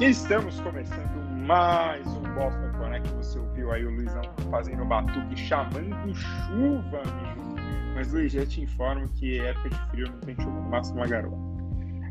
Estamos 0.00 0.60
começando 0.60 1.16
mais 1.46 2.06
um 2.06 2.20
Boston 2.34 2.70
Connect. 2.76 3.08
Você 3.14 3.38
ouviu 3.38 3.72
aí 3.72 3.82
o 3.86 3.90
Luizão 3.90 4.20
fazendo 4.50 4.84
batuque, 4.84 5.34
chamando 5.38 6.14
chuva, 6.14 7.00
amigo. 7.00 7.56
Mas 7.94 8.12
Luiz, 8.12 8.30
já 8.30 8.44
te 8.44 8.60
informo 8.60 9.08
que 9.14 9.40
época 9.40 9.70
de 9.70 9.90
frio 9.90 10.08
não 10.10 10.20
tem 10.20 10.34
chuva, 10.34 10.50
no 10.50 10.68
máximo 10.68 10.98
uma 10.98 11.06
garoa. 11.06 11.38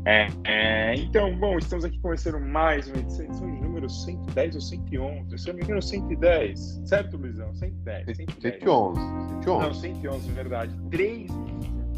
É, 0.04 0.26
é, 0.44 0.94
então, 0.96 1.36
bom, 1.36 1.58
estamos 1.58 1.84
aqui 1.84 1.96
começando 2.00 2.40
mais 2.40 2.88
uma 2.88 2.98
edição, 2.98 3.24
edição 3.24 3.54
de 3.54 3.60
número 3.62 3.88
110 3.88 4.54
ou 4.56 4.60
111. 4.60 5.38
Se 5.38 5.48
eu 5.48 5.52
não 5.52 5.58
me 5.58 5.64
engano, 5.64 5.82
110. 5.82 6.82
Certo, 6.86 7.16
Luizão? 7.16 7.54
110. 7.54 8.16
110. 8.16 8.62
111. 8.64 9.00
111. 9.44 9.64
Não, 9.64 9.74
111, 9.74 10.32
verdade. 10.32 10.72
3, 10.90 11.30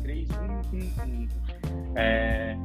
3, 0.02 0.29
1, 0.30 0.34
1, 0.77 1.93
1. 1.93 1.97
É, 1.97 2.59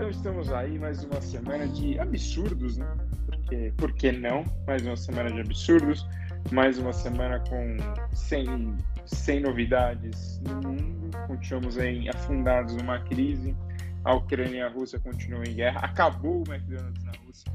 então 0.00 0.08
estamos 0.08 0.50
aí 0.50 0.78
mais 0.78 1.04
uma 1.04 1.20
semana 1.20 1.68
de 1.68 1.98
absurdos, 1.98 2.78
né? 2.78 2.86
Porque, 3.26 3.70
por 3.76 3.92
que 3.92 4.10
não? 4.10 4.44
Mais 4.66 4.80
uma 4.86 4.96
semana 4.96 5.30
de 5.30 5.42
absurdos, 5.42 6.06
mais 6.50 6.78
uma 6.78 6.90
semana 6.90 7.38
com 7.40 7.76
sem, 8.14 8.78
sem 9.04 9.40
novidades 9.40 10.40
no 10.40 10.54
mundo. 10.54 11.10
Continuamos 11.26 11.76
em, 11.76 12.08
afundados 12.08 12.74
numa 12.76 12.98
crise. 13.00 13.54
A 14.02 14.14
Ucrânia 14.14 14.56
e 14.56 14.62
a 14.62 14.70
Rússia 14.70 14.98
continuam 15.00 15.44
em 15.44 15.56
guerra. 15.56 15.80
Acabou 15.80 16.44
o 16.48 16.50
McDonald's 16.50 17.04
na 17.04 17.12
Rússia. 17.26 17.52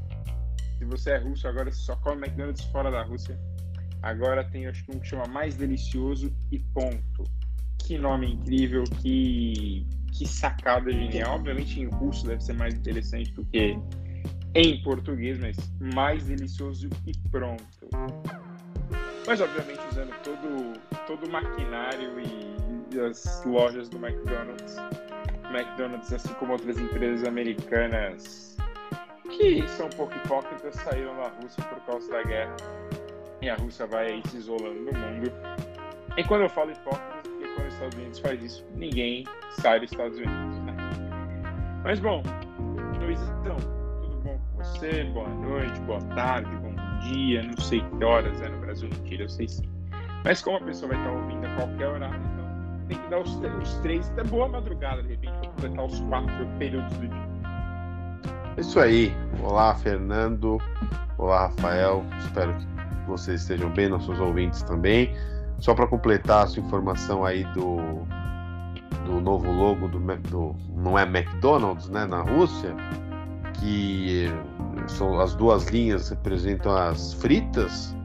Se 0.78 0.84
você 0.84 1.10
é 1.10 1.18
russo, 1.18 1.48
agora 1.48 1.68
você 1.72 1.80
só 1.80 1.96
come 1.96 2.28
McDonald's 2.28 2.64
fora 2.66 2.92
da 2.92 3.02
Rússia. 3.02 3.36
Agora 4.02 4.44
tem, 4.44 4.68
acho 4.68 4.84
que 4.84 4.96
um 4.96 5.00
que 5.00 5.08
chama 5.08 5.26
Mais 5.26 5.56
Delicioso 5.56 6.32
e 6.52 6.60
Ponto. 6.60 7.24
Que 7.76 7.98
nome 7.98 8.34
incrível, 8.34 8.84
que 9.02 9.84
que 10.16 10.26
sacada 10.26 10.90
genial. 10.90 11.36
Obviamente 11.36 11.80
em 11.80 11.86
russo 11.86 12.26
deve 12.26 12.42
ser 12.42 12.54
mais 12.54 12.74
interessante 12.74 13.32
do 13.32 13.44
que 13.46 13.78
em 14.54 14.82
português, 14.82 15.38
mas 15.38 15.56
mais 15.80 16.24
delicioso 16.24 16.88
e 17.06 17.12
pronto. 17.30 17.64
Mas 19.26 19.40
obviamente 19.40 19.80
usando 19.90 20.14
todo, 20.22 20.80
todo 21.06 21.26
o 21.26 21.30
maquinário 21.30 22.12
e 22.20 23.00
as 23.00 23.44
lojas 23.44 23.88
do 23.88 23.98
McDonald's. 23.98 24.76
McDonald's, 25.50 26.12
assim 26.12 26.32
como 26.34 26.52
outras 26.52 26.78
empresas 26.78 27.26
americanas 27.26 28.56
que 29.36 29.68
são 29.68 29.86
um 29.86 29.90
pouco 29.90 30.14
hipócritas, 30.16 30.74
saíram 30.76 31.14
da 31.16 31.28
Rússia 31.28 31.62
por 31.64 31.80
causa 31.84 32.10
da 32.10 32.22
guerra. 32.22 32.56
E 33.42 33.50
a 33.50 33.56
Rússia 33.56 33.86
vai 33.86 34.12
aí 34.12 34.22
se 34.28 34.38
isolando 34.38 34.80
no 34.80 34.92
mundo. 34.92 35.30
E 36.16 36.24
quando 36.24 36.42
eu 36.42 36.48
falo 36.48 36.72
os 36.72 36.78
Estados 37.76 37.98
Unidos 37.98 38.18
faz 38.20 38.42
isso, 38.42 38.66
ninguém 38.74 39.24
sai 39.60 39.80
dos 39.80 39.92
Estados 39.92 40.16
Unidos, 40.16 40.58
né? 40.64 40.74
Mas 41.84 42.00
bom, 42.00 42.22
Luizão, 43.00 43.56
tudo 44.00 44.16
bom 44.24 44.38
com 44.38 44.64
você? 44.64 45.04
Boa 45.04 45.28
noite, 45.28 45.78
boa 45.80 46.00
tarde, 46.14 46.50
bom 46.56 46.74
dia, 47.00 47.42
não 47.42 47.56
sei 47.58 47.80
que 47.80 48.04
horas 48.04 48.40
é 48.40 48.48
no 48.48 48.58
Brasil, 48.58 48.88
mentira, 48.88 49.24
eu 49.24 49.28
sei 49.28 49.48
sim. 49.48 49.68
Mas 50.24 50.40
como 50.40 50.56
a 50.56 50.60
pessoa 50.60 50.92
vai 50.92 50.98
estar 50.98 51.12
ouvindo 51.12 51.46
a 51.46 51.54
qualquer 51.54 51.88
horário, 51.88 52.20
então 52.32 52.86
tem 52.88 52.98
que 52.98 53.08
dar 53.08 53.20
os, 53.20 53.36
os 53.62 53.74
três, 53.80 54.08
até 54.10 54.24
boa 54.24 54.48
madrugada, 54.48 55.02
de 55.02 55.10
repente, 55.10 55.32
para 55.38 55.48
completar 55.50 55.84
os 55.84 56.00
quatro 56.00 56.46
períodos 56.58 56.92
do 56.96 57.08
dia. 57.08 57.26
Isso 58.56 58.80
aí. 58.80 59.12
Olá, 59.42 59.74
Fernando. 59.74 60.58
Olá, 61.18 61.48
Rafael. 61.48 62.04
Espero 62.20 62.54
que 62.54 62.66
vocês 63.06 63.42
estejam 63.42 63.68
bem, 63.70 63.88
nossos 63.88 64.18
ouvintes 64.18 64.62
também. 64.62 65.14
Só 65.58 65.74
para 65.74 65.86
completar 65.86 66.44
a 66.44 66.46
sua 66.46 66.62
informação 66.62 67.24
aí 67.24 67.44
do, 67.54 67.78
do 69.06 69.20
novo 69.20 69.50
logo 69.50 69.88
do, 69.88 69.98
do 69.98 70.56
não 70.76 70.98
é 70.98 71.02
McDonald's, 71.02 71.88
né, 71.88 72.04
na 72.04 72.22
Rússia, 72.22 72.74
que 73.54 74.26
são 74.86 75.18
as 75.18 75.34
duas 75.34 75.66
linhas 75.68 76.10
representam 76.10 76.76
as 76.76 77.14
fritas 77.14 77.96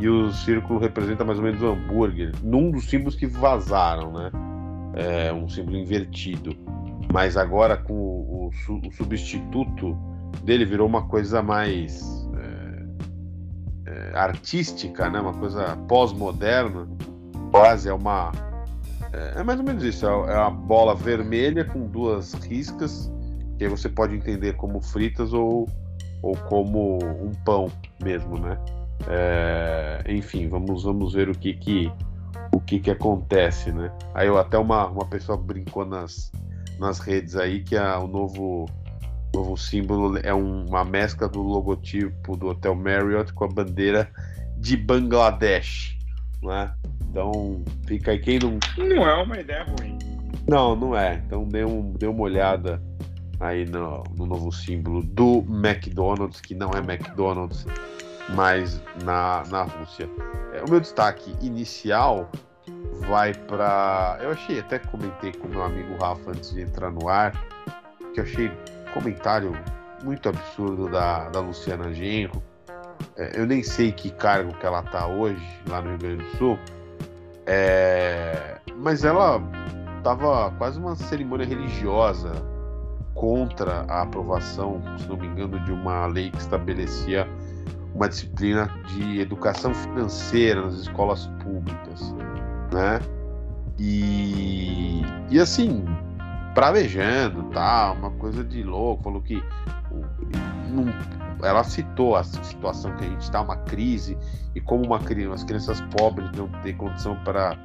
e 0.00 0.08
o 0.08 0.30
círculo 0.32 0.78
representa 0.78 1.24
mais 1.24 1.38
ou 1.38 1.44
menos 1.44 1.62
o 1.62 1.66
hambúrguer, 1.66 2.32
num 2.42 2.70
dos 2.70 2.88
símbolos 2.88 3.16
que 3.16 3.26
vazaram, 3.26 4.12
né? 4.12 4.30
É 4.94 5.32
um 5.32 5.48
símbolo 5.48 5.76
invertido. 5.76 6.56
Mas 7.12 7.36
agora 7.36 7.76
com 7.76 7.94
o, 7.94 8.50
o, 8.68 8.88
o 8.88 8.92
substituto 8.92 9.96
dele 10.44 10.64
virou 10.64 10.86
uma 10.86 11.06
coisa 11.08 11.42
mais 11.42 12.27
artística, 14.14 15.08
né? 15.10 15.20
Uma 15.20 15.34
coisa 15.34 15.76
pós-moderna. 15.88 16.88
Quase 17.50 17.88
é 17.88 17.92
uma 17.92 18.32
é, 19.12 19.40
é 19.40 19.42
mais 19.42 19.58
ou 19.58 19.64
menos 19.64 19.82
isso. 19.82 20.06
É, 20.06 20.08
é 20.08 20.38
uma 20.38 20.50
bola 20.50 20.94
vermelha 20.94 21.64
com 21.64 21.86
duas 21.86 22.34
riscas 22.34 23.10
que 23.56 23.64
aí 23.64 23.70
você 23.70 23.88
pode 23.88 24.14
entender 24.14 24.54
como 24.54 24.80
fritas 24.80 25.32
ou 25.32 25.68
ou 26.22 26.36
como 26.48 26.98
um 27.22 27.32
pão 27.44 27.70
mesmo, 28.02 28.38
né? 28.38 28.58
É, 29.08 30.02
enfim, 30.08 30.48
vamos 30.48 30.84
vamos 30.84 31.12
ver 31.12 31.28
o 31.28 31.32
que 31.34 31.54
que 31.54 31.92
o 32.52 32.60
que 32.60 32.80
que 32.80 32.90
acontece, 32.90 33.70
né? 33.72 33.92
Aí 34.14 34.28
até 34.28 34.58
uma 34.58 34.86
uma 34.86 35.04
pessoa 35.06 35.36
brincou 35.36 35.84
nas 35.84 36.32
nas 36.78 37.00
redes 37.00 37.36
aí 37.36 37.62
que 37.62 37.76
a, 37.76 37.98
o 37.98 38.06
novo 38.06 38.66
o 39.34 39.38
novo 39.38 39.56
símbolo 39.56 40.18
é 40.22 40.34
um, 40.34 40.66
uma 40.66 40.84
mescla 40.84 41.28
do 41.28 41.42
logotipo 41.42 42.36
do 42.36 42.48
Hotel 42.48 42.74
Marriott 42.74 43.32
com 43.32 43.44
a 43.44 43.48
bandeira 43.48 44.10
de 44.56 44.76
Bangladesh, 44.76 45.96
né? 46.42 46.72
Então 47.10 47.62
fica 47.86 48.12
aí 48.12 48.18
quem 48.18 48.38
não. 48.38 48.58
Não 48.76 49.08
é 49.08 49.22
uma 49.22 49.38
ideia 49.38 49.64
ruim. 49.64 49.98
Não, 50.48 50.74
não 50.74 50.96
é. 50.96 51.22
Então 51.26 51.44
dê, 51.44 51.64
um, 51.64 51.92
dê 51.92 52.06
uma 52.06 52.22
olhada 52.22 52.82
aí 53.40 53.64
no, 53.64 54.02
no 54.16 54.26
novo 54.26 54.50
símbolo 54.50 55.02
do 55.02 55.44
McDonald's, 55.48 56.40
que 56.40 56.54
não 56.54 56.70
é 56.70 56.78
McDonald's, 56.78 57.66
mas 58.34 58.82
na, 59.04 59.42
na 59.48 59.62
Rússia. 59.62 60.08
É, 60.52 60.62
o 60.62 60.70
meu 60.70 60.80
destaque 60.80 61.34
inicial 61.40 62.30
vai 63.06 63.34
para. 63.34 64.18
Eu 64.20 64.30
achei, 64.30 64.60
até 64.60 64.78
comentei 64.78 65.32
com 65.32 65.48
meu 65.48 65.62
amigo 65.62 65.96
Rafa 66.00 66.30
antes 66.30 66.52
de 66.52 66.62
entrar 66.62 66.90
no 66.90 67.08
ar, 67.08 67.32
que 68.12 68.20
eu 68.20 68.24
achei 68.24 68.50
comentário 68.88 69.52
muito 70.02 70.28
absurdo 70.28 70.88
da, 70.88 71.28
da 71.28 71.40
Luciana 71.40 71.92
Genro. 71.92 72.42
É, 73.16 73.40
eu 73.40 73.46
nem 73.46 73.62
sei 73.62 73.92
que 73.92 74.10
cargo 74.10 74.52
que 74.54 74.66
ela 74.66 74.82
tá 74.82 75.06
hoje 75.06 75.44
lá 75.68 75.80
no 75.80 75.90
Rio 75.90 75.98
Grande 75.98 76.24
do 76.24 76.36
Sul, 76.36 76.58
é, 77.46 78.58
mas 78.76 79.04
ela 79.04 79.40
tava 80.02 80.50
quase 80.58 80.78
uma 80.78 80.94
cerimônia 80.94 81.46
religiosa 81.46 82.32
contra 83.14 83.84
a 83.88 84.02
aprovação, 84.02 84.80
se 84.96 85.08
não 85.08 85.16
me 85.16 85.26
engano, 85.26 85.58
de 85.60 85.72
uma 85.72 86.06
lei 86.06 86.30
que 86.30 86.38
estabelecia 86.38 87.26
uma 87.94 88.08
disciplina 88.08 88.70
de 88.86 89.20
educação 89.20 89.74
financeira 89.74 90.62
nas 90.62 90.74
escolas 90.74 91.26
públicas, 91.42 92.14
né? 92.72 93.00
E, 93.78 95.02
e 95.30 95.40
assim, 95.40 95.84
bravejando, 96.54 97.44
tá? 97.44 97.92
Uma 97.92 98.10
coisa 98.12 98.44
de 98.44 98.62
louco. 98.62 99.04
Falou 99.04 99.22
que 99.22 99.42
não, 100.70 100.86
ela 101.46 101.64
citou 101.64 102.16
a 102.16 102.24
situação 102.24 102.94
que 102.96 103.04
a 103.04 103.08
gente 103.08 103.22
está, 103.22 103.40
uma 103.40 103.56
crise, 103.56 104.16
e 104.54 104.60
como 104.60 104.84
uma, 104.84 104.98
as 105.32 105.44
crianças 105.44 105.80
pobres 105.96 106.30
não 106.32 106.48
têm 106.62 106.76
condição 106.76 107.16
para 107.24 107.56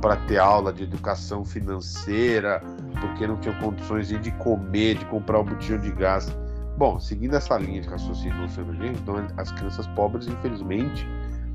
para 0.00 0.16
ter 0.16 0.36
aula 0.36 0.72
de 0.72 0.82
educação 0.82 1.44
financeira, 1.44 2.60
porque 3.00 3.24
não 3.24 3.36
tinham 3.36 3.54
condições 3.60 4.08
de 4.08 4.30
comer, 4.32 4.98
de 4.98 5.04
comprar 5.04 5.38
um 5.38 5.44
botijão 5.44 5.78
de 5.78 5.92
gás. 5.92 6.28
Bom, 6.76 6.98
seguindo 6.98 7.36
essa 7.36 7.56
linha 7.56 7.80
de 7.80 7.88
raciocínio 7.88 8.34
do 8.34 8.42
Luciano 8.42 8.74
Genro, 8.74 8.96
então 9.00 9.14
as 9.36 9.52
crianças 9.52 9.86
pobres, 9.88 10.26
infelizmente, 10.26 11.06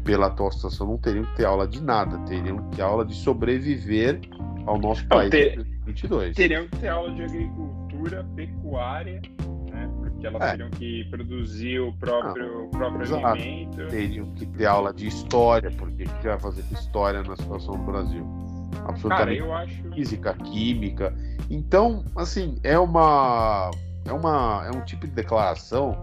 pela 0.05 0.27
atual 0.27 0.49
situação, 0.53 0.87
não 0.87 0.97
teriam 0.97 1.25
que 1.25 1.35
ter 1.35 1.45
aula 1.45 1.67
de 1.67 1.83
nada, 1.83 2.17
teriam 2.19 2.57
que 2.69 2.77
ter 2.77 2.83
aula 2.83 3.03
de 3.03 3.13
sobreviver 3.15 4.21
ao 4.65 4.79
nosso 4.79 5.01
não, 5.01 5.09
país. 5.09 5.29
Ter, 5.29 5.67
22. 5.87 6.35
Teriam 6.35 6.67
que 6.67 6.77
ter 6.77 6.89
aula 6.89 7.13
de 7.13 7.23
agricultura, 7.23 8.25
pecuária, 8.35 9.21
né? 9.71 9.89
Porque 9.99 10.27
elas 10.27 10.41
é. 10.41 10.51
teriam 10.51 10.69
que 10.69 11.05
produzir 11.05 11.79
o 11.79 11.93
próprio, 11.93 12.65
o 12.65 12.69
próprio 12.69 13.25
alimento. 13.25 13.87
Teriam 13.87 14.33
que 14.33 14.45
ter 14.45 14.65
aula 14.65 14.93
de 14.93 15.07
história, 15.07 15.71
porque 15.71 16.03
o 16.03 16.09
que 16.09 16.27
vai 16.27 16.39
fazer 16.39 16.63
com 16.63 16.75
história 16.75 17.23
na 17.23 17.35
situação 17.37 17.77
do 17.77 17.83
Brasil? 17.83 18.25
Absolutamente 18.85 19.07
Cara, 19.07 19.33
eu 19.33 19.53
acho... 19.53 19.83
física, 19.93 20.33
química. 20.33 21.15
Então, 21.49 22.03
assim, 22.15 22.59
é 22.63 22.77
uma. 22.77 23.71
É, 24.05 24.11
uma, 24.11 24.63
é 24.65 24.71
um 24.71 24.81
tipo 24.85 25.05
de 25.05 25.13
declaração 25.13 25.97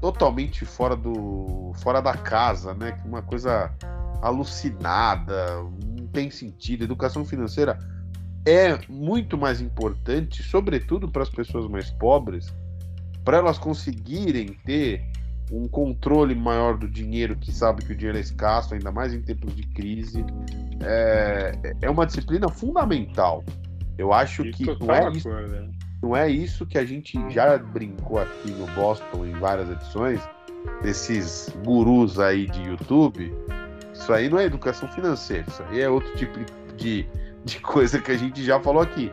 totalmente 0.00 0.64
fora 0.64 0.96
do 0.96 1.72
fora 1.76 2.00
da 2.00 2.14
casa, 2.14 2.74
né? 2.74 3.00
Uma 3.04 3.22
coisa 3.22 3.72
alucinada, 4.20 5.62
não 5.98 6.06
tem 6.08 6.30
sentido. 6.30 6.84
Educação 6.84 7.24
financeira 7.24 7.78
é 8.44 8.78
muito 8.88 9.38
mais 9.38 9.60
importante, 9.60 10.42
sobretudo 10.42 11.08
para 11.08 11.22
as 11.22 11.30
pessoas 11.30 11.68
mais 11.68 11.90
pobres, 11.90 12.52
para 13.24 13.38
elas 13.38 13.58
conseguirem 13.58 14.56
ter 14.64 15.04
um 15.50 15.68
controle 15.68 16.34
maior 16.34 16.76
do 16.76 16.88
dinheiro, 16.88 17.36
que 17.36 17.52
sabe 17.52 17.84
que 17.84 17.92
o 17.92 17.96
dinheiro 17.96 18.16
é 18.16 18.20
escasso, 18.20 18.74
ainda 18.74 18.90
mais 18.90 19.12
em 19.12 19.20
tempos 19.20 19.54
de 19.54 19.62
crise. 19.68 20.24
É, 20.80 21.74
é 21.82 21.90
uma 21.90 22.06
disciplina 22.06 22.48
fundamental. 22.48 23.44
Eu 23.98 24.12
acho 24.12 24.42
que 24.50 24.64
não 24.80 24.94
é, 24.94 25.10
isso, 25.10 25.28
Não 26.02 26.16
é 26.16 26.30
isso 26.30 26.66
que 26.66 26.78
a 26.78 26.84
gente 26.84 27.18
já 27.30 27.58
brincou 27.58 28.18
aqui 28.18 28.50
no 28.50 28.66
Boston 28.68 29.26
em 29.26 29.32
várias 29.32 29.70
edições, 29.70 30.20
desses 30.82 31.54
gurus 31.64 32.18
aí 32.18 32.46
de 32.46 32.62
YouTube. 32.62 33.32
Isso 33.92 34.12
aí 34.12 34.28
não 34.28 34.38
é 34.38 34.44
educação 34.44 34.88
financeira, 34.88 35.44
isso 35.46 35.62
aí 35.64 35.80
é 35.80 35.88
outro 35.88 36.12
tipo 36.16 36.38
de, 36.76 37.06
de 37.44 37.58
coisa 37.60 38.00
que 38.00 38.12
a 38.12 38.16
gente 38.16 38.42
já 38.42 38.60
falou 38.60 38.82
aqui. 38.82 39.10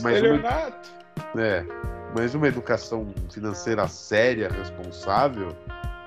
Mas 0.00 0.22
uma, 0.22 1.40
é, 1.40 1.64
mas 2.16 2.34
uma 2.34 2.48
educação 2.48 3.06
financeira 3.30 3.86
séria, 3.88 4.48
responsável, 4.48 5.56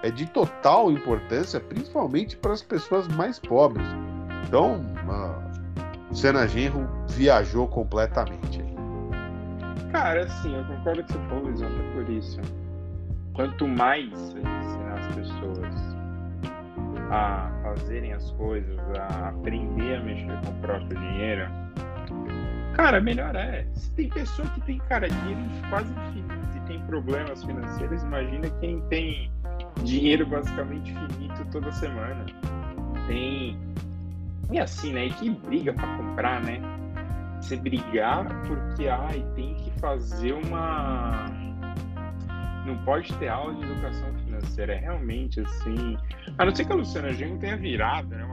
é 0.03 0.09
de 0.09 0.25
total 0.27 0.91
importância, 0.91 1.59
principalmente 1.59 2.35
para 2.35 2.53
as 2.53 2.61
pessoas 2.61 3.07
mais 3.09 3.39
pobres. 3.39 3.85
Então, 4.47 4.85
o 6.09 6.15
Senna 6.15 6.47
Genro 6.47 6.87
viajou 7.07 7.67
completamente. 7.67 8.61
Cara, 9.91 10.23
assim, 10.23 10.55
eu 10.55 10.63
concordo 10.65 11.03
com 11.03 11.13
você 11.13 11.19
falou, 11.29 11.49
exatamente 11.49 11.93
por 11.93 12.09
isso. 12.09 12.39
Quanto 13.33 13.67
mais 13.67 14.11
ensinar 14.11 14.99
as 14.99 15.15
pessoas 15.15 15.90
a 17.11 17.51
fazerem 17.61 18.13
as 18.13 18.31
coisas, 18.31 18.79
a 18.97 19.29
aprender 19.29 19.97
a 19.97 19.99
mexer 20.01 20.39
com 20.41 20.51
o 20.51 20.61
próprio 20.61 20.97
dinheiro, 20.97 21.45
cara, 22.73 23.01
melhor 23.01 23.35
é. 23.35 23.65
Se 23.73 23.91
tem 23.91 24.09
pessoa 24.09 24.47
que 24.49 24.61
tem, 24.61 24.77
cara, 24.79 25.09
dinheiro 25.09 25.41
quase 25.69 25.93
infinito 25.93 26.57
e 26.57 26.59
tem 26.61 26.79
problemas 26.87 27.43
financeiros, 27.43 28.01
imagina 28.03 28.49
quem 28.61 28.79
tem 28.87 29.29
dinheiro 29.83 30.25
basicamente 30.25 30.93
finito 30.93 31.45
toda 31.51 31.69
semana. 31.73 32.25
Tem. 33.07 33.59
E 34.49 34.59
assim, 34.59 34.93
né? 34.93 35.07
E 35.07 35.09
que 35.11 35.29
briga 35.29 35.73
para 35.73 35.97
comprar, 35.97 36.41
né? 36.41 36.61
Você 37.41 37.57
brigar 37.57 38.25
porque 38.43 38.87
ai, 38.87 39.25
tem 39.35 39.53
que 39.55 39.71
fazer 39.79 40.31
uma. 40.33 41.25
Não 42.65 42.77
pode 42.85 43.13
ter 43.15 43.27
aula 43.27 43.53
de 43.55 43.63
educação 43.63 44.13
financeira. 44.41 44.73
É 44.73 44.77
realmente 44.77 45.39
assim. 45.39 45.97
A 46.37 46.45
não 46.45 46.55
ser 46.55 46.65
que 46.65 46.71
a 46.71 46.75
Luciana 46.75 47.13
Genro 47.13 47.37
tenha 47.37 47.57
virado, 47.57 48.09
né? 48.09 48.23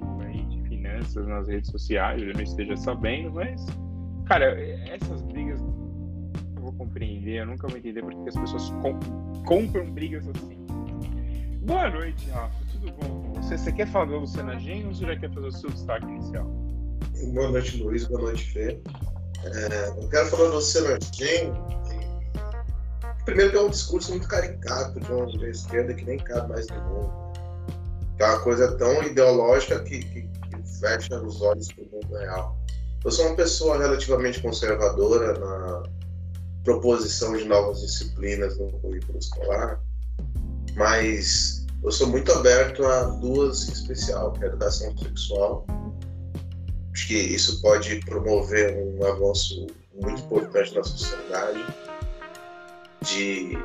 Uma 0.00 0.24
aí 0.24 0.42
de 0.44 0.62
finanças 0.68 1.26
nas 1.26 1.48
redes 1.48 1.70
sociais, 1.70 2.22
eu 2.22 2.32
não 2.32 2.42
esteja 2.42 2.76
sabendo, 2.76 3.32
mas. 3.32 3.64
Cara, 4.26 4.60
essas 4.88 5.22
brigas 5.22 5.60
eu 5.60 6.62
vou 6.62 6.72
compreender, 6.72 7.42
eu 7.42 7.46
nunca 7.46 7.68
vou 7.68 7.78
entender 7.78 8.02
porque 8.02 8.28
as 8.28 8.36
pessoas 8.36 8.70
com, 8.82 8.98
compram 9.44 9.90
brigas 9.90 10.26
assim. 10.28 10.66
Boa 11.62 11.90
noite, 11.90 12.28
Rafa. 12.30 12.64
Tudo 12.72 12.92
bom 12.92 13.22
com 13.22 13.42
você? 13.42 13.56
Você 13.56 13.72
quer 13.72 13.86
falar 13.86 14.06
da 14.06 14.18
Luciana 14.18 14.58
Genro 14.58 14.88
ou 14.88 14.94
você 14.94 15.06
já 15.06 15.16
quer 15.16 15.32
fazer 15.32 15.46
o 15.46 15.52
seu 15.52 15.70
destaque 15.70 16.06
inicial? 16.06 16.44
Boa 17.32 17.50
noite, 17.50 17.82
Luiz. 17.82 18.04
Boa 18.06 18.22
noite, 18.22 18.50
Fê. 18.52 18.80
É, 19.44 19.88
eu 19.88 20.08
quero 20.08 20.26
falar 20.26 20.50
do 20.50 20.60
Senagem. 20.60 21.52
Primeiro 23.26 23.50
que 23.50 23.56
é 23.58 23.60
um 23.60 23.68
discurso 23.68 24.12
muito 24.12 24.26
caricato 24.26 24.98
de 24.98 25.12
uma 25.12 25.48
esquerda 25.48 25.92
que 25.92 26.04
nem 26.04 26.16
cabe 26.16 26.48
mais 26.48 26.66
no 26.68 26.80
mundo. 26.80 27.12
Que 28.16 28.22
é 28.22 28.26
uma 28.26 28.40
coisa 28.40 28.74
tão 28.78 29.02
ideológica 29.02 29.80
que, 29.80 29.98
que, 29.98 30.22
que 30.22 30.80
fecha 30.80 31.20
os 31.20 31.42
olhos 31.42 31.70
para 31.70 31.84
o 31.84 31.88
mundo 31.92 32.16
real. 32.16 32.56
Eu 33.04 33.10
sou 33.10 33.26
uma 33.26 33.36
pessoa 33.36 33.76
relativamente 33.76 34.40
conservadora 34.40 35.38
na 35.38 35.82
proposição 36.64 37.36
de 37.36 37.44
novas 37.44 37.82
disciplinas 37.82 38.56
no 38.58 38.72
currículo 38.72 39.18
escolar, 39.18 39.80
mas 40.74 41.66
eu 41.84 41.92
sou 41.92 42.08
muito 42.08 42.32
aberto 42.32 42.84
a 42.86 43.02
duas 43.04 43.68
em 43.68 43.72
especial, 43.72 44.32
que 44.32 44.42
é 44.42 44.46
a 44.46 44.48
educação 44.48 44.96
sexual 44.96 45.66
Acho 46.96 47.08
que 47.08 47.14
isso 47.14 47.60
pode 47.60 48.00
promover 48.06 48.74
um 48.74 49.04
avanço 49.04 49.66
muito 50.00 50.22
importante 50.22 50.74
na 50.74 50.82
sociedade, 50.82 51.62
de 53.02 53.58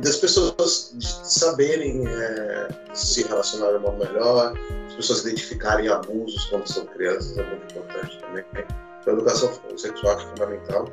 das 0.00 0.16
pessoas 0.16 0.94
saberem 1.24 2.06
é, 2.08 2.68
se 2.94 3.22
relacionar 3.24 3.70
de 3.72 3.76
uma 3.76 3.92
melhor, 3.92 4.54
as 4.88 4.94
pessoas 4.94 5.20
identificarem 5.26 5.88
abusos 5.88 6.46
quando 6.46 6.66
são 6.66 6.86
crianças, 6.86 7.36
é 7.36 7.42
muito 7.42 7.64
importante 7.70 8.18
também. 8.20 8.44
Então, 9.00 9.14
a 9.14 9.16
educação 9.16 9.52
sexual 9.76 10.18
é 10.18 10.24
fundamental. 10.24 10.88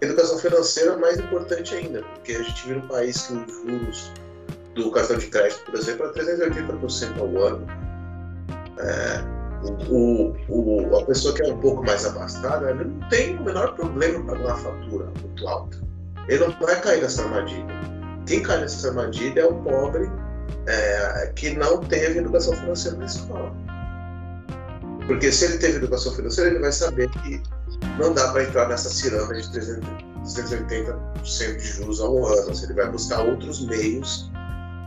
A 0.00 0.04
educação 0.04 0.38
financeira 0.38 0.92
é 0.92 0.96
mais 0.96 1.18
importante 1.18 1.74
ainda, 1.74 2.02
porque 2.02 2.32
a 2.32 2.42
gente 2.42 2.66
vive 2.66 2.78
um 2.78 2.88
país 2.88 3.26
que 3.26 3.34
os 3.34 3.52
juros 3.52 4.12
do 4.74 4.90
cartão 4.92 5.18
de 5.18 5.26
crédito, 5.26 5.64
por 5.64 5.74
exemplo, 5.74 6.06
é 6.06 6.12
380% 6.12 7.18
ao 7.18 7.42
ano. 7.42 7.66
É, 8.78 9.40
o, 9.90 10.32
o, 10.48 10.96
a 10.96 11.04
pessoa 11.04 11.34
que 11.34 11.42
é 11.42 11.52
um 11.52 11.58
pouco 11.58 11.84
mais 11.84 12.06
abastada, 12.06 12.72
não 12.72 13.08
tem 13.08 13.36
o 13.36 13.42
menor 13.42 13.74
problema 13.74 14.24
para 14.24 14.36
pagar 14.36 14.54
uma 14.54 14.56
fatura 14.56 15.12
muito 15.20 15.48
alta. 15.48 15.89
Ele 16.30 16.46
não 16.46 16.56
vai 16.60 16.80
cair 16.80 17.02
nessa 17.02 17.24
armadilha. 17.24 17.66
Quem 18.24 18.40
cai 18.40 18.60
nessa 18.60 18.88
armadilha 18.88 19.40
é 19.40 19.44
o 19.44 19.54
pobre 19.62 20.08
é, 20.66 21.32
que 21.34 21.50
não 21.56 21.80
teve 21.80 22.20
educação 22.20 22.54
financeira 22.54 22.96
na 22.96 23.06
escola. 23.06 23.52
Porque 25.08 25.32
se 25.32 25.46
ele 25.46 25.58
teve 25.58 25.78
educação 25.78 26.12
financeira, 26.12 26.50
ele 26.50 26.60
vai 26.60 26.70
saber 26.70 27.10
que 27.10 27.42
não 27.98 28.14
dá 28.14 28.30
para 28.30 28.44
entrar 28.44 28.68
nessa 28.68 28.88
ciranda 28.88 29.34
de 29.34 29.42
380% 29.48 31.56
de 31.56 31.66
juros 31.66 32.00
ao 32.00 32.24
ano. 32.24 32.52
Ele 32.62 32.74
vai 32.74 32.88
buscar 32.88 33.24
outros 33.24 33.66
meios 33.66 34.30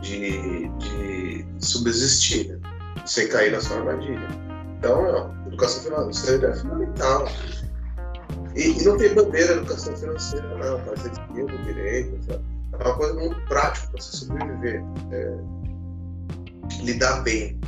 de, 0.00 0.66
de 0.78 1.46
subsistir, 1.58 2.48
né? 2.48 2.58
sem 3.04 3.28
cair 3.28 3.52
nessa 3.52 3.74
armadilha. 3.74 4.26
Então, 4.78 5.04
a 5.04 5.48
educação 5.48 5.82
financeira 5.82 6.48
é 6.48 6.54
fundamental. 6.54 7.28
E, 8.54 8.80
e 8.80 8.84
não 8.84 8.96
tem 8.96 9.14
bandeira 9.14 9.54
educação 9.54 9.96
financeira, 9.96 10.48
não. 10.58 10.80
Pode 10.84 11.00
ser 11.00 11.12
esquerda, 11.12 11.58
direita, 11.64 12.22
sabe? 12.22 12.44
É 12.72 12.76
uma 12.84 12.96
coisa 12.96 13.14
muito 13.14 13.40
prática 13.46 13.86
para 13.88 14.00
você 14.00 14.16
sobreviver. 14.16 14.82
É, 15.12 15.38
lidar 16.82 17.22
bem 17.22 17.58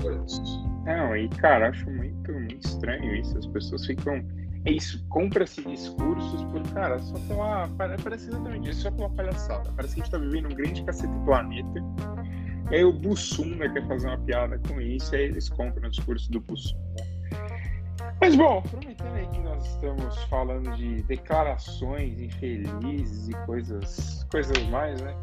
com. 0.00 0.84
Não, 0.84 1.16
e 1.16 1.28
cara, 1.28 1.70
acho 1.70 1.90
muito, 1.90 2.32
muito 2.32 2.66
estranho 2.66 3.14
isso. 3.16 3.36
As 3.38 3.46
pessoas 3.46 3.84
ficam. 3.86 4.24
É 4.64 4.72
isso, 4.72 5.04
compra-se 5.08 5.62
discursos 5.62 6.42
por, 6.44 6.62
cara, 6.72 6.98
só 6.98 7.18
pela. 7.28 7.68
Parece 7.76 8.28
exatamente 8.28 8.70
isso, 8.70 8.82
só 8.82 8.90
pela 8.90 9.10
palhaçada. 9.10 9.70
Parece 9.76 9.94
que 9.94 10.00
a 10.00 10.04
gente 10.04 10.12
tá 10.12 10.18
vivendo 10.18 10.46
um 10.46 10.56
grande 10.56 10.84
cacete 10.84 11.12
planeta 11.24 11.82
e 12.70 12.74
aí 12.74 12.84
o 12.84 12.92
Bussunda 12.92 13.68
quer 13.68 13.86
fazer 13.86 14.08
uma 14.08 14.18
piada 14.18 14.60
com 14.66 14.80
isso, 14.80 15.14
aí 15.14 15.22
eles 15.22 15.48
compram 15.48 15.86
o 15.86 15.90
discurso 15.90 16.30
do 16.32 16.40
Bussunda. 16.40 17.05
Mas 18.20 18.34
bom, 18.34 18.58
aproveitando 18.58 19.14
aí 19.14 19.26
que 19.28 19.40
nós 19.40 19.66
estamos 19.66 20.24
falando 20.24 20.74
de 20.76 21.02
declarações 21.02 22.18
infelizes 22.18 23.28
e 23.28 23.32
coisas, 23.44 24.24
coisas 24.30 24.62
mais, 24.68 25.00
né? 25.00 25.14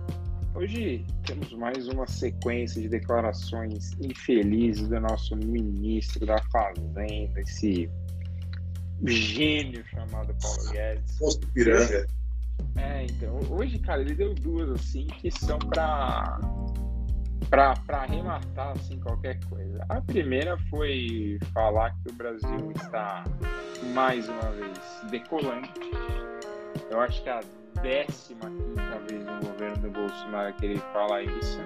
Hoje 0.55 1.03
temos 1.25 1.51
mais 1.53 1.87
uma 1.87 2.05
sequência 2.05 2.79
de 2.79 2.87
declarações 2.87 3.91
infelizes 3.99 4.87
do 4.87 4.99
nosso 4.99 5.35
ministro 5.35 6.27
da 6.27 6.37
Fazenda, 6.51 7.41
esse 7.41 7.89
gênio 9.03 9.83
chamado 9.87 10.35
Paulo 10.39 10.71
Guedes. 10.71 11.17
Posto 11.17 11.47
piranga. 11.47 12.05
É, 12.75 13.05
então, 13.05 13.39
hoje, 13.49 13.79
cara, 13.79 14.01
ele 14.01 14.13
deu 14.13 14.35
duas 14.35 14.69
assim 14.69 15.07
que 15.07 15.31
são 15.31 15.57
para 15.57 16.39
para 17.49 17.75
arrematar 17.89 18.71
assim, 18.71 18.99
qualquer 18.99 19.39
coisa. 19.45 19.85
A 19.89 20.01
primeira 20.01 20.57
foi 20.69 21.39
falar 21.53 21.91
que 21.91 22.11
o 22.11 22.13
Brasil 22.13 22.71
está 22.75 23.23
mais 23.93 24.27
uma 24.27 24.51
vez 24.51 25.01
decolante. 25.09 25.71
Eu 26.89 26.99
acho 27.01 27.21
que 27.23 27.29
é 27.29 27.33
a 27.33 27.41
décima 27.81 28.49
quinta 28.49 28.99
vez 29.07 29.25
no 29.25 29.39
governo 29.47 29.77
do 29.77 29.89
Bolsonaro 29.89 30.53
que 30.53 30.65
ele 30.65 30.79
fala 30.93 31.21
isso. 31.21 31.59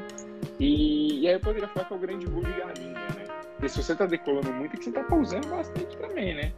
E, 0.60 1.22
e 1.22 1.28
aí 1.28 1.34
eu 1.34 1.40
poderia 1.40 1.68
falar 1.68 1.86
que 1.86 1.94
é 1.94 1.98
o 1.98 2.00
grande 2.00 2.28
burro 2.28 2.46
de 2.46 2.60
galinha, 2.60 2.94
né? 2.94 3.26
Porque 3.54 3.70
se 3.70 3.82
você 3.82 3.94
está 3.94 4.06
decolando 4.06 4.52
muito, 4.54 4.76
é 4.76 4.78
que 4.78 4.84
você 4.84 4.90
está 4.90 5.04
pousando 5.04 5.48
bastante 5.48 5.98
também, 5.98 6.36
né? 6.36 6.54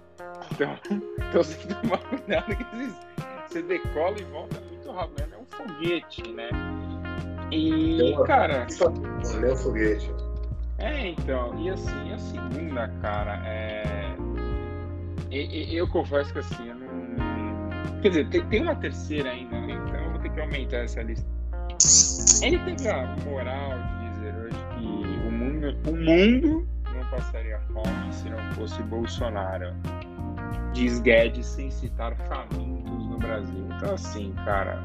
Então, 0.52 0.78
então 1.18 1.44
você 1.44 1.56
tem 1.56 1.68
que 1.68 1.82
tomar 1.82 1.98
cuidado 2.00 2.56
que 2.56 2.94
você 3.48 3.62
decola 3.62 4.20
e 4.20 4.24
volta 4.26 4.60
muito 4.62 4.92
rápido. 4.92 5.34
É 5.34 5.38
um 5.38 5.46
foguete, 5.46 6.32
né? 6.32 6.50
E, 7.52 8.16
cara. 8.26 8.68
Meu 9.40 9.56
foguete. 9.56 10.12
É, 10.78 11.10
então, 11.10 11.60
e 11.60 11.70
assim, 11.70 12.14
a 12.14 12.18
segunda, 12.18 12.88
cara, 13.02 13.42
é. 13.46 14.16
Eu, 15.32 15.88
confesso 15.88 16.32
que 16.32 16.40
assim, 16.40 16.70
eu 16.70 16.76
não. 16.76 18.02
Quer 18.02 18.10
dizer, 18.10 18.30
tem, 18.30 18.46
tem 18.46 18.62
uma 18.62 18.76
terceira 18.76 19.32
ainda, 19.32 19.60
né? 19.60 19.74
Então 19.74 20.00
eu 20.00 20.12
vou 20.12 20.22
ter 20.22 20.30
que 20.30 20.40
aumentar 20.40 20.78
essa 20.78 21.02
lista. 21.02 21.28
Ele 22.42 22.58
teve 22.60 22.88
a 22.88 23.16
moral 23.26 23.72
de 24.00 24.10
dizer 24.10 24.36
hoje 24.36 24.58
que 24.78 25.28
o 25.28 25.32
mundo, 25.32 25.78
o 25.86 25.96
mundo 25.96 26.68
não 26.94 27.10
passaria 27.10 27.60
fome 27.74 28.14
se 28.14 28.30
não 28.30 28.52
fosse 28.54 28.82
Bolsonaro. 28.84 29.76
Diz 30.74 31.00
Guedes 31.02 31.46
sem 31.46 31.70
citar 31.70 32.16
famintos 32.16 33.06
no 33.08 33.18
Brasil. 33.18 33.68
Então, 33.76 33.96
assim, 33.96 34.34
cara. 34.46 34.82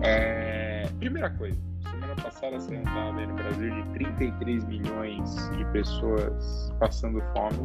É... 0.00 0.88
Primeira 0.98 1.28
coisa 1.30 1.71
semana 2.12 2.22
passada 2.22 2.60
saiu 2.60 2.80
um 2.80 2.84
dado 2.84 3.26
no 3.26 3.34
Brasil 3.34 3.70
de 3.70 3.88
33 3.94 4.64
milhões 4.64 5.50
de 5.56 5.64
pessoas 5.66 6.72
passando 6.78 7.20
fome. 7.32 7.58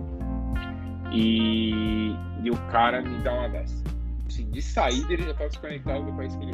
E, 1.12 2.12
e 2.44 2.52
o 2.52 2.58
cara 2.70 3.02
me 3.02 3.18
dá 3.24 3.34
uma 3.34 3.50
dessa. 3.50 3.84
assim, 4.28 4.50
de 4.50 4.62
saída 4.62 5.14
ele 5.14 5.24
já 5.24 5.32
estava 5.32 5.50
desconectado 5.50 6.06
do 6.06 6.14
país 6.14 6.36
que 6.36 6.44
ele 6.44 6.54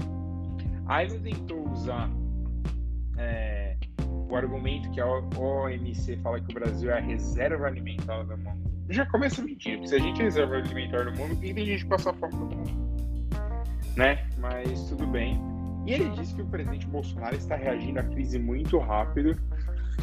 Aí 0.86 1.08
ele 1.08 1.32
tentou 1.32 1.70
usar 1.70 2.10
é, 3.18 3.78
o 4.30 4.36
argumento 4.36 4.90
que 4.92 5.00
a 5.00 5.08
OMC 5.08 6.18
fala 6.18 6.40
que 6.40 6.52
o 6.52 6.54
Brasil 6.54 6.92
é 6.92 6.98
a 6.98 7.02
reserva 7.02 7.68
alimentar 7.68 8.24
do 8.24 8.38
mundo. 8.38 8.72
Já 8.90 9.06
começa 9.06 9.42
a 9.42 9.46
mentir, 9.46 9.78
porque 9.78 9.88
se 9.88 9.96
a 9.96 10.00
gente 10.00 10.20
é 10.20 10.22
a 10.22 10.26
reserva 10.26 10.56
alimentar 10.58 11.06
do 11.06 11.18
mundo, 11.18 11.36
tem 11.40 11.56
gente 11.66 11.84
que 11.84 11.90
passa 11.90 12.14
fome 12.14 12.34
no 12.34 12.46
mundo. 12.48 12.84
Né? 13.96 14.28
Mas 14.38 14.90
tudo 14.90 15.08
bem. 15.08 15.53
E 15.86 15.94
ele 15.94 16.10
disse 16.12 16.34
que 16.34 16.42
o 16.42 16.46
presidente 16.46 16.88
Bolsonaro 16.88 17.36
está 17.36 17.56
reagindo 17.56 18.00
à 18.00 18.04
crise 18.04 18.40
muito 18.40 18.78
rápido, 18.80 19.36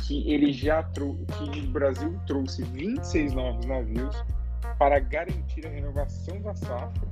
que 0.07 0.31
ele 0.31 0.53
já 0.53 0.83
que 0.83 1.01
o 1.01 1.71
Brasil 1.71 2.19
trouxe 2.27 2.63
26 2.63 3.33
novos 3.33 3.65
navios 3.67 4.25
para 4.79 4.99
garantir 4.99 5.67
a 5.67 5.71
renovação 5.71 6.41
da 6.43 6.55
safra 6.55 7.09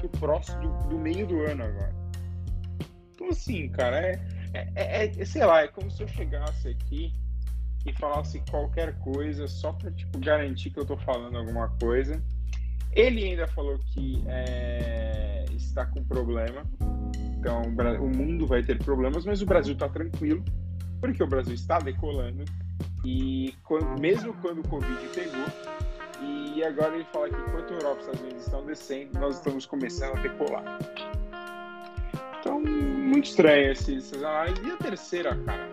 do 0.00 0.08
próximo 0.20 0.60
do, 0.60 0.88
do 0.88 0.98
meio 0.98 1.26
do 1.26 1.40
ano 1.44 1.64
agora. 1.64 1.94
Então 3.14 3.28
assim, 3.28 3.68
cara, 3.68 3.98
é, 3.98 4.20
é, 4.54 4.68
é, 4.74 5.20
é, 5.20 5.24
sei 5.24 5.44
lá, 5.44 5.62
é 5.62 5.68
como 5.68 5.90
se 5.90 6.02
eu 6.02 6.08
chegasse 6.08 6.68
aqui 6.68 7.12
e 7.84 7.92
falasse 7.92 8.42
qualquer 8.50 8.98
coisa 8.98 9.46
só 9.48 9.72
para 9.72 9.90
tipo 9.90 10.18
garantir 10.18 10.70
que 10.70 10.78
eu 10.78 10.86
tô 10.86 10.96
falando 10.96 11.36
alguma 11.36 11.68
coisa. 11.80 12.22
Ele 12.92 13.24
ainda 13.24 13.46
falou 13.48 13.78
que 13.78 14.24
é, 14.26 15.44
está 15.52 15.86
com 15.86 16.02
problema, 16.04 16.64
então 17.38 17.62
o 18.00 18.08
mundo 18.08 18.46
vai 18.46 18.62
ter 18.62 18.78
problemas, 18.78 19.24
mas 19.24 19.42
o 19.42 19.46
Brasil 19.46 19.74
está 19.74 19.88
tranquilo, 19.88 20.44
porque 21.00 21.22
o 21.22 21.26
Brasil 21.26 21.54
está 21.54 21.78
decolando 21.78 22.44
e 23.04 23.54
quando, 23.62 24.00
mesmo 24.00 24.34
quando 24.34 24.58
o 24.60 24.68
Covid 24.68 25.08
pegou, 25.14 25.46
e 26.20 26.64
agora 26.64 26.94
ele 26.94 27.04
fala 27.12 27.28
que 27.28 27.36
enquanto 27.36 27.72
a 27.72 27.76
Europa 27.76 28.00
e 28.00 28.00
os 28.00 28.00
Estados 28.00 28.20
Unidos 28.20 28.42
estão 28.42 28.66
descendo, 28.66 29.20
nós 29.20 29.36
estamos 29.36 29.66
começando 29.66 30.18
a 30.18 30.20
decolar. 30.20 30.78
Então, 32.40 32.60
muito 32.60 33.26
estranho 33.26 33.70
essas 33.70 34.12
análises. 34.14 34.64
E 34.66 34.70
a 34.70 34.76
terceira, 34.76 35.36
cara, 35.36 35.68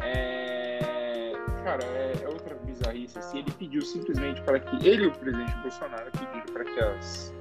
é. 0.00 1.32
Cara, 1.64 1.84
é, 1.84 2.12
é 2.22 2.28
outra 2.28 2.54
bizarrice. 2.64 3.18
Assim, 3.18 3.38
ele 3.40 3.50
pediu 3.52 3.82
simplesmente 3.82 4.40
para 4.42 4.58
que 4.58 4.88
ele 4.88 5.04
e 5.04 5.06
o 5.06 5.12
presidente 5.12 5.54
Bolsonaro 5.58 6.10
pediram 6.12 6.46
para 6.52 6.64
que 6.64 6.80
as 6.80 7.34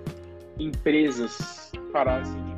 empresas 0.59 1.71
parassem 1.91 2.43
de 2.43 2.50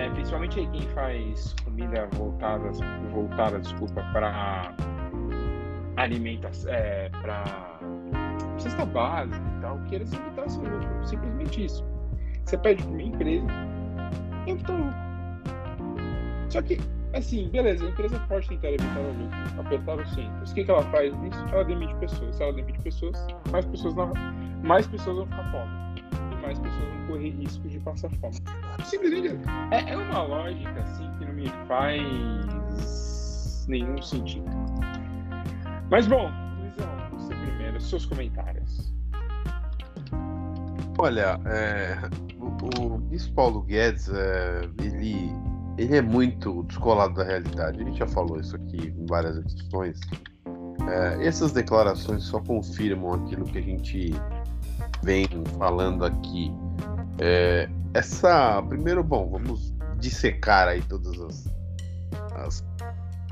né? 0.00 0.10
Principalmente 0.14 0.66
quem 0.66 0.82
faz 0.94 1.54
comida 1.64 2.08
voltada, 2.12 2.70
voltada 3.12 3.60
desculpa, 3.60 4.02
para 4.12 4.74
alimentação, 5.96 6.72
é, 6.72 7.10
para 7.20 7.78
cesta 8.58 8.86
básica 8.86 9.36
e 9.36 9.60
tal, 9.60 9.78
que 9.80 9.96
eles 9.96 10.12
evitassem 10.12 10.62
lucro. 10.62 11.06
Simplesmente 11.06 11.64
isso. 11.66 11.84
Você 12.44 12.56
pede 12.56 12.82
para 12.82 12.92
uma 12.92 13.02
empresa, 13.02 13.46
então. 14.46 14.76
Só 16.48 16.62
que, 16.62 16.80
assim, 17.14 17.48
beleza, 17.50 17.84
a 17.84 17.90
empresa 17.90 18.18
pode 18.28 18.48
tentar 18.48 18.68
evitar 18.68 18.98
o 18.98 19.12
lucro, 19.12 19.60
apertar 19.60 19.96
os 19.98 20.10
cintos. 20.14 20.50
O 20.50 20.54
que, 20.54 20.64
que 20.64 20.70
ela 20.70 20.82
faz 20.84 21.16
nisso? 21.20 21.38
Ela 21.52 21.64
demite 21.64 21.94
pessoas. 21.96 22.34
Se 22.34 22.42
ela 22.42 22.52
demite 22.52 22.80
pessoas, 22.80 23.26
mais 23.52 23.66
pessoas, 23.66 23.94
não, 23.94 24.12
mais 24.64 24.86
pessoas 24.86 25.16
vão 25.18 25.26
ficar 25.26 25.52
pobres. 25.52 25.89
Mais 26.42 26.58
pessoas 26.58 26.84
vão 26.84 27.06
correr 27.08 27.30
risco 27.30 27.68
de 27.68 27.78
passar 27.80 28.10
fome. 28.10 28.36
Simplesmente 28.84 29.28
é, 29.70 29.92
é 29.92 29.96
uma 29.96 30.22
lógica, 30.22 30.80
assim, 30.80 31.10
que 31.18 31.24
não 31.24 31.34
me 31.34 31.48
faz 31.66 33.66
nenhum 33.68 34.00
sentido. 34.02 34.44
Mas 35.90 36.06
bom, 36.06 36.30
Luizão, 36.60 36.88
você 37.12 37.34
primeiro, 37.34 37.80
seus 37.80 38.06
comentários. 38.06 38.92
Olha, 40.98 41.40
é, 41.46 41.96
o, 42.38 42.96
o 42.96 43.34
Paulo 43.34 43.62
Guedes, 43.62 44.08
é, 44.08 44.62
ele, 44.82 45.32
ele 45.78 45.96
é 45.96 46.02
muito 46.02 46.62
descolado 46.64 47.14
da 47.14 47.24
realidade. 47.24 47.80
A 47.80 47.84
gente 47.84 47.98
já 47.98 48.06
falou 48.06 48.38
isso 48.38 48.56
aqui 48.56 48.88
em 48.88 49.06
várias 49.06 49.36
edições. 49.38 49.98
É, 50.88 51.26
essas 51.26 51.52
declarações 51.52 52.24
só 52.24 52.40
confirmam 52.40 53.14
aquilo 53.14 53.44
que 53.44 53.58
a 53.58 53.62
gente 53.62 54.12
vem 55.02 55.26
falando 55.58 56.04
aqui. 56.04 56.52
É, 57.18 57.68
essa, 57.94 58.62
primeiro, 58.62 59.02
bom, 59.02 59.28
vamos 59.30 59.74
dissecar 59.98 60.68
aí 60.68 60.82
todas 60.82 61.20
as, 61.20 61.54
as, 62.34 62.64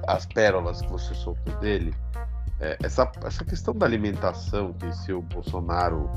as 0.06 0.26
pérolas 0.26 0.82
que 0.82 0.88
você 0.88 1.14
soltou 1.14 1.54
dele. 1.60 1.94
É, 2.60 2.76
essa, 2.82 3.10
essa 3.24 3.44
questão 3.44 3.74
da 3.74 3.86
alimentação, 3.86 4.72
que 4.72 4.92
se 4.92 5.12
o 5.12 5.22
Bolsonaro 5.22 6.10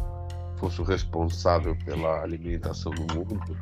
fosse 0.58 0.82
o 0.82 0.84
responsável 0.84 1.76
pela 1.86 2.22
alimentação 2.22 2.92
do 2.92 3.02
mundo, 3.14 3.58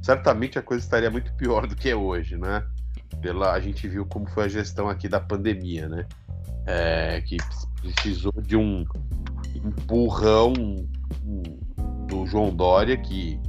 certamente 0.00 0.58
a 0.58 0.62
coisa 0.62 0.84
estaria 0.84 1.10
muito 1.10 1.32
pior 1.34 1.66
do 1.66 1.74
que 1.74 1.90
é 1.90 1.96
hoje, 1.96 2.36
né? 2.36 2.64
Pela, 3.20 3.52
a 3.52 3.60
gente 3.60 3.86
viu 3.88 4.06
como 4.06 4.28
foi 4.30 4.44
a 4.44 4.48
gestão 4.48 4.88
aqui 4.88 5.08
da 5.08 5.20
pandemia, 5.20 5.88
né? 5.88 6.06
É, 6.64 7.20
que 7.22 7.36
precisou 7.80 8.32
de 8.40 8.56
um 8.56 8.84
empurrão 9.54 10.52
do 12.06 12.26
João 12.26 12.54
Dória, 12.54 12.96
que 12.96 13.40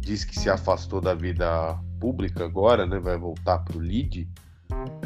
diz 0.00 0.24
que 0.24 0.38
se 0.38 0.50
afastou 0.50 1.00
da 1.00 1.14
vida 1.14 1.78
pública 2.00 2.44
agora, 2.44 2.86
né? 2.86 2.98
Vai 2.98 3.16
voltar 3.16 3.58
para 3.58 3.76
o 3.76 3.80
LID. 3.80 4.28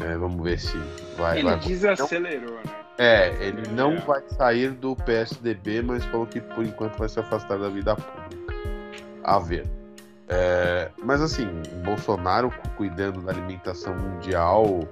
É, 0.03 0.17
vamos 0.17 0.43
ver 0.43 0.59
se 0.59 0.77
vai. 1.17 1.39
Ele 1.39 1.49
vai... 1.49 1.59
desacelerou, 1.59 2.55
né? 2.55 2.79
É, 2.97 3.33
ele 3.39 3.69
não 3.69 3.93
é. 3.93 3.99
vai 4.01 4.21
sair 4.27 4.71
do 4.71 4.93
PSDB, 4.93 5.81
mas 5.81 6.03
falou 6.05 6.27
que 6.27 6.41
por 6.41 6.65
enquanto 6.65 6.97
vai 6.97 7.07
se 7.07 7.19
afastar 7.19 7.57
da 7.57 7.69
vida 7.69 7.95
pública. 7.95 8.53
A 9.23 9.39
ver. 9.39 9.65
É, 10.27 10.91
mas 11.03 11.21
assim, 11.21 11.47
Bolsonaro 11.83 12.53
cuidando 12.75 13.21
da 13.21 13.31
alimentação 13.31 13.95
mundial. 13.95 14.87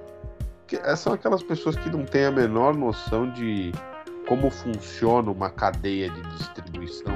Que, 0.66 0.78
são 0.96 1.12
aquelas 1.12 1.42
pessoas 1.42 1.76
que 1.76 1.90
não 1.90 2.04
têm 2.04 2.24
a 2.24 2.30
menor 2.30 2.74
noção 2.74 3.30
de 3.30 3.72
como 4.28 4.50
funciona 4.50 5.30
uma 5.30 5.48
cadeia 5.48 6.10
de 6.10 6.20
distribuição. 6.36 7.14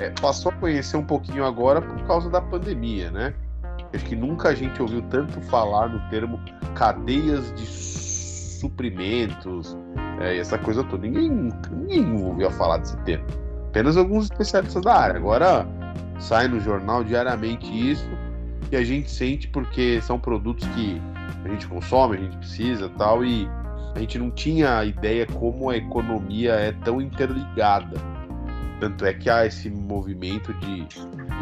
É, 0.00 0.10
passou 0.20 0.50
a 0.50 0.54
conhecer 0.56 0.96
um 0.96 1.04
pouquinho 1.04 1.44
agora 1.44 1.80
por 1.80 2.02
causa 2.06 2.28
da 2.28 2.40
pandemia, 2.40 3.10
né? 3.10 3.32
Acho 3.94 4.04
que 4.04 4.16
nunca 4.16 4.48
a 4.48 4.54
gente 4.54 4.82
ouviu 4.82 5.02
tanto 5.02 5.40
falar 5.42 5.88
no 5.88 6.00
termo 6.10 6.40
cadeias 6.74 7.52
de 7.54 7.66
suprimentos, 7.66 9.76
é, 10.20 10.38
essa 10.38 10.58
coisa 10.58 10.82
toda. 10.84 11.06
Ninguém, 11.06 11.50
ninguém 11.70 12.22
ouviu 12.22 12.50
falar 12.50 12.78
desse 12.78 12.96
termo. 12.98 13.26
Apenas 13.68 13.96
alguns 13.96 14.24
especialistas 14.24 14.82
da 14.82 14.94
área. 14.94 15.16
Agora 15.16 15.66
sai 16.18 16.48
no 16.48 16.60
jornal 16.60 17.04
diariamente 17.04 17.90
isso 17.90 18.08
e 18.70 18.76
a 18.76 18.84
gente 18.84 19.10
sente 19.10 19.48
porque 19.48 20.00
são 20.02 20.18
produtos 20.18 20.66
que 20.68 21.00
a 21.44 21.48
gente 21.48 21.66
consome, 21.66 22.16
a 22.16 22.20
gente 22.20 22.36
precisa 22.36 22.88
tal, 22.90 23.24
e 23.24 23.48
a 23.94 23.98
gente 23.98 24.18
não 24.18 24.30
tinha 24.30 24.84
ideia 24.84 25.26
como 25.26 25.70
a 25.70 25.76
economia 25.76 26.52
é 26.52 26.72
tão 26.72 27.00
interligada. 27.00 27.96
Tanto 28.78 29.04
é 29.04 29.12
que 29.12 29.28
há 29.28 29.44
esse 29.44 29.68
movimento 29.68 30.54
de, 30.54 30.86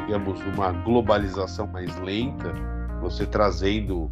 digamos, 0.00 0.40
uma 0.54 0.72
globalização 0.72 1.66
mais 1.68 1.96
lenta, 2.00 2.52
você 3.00 3.24
trazendo 3.26 4.10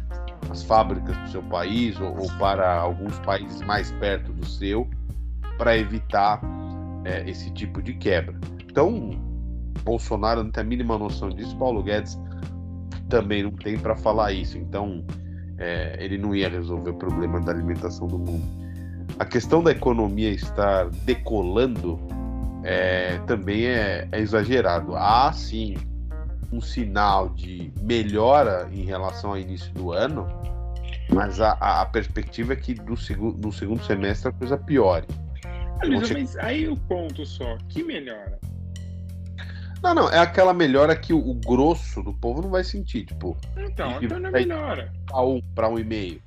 as 0.49 0.63
fábricas 0.63 1.17
do 1.17 1.29
seu 1.29 1.43
país 1.43 1.99
ou, 1.99 2.17
ou 2.17 2.27
para 2.37 2.79
alguns 2.79 3.19
países 3.19 3.61
mais 3.63 3.91
perto 3.93 4.31
do 4.31 4.45
seu, 4.45 4.87
para 5.57 5.77
evitar 5.77 6.39
é, 7.03 7.29
esse 7.29 7.51
tipo 7.51 7.81
de 7.81 7.93
quebra. 7.95 8.39
Então, 8.63 9.11
Bolsonaro 9.83 10.43
não 10.43 10.51
tem 10.51 10.61
a 10.61 10.65
mínima 10.65 10.97
noção 10.97 11.29
disso, 11.29 11.57
Paulo 11.57 11.83
Guedes 11.83 12.17
também 13.09 13.43
não 13.43 13.51
tem 13.51 13.77
para 13.77 13.95
falar 13.95 14.31
isso. 14.31 14.57
Então, 14.57 15.03
é, 15.57 15.97
ele 15.99 16.17
não 16.17 16.35
ia 16.35 16.49
resolver 16.49 16.91
o 16.91 16.93
problema 16.95 17.39
da 17.41 17.51
alimentação 17.51 18.07
do 18.07 18.17
mundo. 18.17 18.45
A 19.19 19.25
questão 19.25 19.63
da 19.63 19.71
economia 19.71 20.29
estar 20.29 20.89
decolando 21.05 21.99
é, 22.63 23.17
também 23.25 23.65
é, 23.65 24.07
é 24.11 24.19
exagerado. 24.19 24.95
Há 24.95 25.31
sim 25.33 25.75
um 26.51 26.61
sinal 26.61 27.29
de 27.29 27.71
melhora 27.81 28.69
em 28.71 28.83
relação 28.83 29.31
ao 29.31 29.37
início 29.37 29.73
do 29.73 29.91
ano, 29.91 30.27
mas 31.11 31.41
a, 31.41 31.53
a 31.53 31.85
perspectiva 31.85 32.53
é 32.53 32.55
que 32.55 32.73
do 32.73 32.95
segundo, 32.95 33.37
no 33.39 33.51
segundo 33.51 33.83
semestre 33.83 34.29
a 34.29 34.31
coisa 34.31 34.57
piore. 34.57 35.07
Luísa, 35.83 36.13
mas 36.13 36.37
aí 36.37 36.67
o 36.67 36.75
ponto 36.75 37.25
só, 37.25 37.57
que 37.69 37.83
melhora? 37.83 38.39
Não, 39.81 39.93
não, 39.93 40.09
é 40.09 40.19
aquela 40.19 40.53
melhora 40.53 40.95
que 40.95 41.13
o, 41.13 41.19
o 41.19 41.33
grosso 41.35 42.01
do 42.01 42.13
povo 42.13 42.41
não 42.41 42.49
vai 42.49 42.63
sentir, 42.63 43.05
tipo. 43.05 43.37
Então, 43.57 44.01
então 44.01 44.19
não 44.19 44.29
é 44.29 44.31
melhora. 44.31 44.91
Para 45.05 45.21
um, 45.21 45.41
para 45.53 45.69
um 45.69 45.77
e 45.77 45.83
meio. 45.83 46.21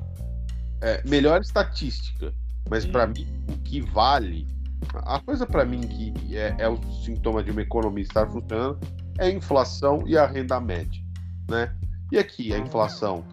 É, 0.81 1.03
melhor 1.07 1.41
estatística, 1.41 2.33
mas 2.69 2.87
para 2.87 3.07
mim 3.07 3.27
o 3.49 3.59
que 3.59 3.81
vale, 3.81 4.47
a 4.95 5.19
coisa 5.21 5.47
para 5.47 5.65
mim 5.65 5.81
que 5.81 6.37
é, 6.37 6.55
é 6.59 6.69
o 6.69 6.81
sintoma 7.05 7.43
de 7.43 7.51
uma 7.51 7.61
economia 7.61 8.03
estar 8.03 8.27
funcionando 8.27 8.79
é 9.19 9.27
a 9.27 9.31
inflação 9.31 10.03
e 10.07 10.17
a 10.17 10.27
renda 10.27 10.59
média. 10.59 11.03
Né? 11.51 11.71
E 12.11 12.19
aqui 12.19 12.55
a 12.55 12.59
inflação 12.59 13.25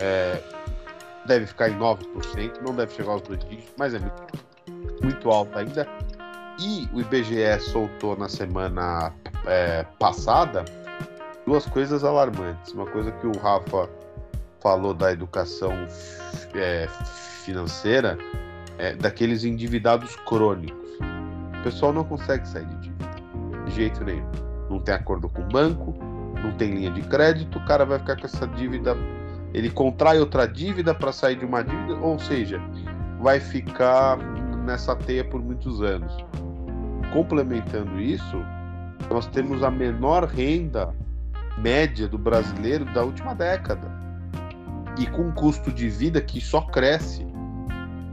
é, 0.00 0.42
deve 1.26 1.46
ficar 1.46 1.70
em 1.70 1.78
9%, 1.78 2.62
não 2.66 2.74
deve 2.74 2.92
chegar 2.94 3.12
aos 3.12 3.22
dois 3.22 3.38
dígitos, 3.44 3.72
mas 3.78 3.94
é 3.94 4.00
muito, 4.00 5.02
muito 5.02 5.30
alta 5.30 5.60
ainda. 5.60 5.86
E 6.58 6.88
o 6.92 7.00
IBGE 7.00 7.60
soltou 7.60 8.16
na 8.16 8.28
semana 8.28 9.12
é, 9.46 9.84
passada 9.98 10.64
duas 11.46 11.64
coisas 11.66 12.04
alarmantes. 12.04 12.72
Uma 12.72 12.86
coisa 12.86 13.12
que 13.12 13.26
o 13.26 13.38
Rafa 13.38 13.88
falou 14.60 14.92
da 14.92 15.12
educação 15.12 15.72
é, 16.54 16.88
financeira, 17.44 18.18
é, 18.76 18.94
daqueles 18.94 19.44
endividados 19.44 20.16
crônicos. 20.26 20.88
O 21.60 21.62
pessoal 21.62 21.92
não 21.92 22.04
consegue 22.04 22.46
sair 22.46 22.66
de 22.66 22.76
dívida, 22.80 23.10
de 23.66 23.74
jeito 23.74 24.04
nenhum. 24.04 24.30
Não 24.68 24.80
tem 24.80 24.94
acordo 24.94 25.28
com 25.28 25.42
o 25.42 25.46
banco, 25.46 25.94
não 26.42 26.52
tem 26.52 26.74
linha 26.74 26.90
de 26.90 27.02
crédito, 27.02 27.58
o 27.58 27.64
cara 27.66 27.84
vai 27.84 27.98
ficar 27.98 28.16
com 28.16 28.26
essa 28.26 28.46
dívida. 28.46 28.96
Ele 29.54 29.70
contrai 29.70 30.20
outra 30.20 30.46
dívida 30.46 30.94
para 30.94 31.12
sair 31.12 31.36
de 31.36 31.44
uma 31.44 31.62
dívida, 31.62 31.94
ou 31.94 32.18
seja, 32.18 32.60
vai 33.20 33.40
ficar 33.40 34.18
nessa 34.64 34.94
teia 34.94 35.24
por 35.24 35.40
muitos 35.40 35.80
anos. 35.80 36.12
Complementando 37.12 38.00
isso, 38.00 38.36
nós 39.10 39.26
temos 39.26 39.62
a 39.62 39.70
menor 39.70 40.24
renda 40.24 40.94
média 41.58 42.06
do 42.06 42.18
brasileiro 42.18 42.84
da 42.86 43.02
última 43.02 43.34
década. 43.34 43.90
E 44.98 45.06
com 45.06 45.22
um 45.22 45.32
custo 45.32 45.72
de 45.72 45.88
vida 45.88 46.20
que 46.20 46.40
só 46.40 46.62
cresce. 46.62 47.26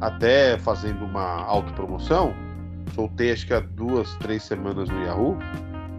Até 0.02 0.58
fazendo 0.60 1.06
uma 1.06 1.44
autopromoção, 1.44 2.34
soltei 2.94 3.32
acho 3.32 3.48
que 3.48 3.54
há 3.54 3.60
duas, 3.60 4.16
três 4.18 4.44
semanas 4.44 4.90
no 4.90 5.04
Yahoo, 5.04 5.38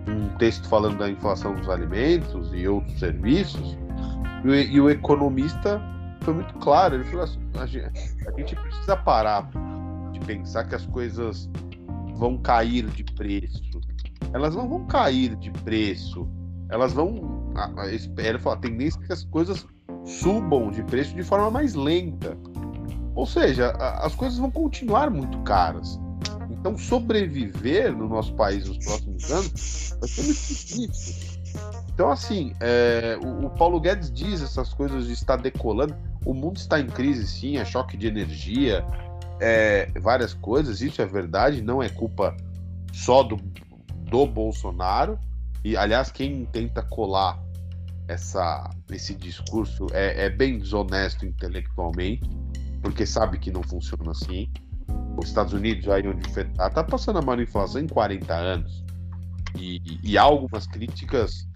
um 0.07 0.29
texto 0.37 0.69
falando 0.69 0.99
da 0.99 1.11
inflação 1.11 1.55
dos 1.55 1.69
alimentos 1.69 2.53
e 2.53 2.69
outros 2.69 2.99
serviços, 2.99 3.77
e 4.45 4.49
o, 4.49 4.55
e 4.55 4.81
o 4.81 4.91
economista 4.91 5.81
foi 6.21 6.35
muito 6.35 6.55
claro, 6.55 6.97
ele 6.97 7.05
falou 7.05 7.25
assim, 7.25 7.41
a 7.59 7.67
gente 7.67 8.55
precisa 8.55 8.97
parar 8.97 9.49
de 10.13 10.21
pensar 10.21 10.65
que 10.65 10.75
as 10.75 10.87
coisas 10.87 11.49
vão 12.17 12.39
cair 12.39 12.87
de 12.87 13.05
preço. 13.05 13.81
Elas 14.33 14.55
não 14.55 14.69
vão 14.69 14.87
cair 14.87 15.37
de 15.37 15.51
preço, 15.51 16.29
elas 16.69 16.93
vão. 16.93 17.53
Ele 18.19 18.39
falou, 18.39 18.59
a 18.59 18.61
tendência 18.61 19.01
é 19.03 19.07
que 19.07 19.13
as 19.13 19.25
coisas 19.25 19.67
subam 20.05 20.71
de 20.71 20.83
preço 20.83 21.15
de 21.15 21.23
forma 21.23 21.51
mais 21.51 21.75
lenta. 21.75 22.37
Ou 23.15 23.27
seja, 23.27 23.71
as 23.71 24.15
coisas 24.15 24.39
vão 24.39 24.51
continuar 24.51 25.11
muito 25.11 25.39
caras. 25.41 25.99
Então, 26.51 26.77
sobreviver 26.77 27.97
no 27.97 28.09
nosso 28.09 28.35
país 28.35 28.67
nos 28.69 28.79
próximos 28.79 29.31
anos 29.31 29.97
vai 30.01 30.09
ser 30.09 30.23
muito 30.23 30.39
difícil. 30.39 31.37
Então, 31.95 32.11
assim, 32.11 32.53
é, 32.61 33.19
o, 33.23 33.47
o, 33.47 33.51
Paulo 33.51 33.81
Guedes 33.81 34.13
diz 34.13 34.43
essas 34.43 34.75
coisas 34.75 35.07
de 35.07 35.13
estar 35.13 35.37
decolando. 35.37 35.97
O 36.27 36.35
mundo 36.35 36.57
está 36.57 36.79
em 36.79 36.87
crise, 36.87 37.27
sim, 37.27 37.57
é 37.57 37.65
choque 37.65 37.97
de 37.97 38.07
energia, 38.07 38.85
é, 39.41 39.91
várias 40.01 40.35
coisas, 40.35 40.81
isso 40.81 41.01
é 41.03 41.07
verdade, 41.07 41.63
não 41.63 41.83
é 41.83 41.89
culpa 41.89 42.37
só 42.93 43.23
do, 43.23 43.37
do 44.11 44.27
Bolsonaro. 44.27 45.19
E, 45.65 45.77
aliás, 45.77 46.11
quem 46.11 46.45
tenta 46.47 46.83
colar 46.83 47.43
essa, 48.09 48.71
esse 48.91 49.15
discurso 49.15 49.87
é, 49.93 50.27
é 50.27 50.31
bem 50.31 50.59
desonesto 50.59 51.27
intelectualmente, 51.27 52.29
porque 52.81 53.05
sabe 53.05 53.39
que 53.39 53.51
não 53.51 53.63
funciona 53.63 54.13
assim 54.13 54.49
os 55.19 55.29
Estados 55.29 55.53
Unidos, 55.53 55.89
aí 55.89 56.07
onde 56.07 56.29
está 56.29 56.71
tá 56.71 56.85
passando 56.85 57.19
a 57.19 57.23
maior 57.23 57.41
inflação 57.41 57.81
em 57.81 57.87
40 57.87 58.35
anos. 58.35 58.85
E, 59.59 59.81
e 60.03 60.19
há 60.19 60.23
algumas 60.23 60.67
críticas 60.67 61.49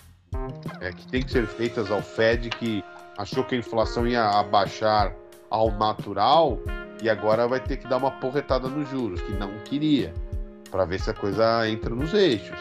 é, 0.80 0.90
que 0.92 1.06
têm 1.08 1.22
que 1.22 1.30
ser 1.30 1.46
feitas 1.46 1.90
ao 1.90 2.00
Fed, 2.00 2.48
que 2.50 2.82
achou 3.18 3.44
que 3.44 3.54
a 3.54 3.58
inflação 3.58 4.06
ia 4.06 4.24
abaixar 4.24 5.14
ao 5.50 5.70
natural 5.72 6.58
e 7.02 7.08
agora 7.08 7.46
vai 7.48 7.60
ter 7.60 7.76
que 7.76 7.88
dar 7.88 7.96
uma 7.96 8.10
porretada 8.10 8.68
nos 8.68 8.88
juros, 8.88 9.20
que 9.22 9.32
não 9.32 9.50
queria, 9.64 10.12
para 10.70 10.84
ver 10.84 11.00
se 11.00 11.10
a 11.10 11.14
coisa 11.14 11.68
entra 11.68 11.94
nos 11.94 12.12
eixos. 12.14 12.58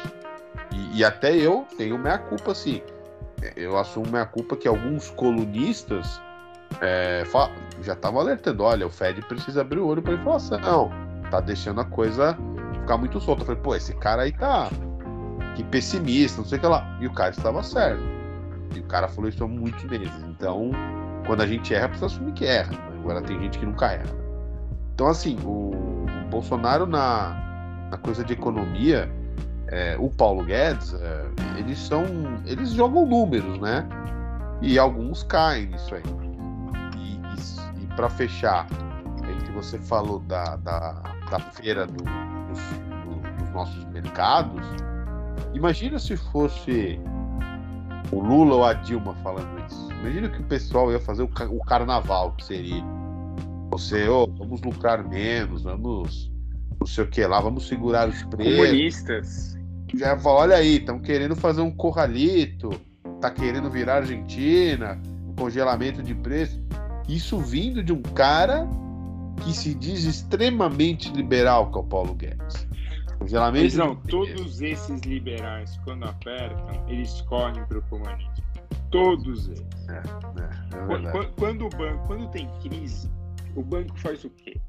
E, 0.72 1.00
e 1.00 1.04
até 1.04 1.36
eu 1.36 1.66
tenho 1.78 1.98
minha 1.98 2.18
culpa, 2.18 2.52
assim. 2.52 2.82
Eu 3.56 3.78
assumo 3.78 4.08
minha 4.08 4.26
culpa 4.26 4.56
que 4.56 4.68
alguns 4.68 5.10
colunistas 5.12 6.22
é, 6.82 7.24
já 7.82 7.94
estavam 7.94 8.20
alertando: 8.20 8.64
olha, 8.64 8.86
o 8.86 8.90
Fed 8.90 9.22
precisa 9.24 9.62
abrir 9.62 9.80
o 9.80 9.88
olho 9.88 10.02
para 10.02 10.14
inflação, 10.14 10.92
tá 11.32 11.40
deixando 11.40 11.82
a 11.82 11.86
coisa 11.86 12.38
ficar 12.74 12.98
muito 12.98 13.20
solta. 13.20 13.44
Eu 13.44 13.46
falei, 13.46 13.62
pô, 13.62 13.76
esse 13.76 13.94
cara 13.96 14.24
aí 14.24 14.32
tá 14.32 14.70
que 15.56 15.64
pessimista, 15.64 16.42
não 16.42 16.48
sei 16.48 16.58
o 16.58 16.62
que 16.62 16.68
lá. 16.68 16.98
E 17.00 17.08
o 17.08 17.14
cara 17.14 17.32
estava 17.32 17.62
certo. 17.64 18.02
E 18.76 18.80
o 18.80 18.84
cara 18.84 19.08
falou 19.08 19.30
isso 19.30 19.44
há 19.44 19.48
muitos 19.48 19.84
meses. 19.86 20.14
Então, 20.28 20.72
quando 21.26 21.42
a 21.42 21.48
gente 21.48 21.74
erra, 21.74 21.90
precisa 21.90 22.08
assumir 22.08 22.34
que 22.34 22.46
erra. 22.46 22.74
Agora 23.00 23.22
tem 23.22 23.40
gente 23.40 23.58
que 23.58 23.66
nunca 23.66 23.92
erra. 23.92 24.29
Então, 25.00 25.08
assim, 25.08 25.38
o, 25.46 25.72
Bolsonaro 26.30 26.86
na, 26.86 27.88
na 27.90 27.96
coisa 27.96 28.22
de 28.22 28.34
economia, 28.34 29.10
é, 29.70 29.96
o 29.98 30.10
Paulo 30.10 30.44
Guedes, 30.44 30.94
é, 30.94 31.26
eles 31.58 31.80
são. 31.80 32.04
Eles 32.46 32.72
jogam 32.72 33.06
números, 33.06 33.58
né? 33.62 33.88
E 34.62 34.78
alguns 34.78 35.24
caem 35.24 35.68
nisso 35.68 35.96
aí 35.96 36.04
para 37.96 38.10
fechar, 38.10 38.68
em 39.24 39.38
que 39.46 39.52
você 39.54 39.80
falou 39.80 40.20
da, 40.20 40.58
da, 40.58 41.02
da 41.32 41.40
feira 41.40 41.88
do, 41.88 42.04
dos, 42.04 42.60
do, 43.06 43.38
dos 43.38 43.54
nossos 43.54 43.86
mercados, 43.86 44.66
imagina 45.54 45.98
se 45.98 46.18
fosse 46.18 47.00
o 48.12 48.20
Lula 48.20 48.56
ou 48.56 48.66
a 48.66 48.74
Dilma 48.74 49.16
falando 49.24 49.66
isso. 49.66 49.90
Imagina 50.02 50.28
que 50.28 50.42
o 50.42 50.46
pessoal 50.46 50.92
ia 50.92 51.00
fazer 51.00 51.24
o 51.24 51.60
carnaval, 51.66 52.34
que 52.34 52.44
seria. 52.44 52.84
Você, 53.72 54.08
oh, 54.08 54.28
vamos 54.28 54.62
lucrar 54.62 55.08
menos, 55.08 55.64
vamos 55.64 56.32
não 56.80 56.88
sei 56.88 57.04
o 57.04 57.08
que 57.08 57.26
lá, 57.26 57.42
vamos 57.42 57.68
segurar 57.68 58.08
os 58.08 58.24
preços. 58.24 58.56
Comunistas. 58.56 59.58
Já 59.94 60.18
olha 60.24 60.56
aí, 60.56 60.78
estão 60.78 61.00
querendo 61.00 61.36
fazer 61.36 61.62
um 61.62 61.72
corralito, 61.72 62.70
tá 63.20 63.30
querendo 63.30 63.70
virar 63.70 63.98
Argentina, 63.98 65.00
congelamento 65.36 66.02
de 66.04 66.14
preço. 66.14 66.62
Isso 67.08 67.40
vindo 67.40 67.84
de 67.84 67.92
um 67.92 68.02
cara 68.02 68.68
que 69.44 69.54
se 69.54 69.74
diz 69.74 70.04
extremamente 70.04 71.12
liberal, 71.12 71.72
que 71.72 71.78
é 71.78 71.82
o 71.82 71.84
Paulo 71.84 72.14
Guedes. 72.14 72.68
Mas 73.20 73.76
não, 73.76 73.96
todos 73.96 74.62
esses 74.62 75.02
liberais, 75.02 75.78
quando 75.84 76.06
apertam, 76.06 76.86
eles 76.88 77.22
correm 77.22 77.64
para 77.66 77.80
o 77.80 77.82
comunismo. 77.84 78.32
Todos 78.92 79.48
eles. 79.48 79.90
É, 79.90 79.94
é, 79.94 80.82
é 80.82 80.86
quando, 80.86 81.36
quando, 81.36 81.66
o 81.66 81.70
banco, 81.70 82.08
quando 82.08 82.28
tem 82.32 82.48
crise, 82.62 83.10
o 83.56 83.64
banco 83.64 83.98
faz 84.00 84.24
o 84.24 84.30
quê? 84.30 84.60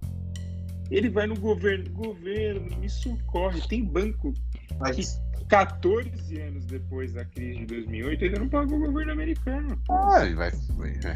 Ele 0.90 1.08
vai 1.08 1.26
no 1.26 1.38
governo, 1.38 1.88
governo, 1.90 2.76
me 2.76 2.88
socorre. 2.88 3.60
Tem 3.68 3.84
banco 3.84 4.34
Mas... 4.78 5.20
14 5.48 6.40
anos 6.40 6.64
depois 6.66 7.12
da 7.12 7.24
crise 7.24 7.58
de 7.58 7.66
2008, 7.66 8.24
ainda 8.24 8.38
não 8.38 8.48
pagou 8.48 8.78
o 8.78 8.86
governo 8.86 9.12
americano. 9.12 9.76
Ah, 9.90 10.20
vai, 10.36 10.52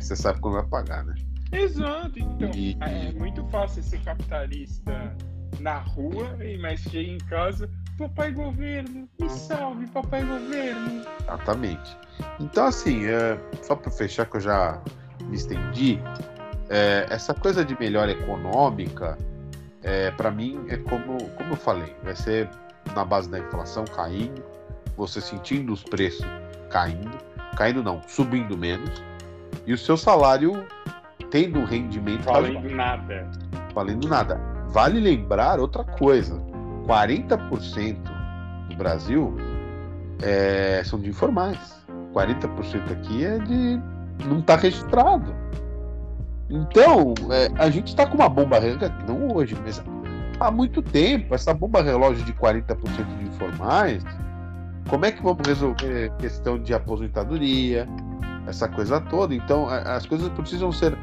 você 0.00 0.16
sabe 0.16 0.40
como 0.40 0.57
vai 0.57 0.66
pagar, 0.66 1.05
né? 1.05 1.14
Exato, 1.53 2.18
então 2.18 2.50
e... 2.53 2.77
é 2.81 3.12
muito 3.12 3.44
fácil 3.50 3.81
ser 3.81 4.00
capitalista 4.00 5.16
na 5.61 5.79
rua, 5.79 6.37
mas 6.61 6.81
chega 6.81 7.12
em 7.12 7.18
casa, 7.18 7.70
papai 7.96 8.33
governo, 8.33 9.09
me 9.20 9.31
salve, 9.31 9.87
papai 9.87 10.24
governo. 10.24 11.05
Exatamente. 11.22 11.96
Então, 12.40 12.66
assim, 12.66 13.07
é, 13.07 13.38
só 13.62 13.77
para 13.77 13.90
fechar, 13.92 14.27
que 14.27 14.37
eu 14.37 14.40
já 14.40 14.83
me 15.29 15.37
estendi, 15.37 16.00
é, 16.75 17.07
essa 17.09 17.33
coisa 17.33 17.65
de 17.65 17.79
melhora 17.79 18.11
econômica, 18.11 19.17
é, 19.81 20.11
para 20.11 20.29
mim, 20.29 20.61
é 20.69 20.77
como, 20.77 21.23
como 21.31 21.53
eu 21.53 21.57
falei, 21.57 21.95
vai 22.03 22.17
ser 22.17 22.51
na 22.97 23.05
base 23.05 23.31
da 23.31 23.39
inflação 23.39 23.85
caindo, 23.85 24.43
você 24.97 25.21
sentindo 25.21 25.73
os 25.73 25.85
preços 25.85 26.27
caindo, 26.71 27.17
caindo 27.57 27.81
não, 27.81 28.03
subindo 28.09 28.59
menos, 28.59 28.91
e 29.65 29.73
o 29.73 29.79
seu 29.79 29.97
salário 29.97 30.67
tendo 31.31 31.61
um 31.61 31.65
rendimento. 31.65 32.25
Valendo 32.25 32.69
nada. 32.71 33.31
Valendo 33.73 34.09
nada. 34.09 34.41
Vale 34.71 34.99
lembrar 34.99 35.61
outra 35.61 35.85
coisa: 35.85 36.35
40% 36.89 37.97
do 38.69 38.77
Brasil 38.77 39.37
é, 40.21 40.83
são 40.85 40.99
de 40.99 41.09
informais. 41.09 41.85
40% 42.13 42.91
aqui 42.91 43.25
é 43.25 43.39
de. 43.39 43.81
não 44.27 44.41
está 44.41 44.57
registrado. 44.57 45.45
Então, 46.49 47.15
é, 47.31 47.51
a 47.57 47.71
gente 47.71 47.89
está 47.89 48.07
com 48.07 48.17
uma 48.17 48.29
bomba 48.29 48.59
relógio, 48.59 48.93
não 49.07 49.35
hoje, 49.35 49.57
mas 49.65 49.83
há 50.39 50.51
muito 50.51 50.83
tempo, 50.83 51.35
essa 51.35 51.55
bomba 51.55 51.83
relógio 51.83 52.25
de 52.25 52.33
40% 52.35 52.77
de 53.19 53.25
informais, 53.27 54.05
como 54.89 55.07
é 55.07 55.13
que 55.13 55.23
vamos 55.23 55.47
resolver 55.47 56.13
questão 56.19 56.59
de 56.59 56.75
aposentadoria, 56.75 57.89
essa 58.47 58.69
coisa 58.69 59.01
toda? 59.01 59.35
Então, 59.35 59.67
as 59.69 60.05
coisas 60.07 60.29
precisam 60.31 60.71
ser. 60.71 60.97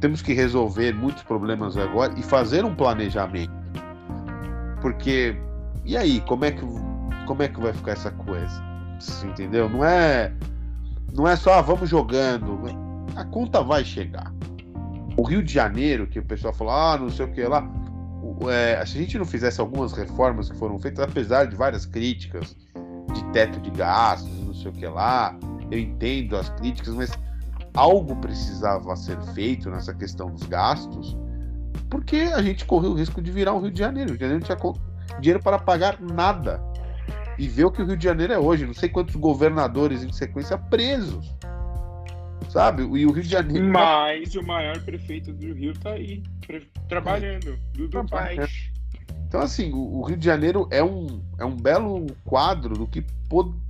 Temos 0.00 0.20
que 0.20 0.34
resolver 0.34 0.92
muitos 0.92 1.22
problemas 1.22 1.76
agora 1.76 2.12
e 2.18 2.22
fazer 2.22 2.64
um 2.64 2.74
planejamento. 2.74 3.52
Porque, 4.80 5.36
e 5.84 5.96
aí, 5.96 6.20
como 6.22 6.44
é 6.44 6.50
que, 6.50 6.62
como 7.26 7.42
é 7.42 7.48
que 7.48 7.60
vai 7.60 7.72
ficar 7.72 7.92
essa 7.92 8.10
coisa? 8.10 8.62
Entendeu? 9.24 9.68
Não 9.68 9.84
é, 9.84 10.32
não 11.14 11.26
é 11.26 11.36
só, 11.36 11.54
ah, 11.54 11.62
vamos 11.62 11.88
jogando. 11.88 12.60
A 13.14 13.24
conta 13.24 13.62
vai 13.62 13.84
chegar. 13.84 14.32
O 15.16 15.22
Rio 15.22 15.42
de 15.42 15.52
Janeiro, 15.52 16.06
que 16.06 16.18
o 16.18 16.24
pessoal 16.24 16.52
fala, 16.52 16.94
ah, 16.94 16.98
não 16.98 17.08
sei 17.08 17.24
o 17.24 17.32
que 17.32 17.42
lá 17.42 17.66
é, 18.50 18.84
se 18.84 18.98
a 18.98 19.00
gente 19.00 19.18
não 19.18 19.24
fizesse 19.24 19.60
algumas 19.60 19.92
reformas 19.92 20.50
que 20.50 20.56
foram 20.56 20.78
feitas, 20.78 21.04
apesar 21.04 21.46
de 21.46 21.56
várias 21.56 21.86
críticas 21.86 22.56
de 23.12 23.24
teto 23.32 23.60
de 23.60 23.70
gastos, 23.70 24.30
não 24.40 24.54
sei 24.54 24.70
o 24.70 24.74
que 24.74 24.86
lá, 24.86 25.36
eu 25.70 25.78
entendo 25.78 26.36
as 26.36 26.48
críticas, 26.50 26.94
mas 26.94 27.10
algo 27.74 28.16
precisava 28.16 28.94
ser 28.96 29.20
feito 29.34 29.70
nessa 29.70 29.94
questão 29.94 30.30
dos 30.30 30.42
gastos, 30.44 31.16
porque 31.88 32.16
a 32.34 32.42
gente 32.42 32.64
correu 32.64 32.90
o 32.90 32.94
risco 32.94 33.22
de 33.22 33.30
virar 33.30 33.54
um 33.54 33.60
Rio 33.60 33.70
de 33.70 33.78
Janeiro. 33.78 34.10
O 34.10 34.12
Rio 34.12 34.18
de 34.18 34.24
Janeiro 34.24 34.46
não 34.48 34.56
tinha 34.56 35.20
dinheiro 35.20 35.42
para 35.42 35.58
pagar 35.58 36.00
nada. 36.00 36.60
E 37.38 37.46
ver 37.48 37.66
o 37.66 37.70
que 37.70 37.82
o 37.82 37.86
Rio 37.86 37.96
de 37.96 38.04
Janeiro 38.04 38.32
é 38.32 38.38
hoje, 38.38 38.66
não 38.66 38.72
sei 38.72 38.88
quantos 38.88 39.14
governadores 39.14 40.02
em 40.02 40.10
sequência 40.10 40.56
presos. 40.56 41.35
Sabe? 42.48 42.82
E 42.82 43.06
o 43.06 43.10
Rio 43.10 43.22
de 43.22 43.28
Janeiro. 43.28 43.66
Mas 43.66 44.34
o 44.34 44.42
maior 44.42 44.80
prefeito 44.82 45.32
do 45.32 45.52
Rio 45.52 45.72
tá 45.78 45.90
aí, 45.90 46.22
trabalhando, 46.88 47.58
do 47.74 47.88
Dubai. 47.88 48.36
Então, 49.28 49.40
assim, 49.40 49.72
o, 49.72 50.02
Rio 50.02 50.16
de 50.16 50.24
Janeiro 50.24 50.68
é 50.70 50.82
um, 50.82 51.20
é 51.38 51.44
um 51.44 51.56
belo 51.56 52.06
quadro 52.24 52.74
do 52.74 52.86
que 52.86 53.04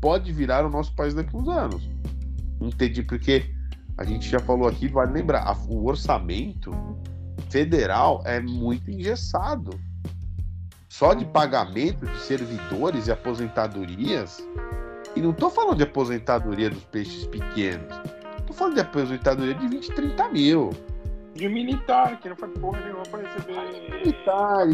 pode 0.00 0.33
virar 0.33 0.64
o 0.66 0.70
nosso 0.70 0.94
país 0.94 1.14
daqui 1.14 1.35
a 1.35 1.38
uns 1.38 1.48
anos. 1.48 1.88
Entendi, 2.61 3.02
porque 3.02 3.44
a 3.96 4.05
gente 4.05 4.29
já 4.29 4.38
falou 4.38 4.68
aqui, 4.68 4.88
vale 4.88 5.12
lembrar, 5.12 5.57
o 5.68 5.87
orçamento 5.87 6.70
federal 7.48 8.22
é 8.24 8.40
muito 8.40 8.90
engessado. 8.90 9.70
Só 10.88 11.14
de 11.14 11.24
pagamento 11.24 12.07
de 12.07 12.18
servidores 12.18 13.07
e 13.07 13.12
aposentadorias, 13.12 14.38
e 15.14 15.20
não 15.20 15.31
estou 15.31 15.50
falando 15.50 15.79
de 15.79 15.83
aposentadoria 15.83 16.70
dos 16.70 16.85
peixes 16.85 17.26
pequenos, 17.26 17.94
falando 18.57 18.75
de 18.75 18.81
aposentadoria 18.81 19.55
de 19.55 19.69
20, 19.69 19.92
30 19.92 20.29
mil. 20.31 20.71
De 21.35 21.49
militar, 21.49 22.19
que 22.19 22.29
não 22.29 22.37
faz 22.37 22.53
porra 22.59 22.81
nenhuma 22.81 23.03
para 23.05 23.23
receber 23.23 23.90
militar, 23.90 24.66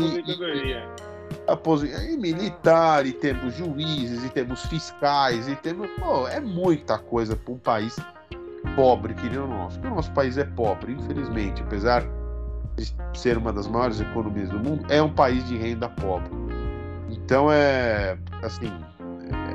aposentadoria. 1.49 2.09
E, 2.09 2.15
e 2.15 2.17
militar, 2.17 3.05
e 3.05 3.13
temos 3.13 3.55
juízes, 3.57 4.25
e 4.25 4.29
temos 4.29 4.65
fiscais, 4.67 5.49
e 5.49 5.57
temos. 5.57 5.91
Pô, 5.99 6.29
é 6.29 6.41
muita 6.41 6.99
coisa 6.99 7.35
para 7.35 7.53
um 7.53 7.59
país 7.59 7.97
pobre 8.77 9.15
que 9.15 9.29
nem 9.29 9.39
o 9.39 9.47
nosso. 9.47 9.79
Porque 9.79 9.93
o 9.93 9.97
nosso 9.97 10.13
país 10.13 10.39
é 10.39 10.45
pobre, 10.45 10.93
infelizmente, 10.93 11.63
apesar 11.63 12.05
de 12.77 13.19
ser 13.19 13.37
uma 13.37 13.53
das 13.53 13.67
maiores 13.67 14.01
economias 14.01 14.49
do 14.51 14.59
mundo, 14.59 14.87
é 14.89 15.03
um 15.03 15.13
país 15.13 15.47
de 15.49 15.57
renda 15.57 15.89
pobre. 15.89 16.31
Então 17.11 17.53
é 17.53 18.17
assim, 18.43 18.73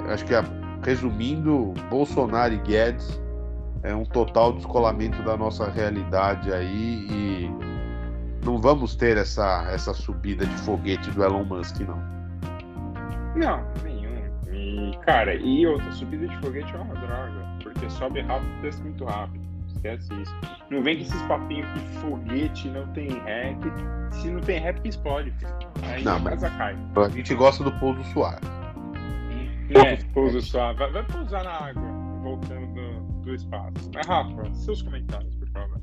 é, 0.07 0.13
acho 0.13 0.25
que 0.25 0.33
resumindo, 0.83 1.73
Bolsonaro 1.89 2.53
e 2.53 2.57
Guedes 2.57 3.19
é 3.83 3.95
um 3.95 4.05
total 4.05 4.53
descolamento 4.53 5.21
da 5.23 5.37
nossa 5.37 5.69
realidade 5.69 6.51
aí 6.53 7.07
e 7.09 7.51
não 8.43 8.57
vamos 8.57 8.95
ter 8.95 9.17
essa, 9.17 9.67
essa 9.71 9.93
subida 9.93 10.45
de 10.45 10.57
foguete 10.59 11.11
do 11.11 11.23
Elon 11.23 11.43
Musk, 11.43 11.79
não. 11.81 12.01
Não, 13.35 13.63
nenhum. 13.83 14.07
E, 14.51 14.97
cara, 15.05 15.35
e 15.35 15.65
outra, 15.67 15.91
subida 15.91 16.27
de 16.27 16.37
foguete 16.37 16.73
é 16.73 16.79
uma 16.79 16.95
droga, 16.95 17.45
porque 17.61 17.89
sobe 17.89 18.21
rápido 18.21 18.49
e 18.59 18.61
desce 18.61 18.81
muito 18.81 19.05
rápido. 19.05 19.45
Esquece 19.67 20.13
isso. 20.21 20.35
Não 20.71 20.81
vem 20.81 20.95
com 20.97 21.01
esses 21.03 21.21
papinhos 21.23 21.67
que 21.71 21.79
foguete 21.99 22.69
não 22.69 22.87
tem 22.93 23.09
que 23.69 24.15
se 24.15 24.29
não 24.29 24.41
tem 24.41 24.59
porque 24.73 24.89
explode, 24.89 25.31
filho. 25.31 25.55
Aí 25.83 26.03
não, 26.03 26.17
a 26.17 26.21
casa 26.21 26.49
cai. 26.51 26.75
A 26.95 27.09
gente 27.09 27.35
gosta 27.35 27.63
do 27.63 27.71
pouso 27.73 28.03
suave. 28.05 28.41
É, 29.85 29.97
pouso 30.13 30.41
suave. 30.41 30.79
Vai, 30.79 30.91
vai 30.91 31.03
pousar 31.03 31.43
na 31.43 31.51
água, 31.51 31.83
voltando 32.23 32.73
do, 33.27 33.31
do 33.31 33.35
espaço. 33.35 33.91
Mas, 33.93 34.07
Rafa, 34.07 34.53
seus 34.55 34.81
comentários, 34.81 35.35
por 35.35 35.49
favor. 35.49 35.81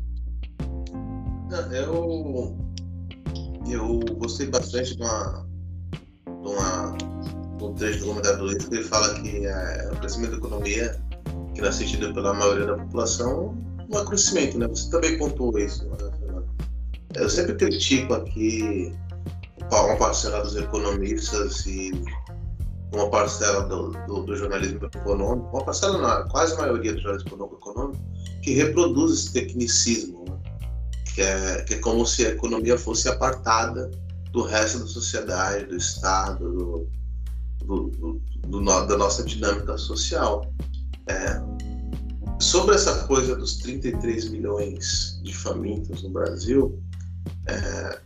Eu, 1.73 2.57
eu 3.69 4.01
gostei 4.17 4.49
bastante 4.49 4.97
de 4.97 5.03
uma, 5.03 5.47
de 6.27 6.49
uma 6.49 6.97
um 7.63 7.75
trecho 7.75 8.01
do 8.01 8.07
comentário 8.07 8.59
que 8.59 8.75
ele 8.75 8.85
fala 8.85 9.15
que 9.21 9.47
é, 9.47 9.91
o 9.93 9.97
crescimento 9.97 10.33
da 10.33 10.37
economia, 10.37 11.01
que 11.55 11.61
não 11.61 11.69
é 11.69 11.73
sentido 11.73 12.13
pela 12.13 12.35
maioria 12.35 12.67
da 12.67 12.77
população, 12.77 13.57
é 13.91 14.05
crescimento, 14.05 14.59
né? 14.59 14.67
Você 14.69 14.91
também 14.91 15.17
pontuou 15.17 15.59
isso, 15.59 15.87
né? 15.89 15.97
Eu 17.15 17.31
sempre 17.31 17.55
critico 17.55 18.13
aqui 18.15 18.93
uma 19.71 19.97
parcela 19.97 20.43
dos 20.43 20.57
economistas 20.57 21.65
e 21.67 21.93
uma 22.93 23.11
parcela 23.11 23.65
do, 23.65 23.91
do, 24.07 24.23
do 24.23 24.37
jornalismo 24.37 24.87
econômico, 24.87 25.49
uma 25.53 25.65
parcela, 25.65 25.99
não, 25.99 26.29
quase 26.29 26.55
a 26.55 26.59
maioria 26.59 26.93
do 26.93 27.01
jornalismo 27.01 27.51
econômico, 27.53 28.05
que 28.43 28.53
reproduz 28.55 29.13
esse 29.13 29.33
tecnicismo, 29.33 30.25
né? 30.29 30.39
que, 31.15 31.23
é, 31.23 31.63
que 31.63 31.75
é 31.75 31.79
como 31.79 32.07
se 32.07 32.27
a 32.27 32.31
economia 32.31 32.77
fosse 32.79 33.09
apartada 33.09 33.91
do 34.33 34.43
resto 34.43 34.81
da 34.81 34.87
sociedade, 34.87 35.67
do 35.67 35.77
Estado, 35.77 36.89
do, 37.65 37.91
do, 37.91 38.21
do 38.49 38.87
da 38.87 38.99
nossa 38.99 39.23
dinâmica 39.23 39.79
social. 39.79 40.53
É, 41.09 41.41
sobre 42.41 42.75
essa 42.75 43.07
coisa 43.07 43.37
dos 43.37 43.59
33 43.59 44.29
milhões 44.31 45.21
de 45.23 45.35
famintos 45.35 46.03
no 46.03 46.11
Brasil, 46.11 46.83
é, 47.47 47.99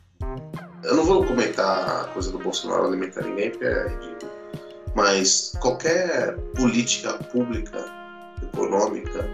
eu 0.85 0.97
não 0.97 1.05
vou 1.05 1.25
comentar 1.25 2.03
a 2.03 2.05
coisa 2.09 2.31
do 2.31 2.39
Bolsonaro 2.39 2.87
alimentar 2.87 3.23
ninguém, 3.23 3.51
porque 3.51 3.65
é 3.65 3.89
ridículo 3.89 4.18
mas 4.99 5.53
qualquer 5.61 6.37
política 6.57 7.13
pública, 7.31 7.85
econômica, 8.43 9.31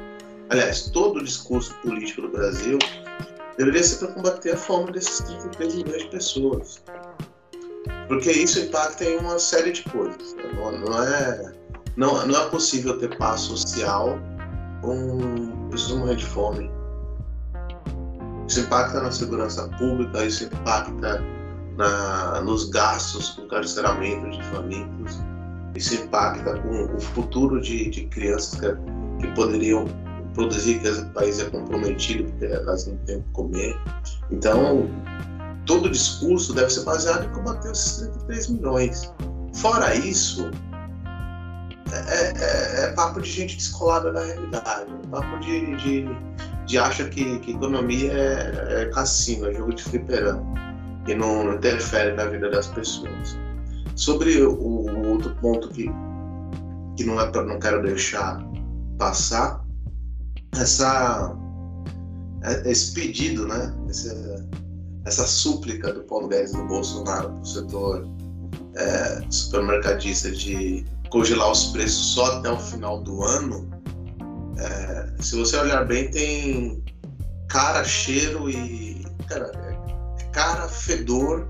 aliás, 0.51 0.91
todo 0.91 1.17
o 1.17 1.25
discurso 1.25 1.75
político 1.77 2.21
do 2.21 2.29
Brasil 2.29 2.79
deveria 3.57 3.83
ser 3.83 4.05
para 4.05 4.09
combater 4.09 4.51
a 4.51 4.57
fome 4.59 4.93
desses 4.93 5.21
33 5.21 5.75
milhões 5.77 6.03
de 6.03 6.09
pessoas. 6.11 6.85
Porque 8.09 8.31
isso 8.31 8.61
impacta 8.61 9.05
em 9.05 9.17
uma 9.17 9.39
série 9.39 9.73
de 9.73 9.85
coisas. 9.85 10.37
Não, 10.55 10.71
não 10.71 11.03
é, 11.03 11.55
não, 11.97 12.27
não 12.27 12.43
é 12.43 12.51
possível 12.51 12.99
ter 12.99 13.17
paz 13.17 13.41
social 13.41 14.19
com 14.83 15.71
pessoas 15.71 15.99
morrendo 15.99 16.19
de 16.19 16.27
fome. 16.27 16.71
Isso 18.47 18.61
impacta 18.61 19.01
na 19.01 19.11
segurança 19.11 19.67
pública, 19.79 20.27
isso 20.27 20.45
impacta 20.45 21.25
na, 21.79 22.43
nos 22.43 22.69
gastos 22.69 23.31
com 23.31 23.49
carceramento 23.49 24.31
de 24.31 24.43
famintos 24.51 25.19
isso 25.77 25.95
impacta 25.95 26.59
com 26.61 26.95
o 26.95 27.01
futuro 27.01 27.61
de, 27.61 27.91
de 27.91 28.07
crianças 28.07 28.61
que, 28.61 28.67
que, 29.21 29.35
poderiam 29.35 29.87
produzir, 30.35 30.81
que 30.81 30.89
o 30.89 31.11
país 31.11 31.41
é 31.41 31.45
comprometido, 31.51 32.25
porque 32.25 32.47
elas 32.47 32.87
não 32.87 32.97
têm 32.99 33.17
o 33.17 33.23
que 33.23 33.31
comer. 33.33 33.77
Então, 34.31 34.89
todo 35.67 35.91
discurso 35.91 36.53
deve 36.55 36.71
ser 36.71 36.85
baseado 36.85 37.25
em 37.25 37.33
combater 37.33 37.71
esses 37.73 38.09
33 38.09 38.49
milhões. 38.51 39.13
Fora 39.55 39.95
isso, 39.95 40.51
é, 41.93 41.97
é, 41.97 42.33
é, 42.37 42.85
é 42.85 42.93
papo 42.93 43.21
de 43.21 43.31
gente 43.31 43.57
descolada 43.57 44.13
da 44.13 44.25
realidade, 44.25 44.91
é 44.91 45.07
papo 45.09 45.39
de, 45.41 45.77
de, 45.77 46.09
de 46.67 46.79
acha 46.79 47.05
que, 47.05 47.39
que 47.41 47.53
economia 47.53 48.13
é, 48.13 48.83
é 48.83 48.87
cassino, 48.87 49.49
é 49.49 49.55
jogo 49.55 49.75
de 49.75 49.83
fliperama, 49.83 50.43
e 51.07 51.15
não 51.15 51.55
interfere 51.55 52.13
na 52.13 52.27
vida 52.27 52.51
das 52.51 52.69
pessoas. 52.69 53.44
Sobre 53.97 54.43
o, 54.43 54.53
o 54.53 55.09
outro 55.09 55.35
ponto 55.37 55.69
que, 55.69 55.91
que 56.97 57.05
não, 57.05 57.21
é 57.21 57.31
pra, 57.31 57.45
não 57.45 57.59
quero 57.59 57.83
deixar 57.83 58.45
passar, 58.99 59.65
essa, 60.57 61.37
é, 62.43 62.71
esse 62.71 62.93
pedido, 62.93 63.47
né? 63.47 63.75
Essa, 63.89 64.49
essa 65.05 65.27
súplica 65.27 65.93
do 65.93 66.03
Paulo 66.05 66.29
Guedes 66.29 66.53
no 66.53 66.67
Bolsonaro 66.67 67.31
para 67.31 67.41
o 67.41 67.47
setor 67.47 68.09
é, 68.77 69.23
supermercadista 69.31 70.31
de 70.31 70.85
congelar 71.11 71.51
os 71.51 71.67
preços 71.67 72.15
só 72.15 72.39
até 72.39 72.51
o 72.51 72.59
final 72.59 73.03
do 73.03 73.23
ano, 73.23 73.71
é, 74.59 75.23
se 75.23 75.37
você 75.37 75.57
olhar 75.57 75.87
bem, 75.87 76.11
tem 76.11 76.83
cara, 77.49 77.85
cheiro 77.85 78.49
e. 78.51 79.05
Cara, 79.29 79.51
é 80.19 80.25
cara, 80.33 80.69
fedor 80.69 81.49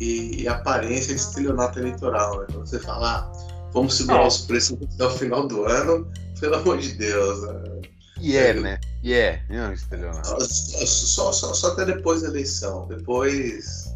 e, 0.00 0.42
e 0.42 0.48
aparência 0.48 1.14
de 1.14 1.20
estelionato 1.20 1.78
eleitoral. 1.78 2.40
Né? 2.40 2.46
Quando 2.50 2.66
você 2.66 2.80
fala, 2.80 3.18
ah, 3.18 3.70
vamos 3.72 3.94
segurar 3.94 4.24
é. 4.24 4.26
os 4.26 4.38
preços 4.38 4.78
até 4.94 5.04
o 5.04 5.10
final 5.10 5.46
do 5.46 5.64
ano, 5.64 6.10
pelo 6.40 6.56
amor 6.56 6.78
de 6.78 6.92
Deus. 6.94 7.42
Né? 7.42 7.82
E 8.18 8.36
é, 8.36 8.54
né? 8.54 8.80
E 9.02 9.12
é, 9.12 9.42
não, 9.48 9.72
estelionato. 9.72 10.26
Só, 10.42 11.32
só, 11.32 11.52
só 11.52 11.72
até 11.72 11.84
depois 11.84 12.22
da 12.22 12.28
eleição. 12.28 12.88
Depois. 12.88 13.94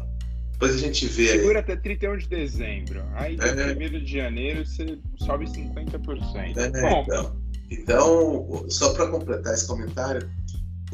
Depois 0.53 0.75
a 0.75 0.77
gente 0.77 1.05
vê. 1.07 1.27
Segura 1.27 1.59
até 1.59 1.75
31 1.75 2.17
de 2.17 2.27
dezembro. 2.29 3.03
Aí, 3.15 3.37
é. 3.39 3.73
1 3.73 4.03
de 4.03 4.11
janeiro, 4.11 4.65
você 4.65 4.97
sobe 5.17 5.45
50%. 5.45 6.57
É, 6.57 6.81
Bom, 6.81 7.03
então, 7.03 7.35
então, 7.69 8.65
só 8.69 8.93
para 8.93 9.07
completar 9.07 9.53
esse 9.53 9.67
comentário, 9.67 10.29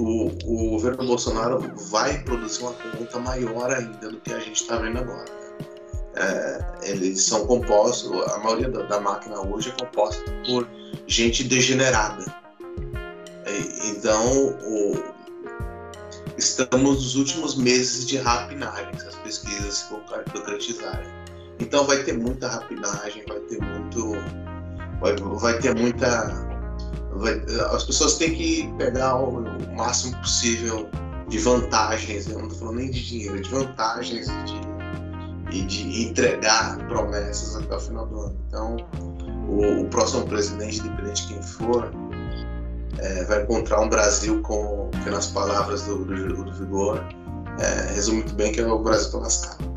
o, 0.01 0.27
o 0.45 0.69
governo 0.71 1.05
Bolsonaro 1.05 1.59
vai 1.89 2.21
produzir 2.23 2.61
uma 2.63 2.73
conta 2.73 3.19
maior 3.19 3.71
ainda 3.71 4.09
do 4.09 4.19
que 4.19 4.33
a 4.33 4.39
gente 4.39 4.61
está 4.61 4.77
vendo 4.77 4.99
agora. 4.99 5.25
É, 6.15 6.89
eles 6.89 7.23
são 7.23 7.47
compostos, 7.47 8.11
a 8.33 8.39
maioria 8.39 8.69
da, 8.69 8.83
da, 8.83 8.99
máquina 8.99 9.39
hoje 9.39 9.69
é 9.69 9.85
composta 9.85 10.23
por 10.45 10.67
gente 11.07 11.43
degenerada. 11.45 12.25
Então, 13.85 14.57
o, 14.63 14.93
estamos 16.37 16.95
nos 16.95 17.15
últimos 17.15 17.55
meses 17.55 18.05
de 18.05 18.17
rapinagem, 18.17 18.97
se 18.99 19.07
as 19.07 19.15
pesquisas 19.15 19.75
se 19.75 19.85
concretizarem. 19.85 21.07
Então 21.59 21.85
vai 21.85 22.03
ter 22.03 22.17
muita 22.17 22.47
rapinagem, 22.47 23.23
vai 23.27 23.39
ter 23.41 23.61
muito. 23.61 24.11
Vai, 24.99 25.15
vai 25.15 25.59
ter 25.59 25.75
muita. 25.75 26.50
Vai, 27.15 27.41
as 27.71 27.83
pessoas 27.83 28.17
têm 28.17 28.33
que 28.33 28.73
pegar 28.77 29.15
o, 29.17 29.39
o, 29.39 29.75
máximo 29.75 30.17
possível 30.17 30.89
de 31.27 31.39
vantagens, 31.39 32.27
eu 32.27 32.39
não 32.39 32.47
estou 32.47 32.59
falando 32.59 32.77
nem 32.77 32.91
de 32.91 33.05
dinheiro, 33.05 33.41
de 33.41 33.49
vantagens 33.49 34.27
de, 34.27 35.57
e 35.57 35.65
de 35.65 36.03
entregar 36.07 36.77
promessas 36.87 37.55
até 37.55 37.75
o 37.75 37.79
final 37.79 38.07
do 38.07 38.19
ano. 38.19 38.37
Então, 38.47 38.77
o, 39.47 39.81
o 39.81 39.85
próximo 39.89 40.25
presidente, 40.25 40.79
independente 40.79 41.27
de 41.27 41.33
quem 41.33 41.43
for, 41.43 41.91
é, 42.97 43.23
vai 43.25 43.43
encontrar 43.43 43.81
um 43.81 43.89
Brasil 43.89 44.41
com, 44.41 44.89
que 45.03 45.09
nas 45.09 45.27
palavras 45.27 45.83
do, 45.83 46.05
do, 46.05 46.43
do 46.43 46.53
Vigor, 46.53 47.03
é, 47.59 47.93
resume 47.93 48.19
muito 48.19 48.35
bem 48.35 48.51
que 48.51 48.61
é 48.61 48.67
o 48.67 48.79
Brasil 48.79 49.11
tá 49.11 49.17
lascado. 49.19 49.71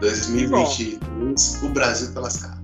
2022, 0.00 1.62
o 1.62 1.68
Brasil 1.70 2.12
tá 2.12 2.20
lascado. 2.20 2.55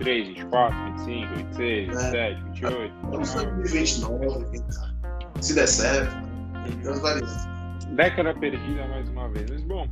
23, 0.00 0.28
24, 0.28 0.74
25, 0.96 1.36
26, 1.36 1.88
27, 1.88 2.42
28. 2.44 2.94
Vamos 3.10 3.34
2029, 3.34 4.50
quem 4.50 4.72
sabe. 4.72 4.94
Se 5.40 5.54
der 5.54 5.68
certo, 5.68 6.14
tem 6.64 7.00
variantes. 7.00 7.48
Década 7.94 8.34
perdida 8.34 8.88
mais 8.88 9.08
uma 9.10 9.28
vez. 9.28 9.50
Mas 9.50 9.62
bom, 9.64 9.86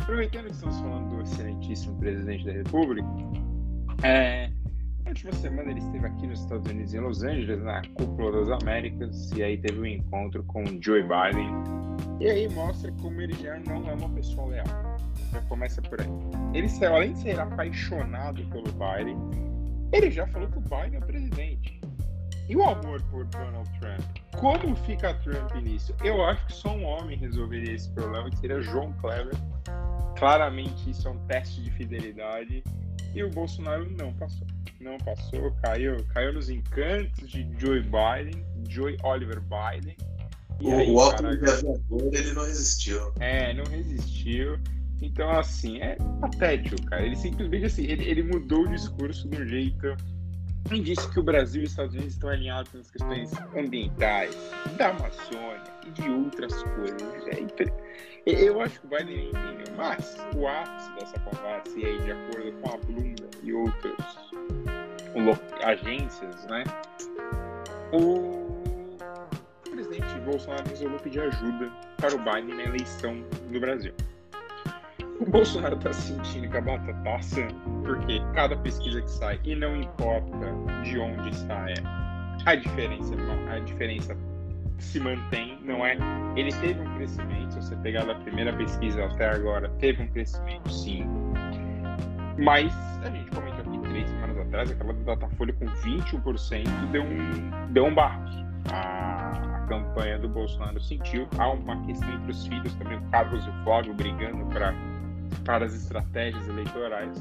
aproveitando 0.00 0.46
que 0.46 0.52
estamos 0.52 0.78
falando 0.80 1.14
do 1.14 1.22
excelentíssimo 1.22 1.96
presidente 1.98 2.44
da 2.44 2.52
República, 2.52 3.08
é, 4.02 4.50
na 5.04 5.10
última 5.10 5.32
semana 5.32 5.70
ele 5.70 5.80
esteve 5.80 6.06
aqui 6.06 6.26
nos 6.26 6.40
Estados 6.40 6.68
Unidos, 6.68 6.92
em 6.92 7.00
Los 7.00 7.22
Angeles, 7.22 7.62
na 7.62 7.82
Cúpula 7.94 8.32
das 8.32 8.62
Américas, 8.62 9.30
e 9.32 9.42
aí 9.44 9.58
teve 9.58 9.80
um 9.80 9.86
encontro 9.86 10.42
com 10.44 10.64
Joe 10.80 11.02
Biden. 11.02 11.52
E 12.18 12.28
aí 12.28 12.48
mostra 12.48 12.90
como 13.00 13.20
ele 13.20 13.34
já 13.34 13.60
não 13.60 13.88
é 13.88 13.94
uma 13.94 14.08
pessoa 14.08 14.48
leal. 14.48 14.66
Já 15.32 15.40
começa 15.42 15.80
por 15.82 16.00
aí. 16.00 16.08
Ele 16.54 16.68
saiu, 16.68 16.94
além 16.94 17.12
de 17.12 17.20
ser 17.20 17.38
apaixonado 17.38 18.44
pelo 18.46 18.70
Biden, 18.72 19.16
ele 19.92 20.10
já 20.10 20.26
falou 20.28 20.48
que 20.48 20.58
o 20.58 20.60
Biden 20.60 20.94
é 20.94 20.98
o 20.98 21.06
presidente. 21.06 21.80
E 22.48 22.56
o 22.56 22.64
amor 22.64 23.00
por 23.02 23.24
Donald 23.26 23.70
Trump? 23.78 24.00
Como 24.36 24.74
fica 24.74 25.14
Trump 25.14 25.54
nisso? 25.62 25.94
Eu 26.02 26.24
acho 26.24 26.44
que 26.46 26.52
só 26.52 26.74
um 26.74 26.84
homem 26.84 27.16
resolveria 27.16 27.74
esse 27.74 27.88
problema, 27.90 28.28
que 28.28 28.38
seria 28.38 28.60
João 28.60 28.92
Clever. 28.94 29.34
Claramente 30.18 30.90
isso 30.90 31.06
é 31.06 31.12
um 31.12 31.18
teste 31.26 31.62
de 31.62 31.70
fidelidade 31.70 32.64
e 33.14 33.22
o 33.22 33.30
Bolsonaro 33.30 33.88
não 33.90 34.12
passou. 34.14 34.46
Não 34.80 34.98
passou, 34.98 35.52
caiu, 35.62 36.04
caiu 36.08 36.32
nos 36.32 36.48
encantos 36.48 37.30
de 37.30 37.48
Joe 37.58 37.82
Biden, 37.82 38.44
Joe 38.68 38.96
Oliver 39.04 39.40
Biden. 39.40 39.96
o, 40.60 40.72
aí, 40.72 40.90
o 40.90 40.98
alto 40.98 41.22
ele 42.12 42.32
não 42.32 42.44
resistiu. 42.44 43.12
É, 43.20 43.52
não 43.54 43.64
resistiu. 43.64 44.58
Então, 45.02 45.30
assim, 45.30 45.80
é 45.80 45.96
patético, 46.20 46.82
cara. 46.86 47.04
Ele 47.04 47.16
simplesmente, 47.16 47.66
assim, 47.66 47.84
ele, 47.84 48.04
ele 48.04 48.22
mudou 48.22 48.64
o 48.64 48.68
discurso 48.68 49.28
de 49.28 49.42
um 49.42 49.46
jeito 49.46 49.96
e 50.70 50.80
disse 50.80 51.10
que 51.10 51.18
o 51.18 51.22
Brasil 51.22 51.62
e 51.62 51.64
os 51.64 51.70
Estados 51.70 51.94
Unidos 51.94 52.12
estão 52.12 52.30
alinhados 52.30 52.72
nas 52.74 52.90
questões 52.90 53.32
ambientais, 53.56 54.36
da 54.76 54.90
Amazônia 54.90 55.62
e 55.86 55.90
de 55.90 56.10
outras 56.10 56.62
coisas. 56.62 57.02
É 57.26 57.40
eu 58.26 58.60
acho 58.60 58.80
que 58.80 58.86
o 58.86 58.90
Biden 58.90 59.28
entendeu, 59.28 59.74
mas 59.76 60.16
o 60.36 60.46
ápice 60.46 60.92
dessa 60.94 61.18
conversa, 61.20 61.78
e 61.78 61.86
aí 61.86 61.98
de 62.02 62.12
acordo 62.12 62.52
com 62.60 62.74
a 62.74 62.76
Bloomberg 62.76 63.38
e 63.42 63.52
outras 63.52 64.30
agências, 65.64 66.46
né, 66.46 66.64
o 67.92 68.60
presidente 69.70 70.20
Bolsonaro 70.24 70.68
resolveu 70.68 70.98
pedir 70.98 71.20
ajuda 71.20 71.70
para 71.96 72.14
o 72.14 72.18
Biden 72.18 72.56
na 72.56 72.64
eleição 72.64 73.24
no 73.50 73.58
Brasil. 73.58 73.94
O 75.20 75.26
Bolsonaro 75.26 75.76
está 75.76 75.92
sentindo 75.92 76.48
que 76.48 76.56
a 76.56 76.62
batata 76.62 76.94
tá 77.04 77.16
assando, 77.16 77.54
porque 77.84 78.22
cada 78.32 78.56
pesquisa 78.56 79.02
que 79.02 79.10
sai, 79.10 79.38
e 79.44 79.54
não 79.54 79.76
importa 79.76 80.54
de 80.82 80.98
onde 80.98 81.28
está, 81.28 81.68
é 81.68 81.74
a 82.46 82.54
diferença, 82.54 83.14
a 83.50 83.58
diferença 83.58 84.16
se 84.78 84.98
mantém, 84.98 85.58
não 85.62 85.84
é? 85.84 85.98
Ele 86.36 86.50
teve 86.50 86.80
um 86.80 86.94
crescimento, 86.96 87.52
se 87.52 87.60
você 87.60 87.76
pegar 87.76 88.06
da 88.06 88.14
primeira 88.14 88.50
pesquisa 88.54 89.04
até 89.04 89.28
agora, 89.28 89.68
teve 89.78 90.02
um 90.02 90.08
crescimento 90.08 90.72
sim. 90.72 91.04
Mas 92.38 92.72
a 93.04 93.10
gente 93.10 93.30
comentou 93.30 93.60
aqui 93.60 93.88
três 93.90 94.08
semanas 94.08 94.38
atrás, 94.38 94.70
aquela 94.70 94.94
do 94.94 95.04
Datafolha 95.04 95.52
com 95.52 95.66
21% 95.66 96.90
deu 96.92 97.02
um, 97.02 97.72
deu 97.72 97.84
um 97.84 97.94
baque. 97.94 98.42
A, 98.72 99.56
a 99.56 99.66
campanha 99.68 100.18
do 100.18 100.30
Bolsonaro 100.30 100.80
sentiu. 100.80 101.28
Há 101.36 101.50
uma 101.50 101.84
questão 101.84 102.10
entre 102.10 102.30
os 102.30 102.46
filhos 102.46 102.72
também, 102.76 102.96
o 102.96 103.02
Carlos 103.10 103.44
e 103.44 103.50
o 103.50 103.64
Flávio 103.64 103.92
brigando 103.92 104.46
para 104.46 104.72
para 105.44 105.66
as 105.66 105.74
estratégias 105.74 106.46
eleitorais. 106.48 107.16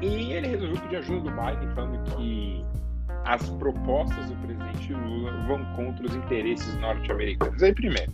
E 0.00 0.32
ele 0.32 0.48
resolveu 0.48 0.80
pedir 0.82 0.96
ajuda 0.96 1.30
do 1.30 1.30
Biden, 1.30 1.74
falando 1.74 2.16
que 2.16 2.64
as 3.24 3.48
propostas 3.50 4.28
do 4.28 4.36
presidente 4.36 4.92
Lula 4.92 5.32
vão 5.46 5.64
contra 5.76 6.06
os 6.06 6.14
interesses 6.14 6.74
norte-americanos. 6.80 7.62
Aí, 7.62 7.72
primeiro, 7.72 8.12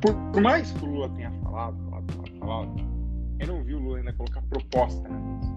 por, 0.00 0.40
mais 0.40 0.70
que 0.70 0.84
o 0.84 0.88
Lula 0.88 1.08
tenha 1.10 1.30
falado, 1.42 1.76
falado, 1.84 2.12
falado, 2.12 2.38
falado, 2.38 2.90
eu 3.40 3.46
não 3.46 3.64
vi 3.64 3.74
o 3.74 3.78
Lula 3.80 3.98
ainda 3.98 4.12
colocar 4.12 4.42
proposta 4.42 5.08
na 5.08 5.18
mesa. 5.18 5.52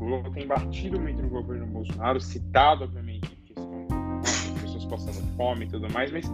O 0.00 0.04
Lula 0.04 0.30
tem 0.30 0.46
batido 0.46 1.00
muito 1.00 1.22
no 1.22 1.28
governo 1.28 1.66
Bolsonaro, 1.66 2.20
citado, 2.20 2.84
obviamente, 2.84 3.28
questão 3.36 3.86
de 4.22 4.60
pessoas 4.60 4.84
passando 4.86 5.36
fome 5.36 5.66
e 5.66 5.68
tudo 5.68 5.92
mais, 5.92 6.10
mas 6.10 6.24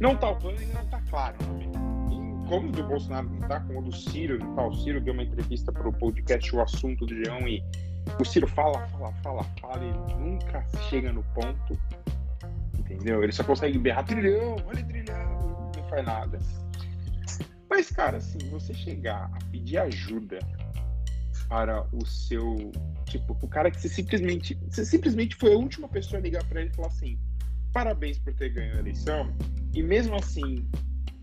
não 0.00 0.12
está 0.12 0.30
o 0.30 0.36
plano 0.36 0.58
ainda 0.58 0.74
não 0.74 0.82
está 0.82 1.00
claro, 1.10 1.36
né? 1.40 1.67
Como 2.48 2.72
do 2.72 2.82
Bolsonaro 2.82 3.28
não 3.28 3.38
está, 3.40 3.60
como 3.60 3.80
o 3.80 3.82
do 3.82 3.94
Ciro 3.94 4.38
não 4.38 4.54
tá. 4.54 4.66
O 4.66 4.74
Ciro 4.74 5.00
deu 5.00 5.12
uma 5.12 5.22
entrevista 5.22 5.70
para 5.70 5.88
o 5.88 5.92
podcast 5.92 6.56
O 6.56 6.62
Assunto 6.62 7.06
do 7.06 7.14
Geão 7.14 7.46
e 7.46 7.62
o 8.18 8.24
Ciro 8.24 8.46
fala, 8.48 8.86
fala, 8.88 9.12
fala, 9.22 9.44
fala 9.60 9.84
e 9.84 10.14
nunca 10.14 10.64
chega 10.88 11.12
no 11.12 11.22
ponto. 11.34 11.78
Entendeu? 12.78 13.22
Ele 13.22 13.32
só 13.32 13.44
consegue 13.44 13.78
berrar 13.78 14.04
trilhão, 14.04 14.56
olha 14.66 14.82
trilhão, 14.82 15.70
não 15.76 15.88
faz 15.90 16.04
nada. 16.04 16.38
Mas, 17.68 17.90
cara, 17.90 18.16
assim, 18.16 18.38
você 18.50 18.72
chegar 18.72 19.30
a 19.34 19.38
pedir 19.50 19.76
ajuda 19.78 20.38
para 21.48 21.86
o 21.92 22.04
seu. 22.06 22.72
Tipo, 23.04 23.36
o 23.42 23.48
cara 23.48 23.70
que 23.70 23.78
você 23.78 23.88
simplesmente. 23.90 24.58
Você 24.70 24.86
simplesmente 24.86 25.36
foi 25.36 25.52
a 25.52 25.56
última 25.56 25.86
pessoa 25.88 26.18
a 26.18 26.22
ligar 26.22 26.44
para 26.44 26.62
ele 26.62 26.70
e 26.70 26.74
falar 26.74 26.88
assim: 26.88 27.18
parabéns 27.74 28.18
por 28.18 28.32
ter 28.32 28.48
ganho 28.50 28.76
a 28.76 28.78
eleição. 28.78 29.34
E 29.74 29.82
mesmo 29.82 30.16
assim, 30.16 30.66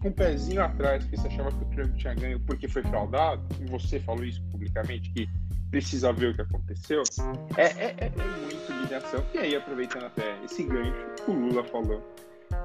com 0.06 0.10
um 0.10 0.12
pezinho 0.12 0.64
atrás, 0.64 1.04
que 1.06 1.18
você 1.18 1.28
achava 1.28 1.52
que 1.52 1.64
o 1.64 1.66
Trump 1.70 1.96
tinha 1.96 2.14
ganho 2.14 2.40
porque 2.42 2.68
foi 2.68 2.84
fraudado, 2.84 3.44
e 3.60 3.66
você 3.66 4.00
falou 4.00 4.24
isso 4.24 4.42
publicamente, 4.52 5.10
que 5.10 5.28
precisa 5.72 6.14
ver 6.14 6.30
o 6.30 6.36
que 6.36 6.42
aconteceu, 6.42 7.02
é, 7.58 7.64
é, 7.64 7.96
é, 7.98 8.10
muito 8.10 8.72
ligação. 8.84 9.26
E 9.34 9.40
aí, 9.40 9.56
aproveitando 9.56 10.06
até 10.06 10.36
esse 10.44 10.64
gancho, 10.64 10.94
o 11.28 11.32
Lula 11.32 11.64
falou, 11.64 12.04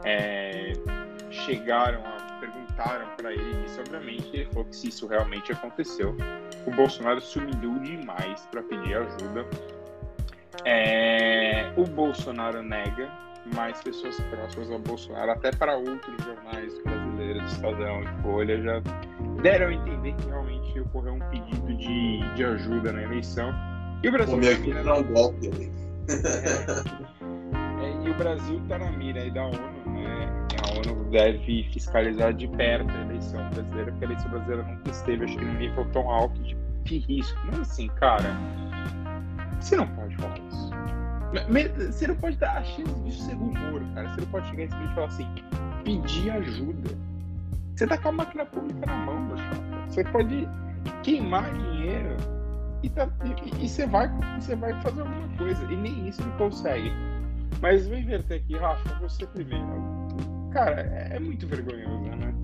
é, 0.04 0.74
chegaram 1.30 2.04
a 2.04 2.20
perguntaram 2.40 3.06
para 3.16 3.32
ele 3.32 3.64
isso, 3.64 3.80
obviamente, 3.80 4.28
ele 4.32 4.44
falou 4.46 4.64
que 4.66 4.76
se 4.76 4.88
isso 4.88 5.06
realmente 5.06 5.50
aconteceu, 5.52 6.14
o 6.66 6.70
Bolsonaro 6.70 7.20
se 7.20 7.38
humilhou 7.38 7.78
demais 7.78 8.46
para 8.50 8.62
pedir 8.62 8.96
ajuda. 8.96 9.46
É, 10.64 11.72
o 11.76 11.84
Bolsonaro 11.84 12.62
nega, 12.62 13.10
mais 13.54 13.82
pessoas 13.82 14.18
próximas 14.20 14.70
ao 14.70 14.78
Bolsonaro, 14.78 15.30
até 15.32 15.50
para 15.50 15.76
outros 15.76 16.16
jornais 16.24 16.78
brasileiros, 17.20 17.52
Estadão 17.52 18.02
e 18.02 18.22
Folha, 18.22 18.62
já 18.62 18.82
deram 19.42 19.68
a 19.68 19.74
entender 19.74 20.14
que 20.14 20.28
realmente 20.28 20.80
ocorreu 20.80 21.14
um 21.14 21.20
pedido 21.30 21.74
de, 21.76 22.34
de 22.34 22.44
ajuda 22.44 22.92
na 22.92 23.02
eleição. 23.02 23.52
E 24.02 24.08
o 24.08 24.12
Brasil. 24.12 24.40
Tá 24.40 24.58
mira, 24.60 24.82
não 24.82 25.02
golpe 25.02 25.48
ali. 25.48 25.72
É, 26.08 27.84
é, 27.84 28.06
e 28.06 28.10
o 28.10 28.14
Brasil 28.14 28.58
está 28.62 28.78
na 28.78 28.90
mira 28.92 29.20
aí 29.20 29.30
da 29.30 29.44
ONU, 29.44 29.58
né? 29.86 30.46
A 30.64 30.78
ONU 30.78 31.10
deve 31.10 31.64
fiscalizar 31.72 32.32
de 32.32 32.48
perto 32.48 32.90
a 32.90 33.00
eleição 33.02 33.48
brasileira, 33.50 33.92
porque 33.92 34.04
a 34.04 34.08
eleição 34.08 34.30
brasileira 34.30 34.62
nunca 34.62 34.90
esteve, 34.90 35.24
acho 35.24 35.36
que, 35.36 35.44
num 35.44 35.58
nível 35.58 35.86
tão 35.92 36.10
alto 36.10 36.40
de, 36.42 36.56
de 36.84 36.98
risco. 36.98 37.38
Mas 37.46 37.60
assim, 37.60 37.88
cara, 37.88 38.34
você 39.60 39.76
não 39.76 39.86
pode 39.88 40.16
falar 40.16 40.38
isso. 40.38 40.69
Você 41.90 42.08
não 42.08 42.16
pode 42.16 42.36
dar 42.38 42.58
a 42.58 42.64
chance 42.64 42.92
disso 43.04 43.24
ser 43.24 43.34
rumor, 43.34 43.80
cara. 43.94 44.08
Você 44.08 44.20
não 44.20 44.28
pode 44.28 44.48
chegar 44.48 44.64
em 44.64 44.68
cima 44.68 44.84
e 44.84 44.94
falar 44.94 45.06
assim, 45.06 45.26
pedir 45.84 46.30
ajuda. 46.30 46.90
Você 47.76 47.86
tá 47.86 47.96
com 47.98 48.08
a 48.08 48.12
máquina 48.12 48.44
pública 48.46 48.86
na 48.86 48.96
mão, 49.06 49.20
meu 49.20 49.36
Você 49.88 50.04
pode 50.04 50.48
queimar 51.02 51.52
dinheiro 51.52 52.16
e, 52.82 52.88
tá, 52.88 53.08
e, 53.24 53.64
e, 53.64 53.68
você, 53.68 53.86
vai, 53.86 54.10
você 54.40 54.56
vai 54.56 54.72
fazer 54.82 55.02
alguma 55.02 55.36
coisa. 55.36 55.62
E 55.64 55.76
nem 55.76 56.08
isso 56.08 56.20
ele 56.20 56.32
consegue. 56.36 56.92
Mas 57.60 57.86
vou 57.86 57.96
inverter 57.96 58.40
aqui, 58.40 58.56
Rafa, 58.56 58.94
você 59.00 59.26
primeiro. 59.26 59.66
Cara, 60.52 60.80
é, 60.80 61.16
é 61.16 61.20
muito 61.20 61.46
vergonhoso, 61.46 62.10
né? 62.16 62.34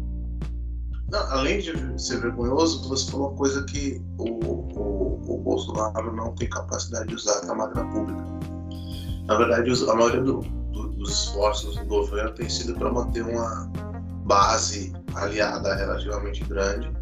Não, 1.11 1.33
além 1.33 1.59
de 1.59 2.01
ser 2.01 2.21
vergonhoso, 2.21 2.89
você 2.89 3.11
falou 3.11 3.31
uma 3.31 3.37
coisa 3.37 3.65
que 3.65 4.01
o, 4.19 4.25
o, 4.25 5.35
o 5.35 5.39
Bolsonaro 5.39 6.15
não 6.15 6.35
tem 6.35 6.49
capacidade 6.49 7.09
de 7.09 7.15
usar 7.15 7.51
a 7.51 7.55
máquina 7.55 7.85
pública. 7.85 8.25
Na 9.27 9.37
verdade, 9.37 9.71
a 9.91 9.95
maioria 9.95 10.23
do, 10.23 10.41
do, 10.41 10.89
dos 10.91 11.25
esforços 11.25 11.77
do 11.77 11.85
governo 11.87 12.33
tem 12.33 12.49
sido 12.49 12.75
para 12.75 12.93
manter 12.93 13.25
uma 13.25 13.71
base 14.25 14.93
aliada 15.15 15.75
relativamente 15.75 16.45
grande, 16.45 16.93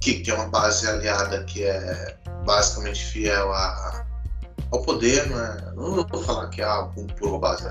que, 0.00 0.20
que 0.20 0.30
é 0.30 0.34
uma 0.34 0.48
base 0.48 0.86
aliada 0.86 1.44
que 1.44 1.64
é 1.64 2.18
basicamente 2.44 3.04
fiel 3.06 3.52
a, 3.52 4.06
ao 4.70 4.82
poder, 4.82 5.28
né? 5.28 5.72
não 5.74 6.06
vou 6.06 6.22
falar 6.22 6.48
que 6.48 6.60
é 6.60 6.64
algo 6.64 7.06
por 7.14 7.38
base, 7.38 7.64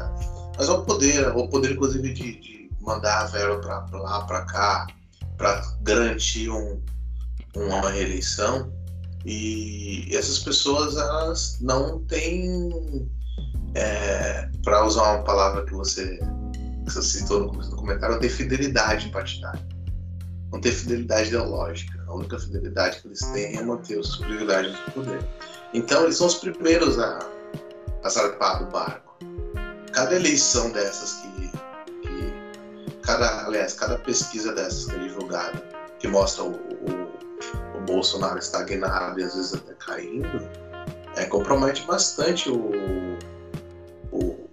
mas 0.58 0.70
ao 0.70 0.84
poder, 0.84 1.28
ao 1.28 1.48
poder 1.48 1.72
inclusive 1.72 2.14
de, 2.14 2.40
de 2.40 2.70
mandar 2.82 3.22
a 3.22 3.26
verba 3.26 3.60
para 3.60 4.00
lá, 4.00 4.22
para 4.26 4.46
cá, 4.46 4.88
para 5.38 5.62
garantir 5.82 6.50
um, 6.50 6.82
uma 7.56 7.90
reeleição. 7.90 8.72
E 9.26 10.08
essas 10.16 10.40
pessoas 10.40 10.96
elas 10.96 11.58
não 11.60 12.00
têm, 12.04 13.10
é, 13.74 14.48
para 14.64 14.86
usar 14.86 15.16
uma 15.16 15.24
palavra 15.24 15.66
que 15.66 15.74
você, 15.74 16.20
que 16.86 16.94
você 16.94 17.02
citou 17.02 17.40
no 17.40 17.50
começo 17.50 17.72
do 17.72 17.76
comentário, 17.76 18.14
não 18.16 18.22
tem 18.22 18.30
fidelidade 18.30 19.10
partidária. 19.10 19.66
Não 20.52 20.62
tem 20.62 20.72
fidelidade 20.72 21.30
ideológica. 21.30 22.04
A 22.08 22.14
única 22.14 22.38
fidelidade 22.38 23.02
que 23.02 23.08
eles 23.08 23.20
têm 23.20 23.58
é 23.58 23.64
manter 23.64 24.00
os 24.00 24.18
privilégios 24.18 24.78
do 24.78 24.92
poder. 24.92 25.28
Então 25.74 26.04
eles 26.04 26.18
são 26.18 26.28
os 26.28 26.36
primeiros 26.36 27.00
a, 27.00 27.20
a 28.04 28.10
zarpar 28.10 28.64
do 28.64 28.72
barco. 28.72 29.18
Cada 29.92 30.16
eleição 30.16 30.72
dessas 30.72 31.14
que, 31.14 31.48
que 32.04 32.34
cada, 33.02 33.48
aliás, 33.48 33.74
cada 33.74 33.98
pesquisa 33.98 34.54
dessas 34.54 34.86
que 34.86 34.96
é 34.96 35.00
divulgada, 35.00 35.58
que 36.00 36.08
mostra 36.08 36.44
o, 36.44 36.52
o 36.52 37.05
Bolsonaro 37.82 38.40
estagnado 38.40 39.20
e 39.20 39.24
às 39.24 39.36
vezes 39.36 39.54
até 39.54 39.74
caindo, 39.74 40.42
é, 41.16 41.26
compromete 41.26 41.86
bastante 41.86 42.50
o, 42.50 42.72
o, 44.12 44.50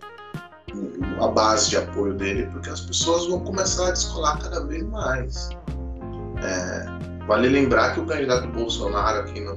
a 1.21 1.29
base 1.29 1.71
de 1.71 1.77
apoio 1.77 2.15
dele, 2.15 2.47
porque 2.53 2.71
as 2.71 2.81
pessoas 2.81 3.27
vão 3.27 3.41
começar 3.41 3.89
a 3.89 3.91
descolar 3.91 4.39
cada 4.43 4.65
vez 4.65 4.83
mais. 4.85 5.51
É, 6.43 7.27
vale 7.27 7.49
lembrar 7.49 7.95
que 7.95 8.01
o 8.01 8.07
candidato 8.07 8.49
Bolsonaro 8.49 9.21
aqui 9.21 9.41
no, 9.41 9.57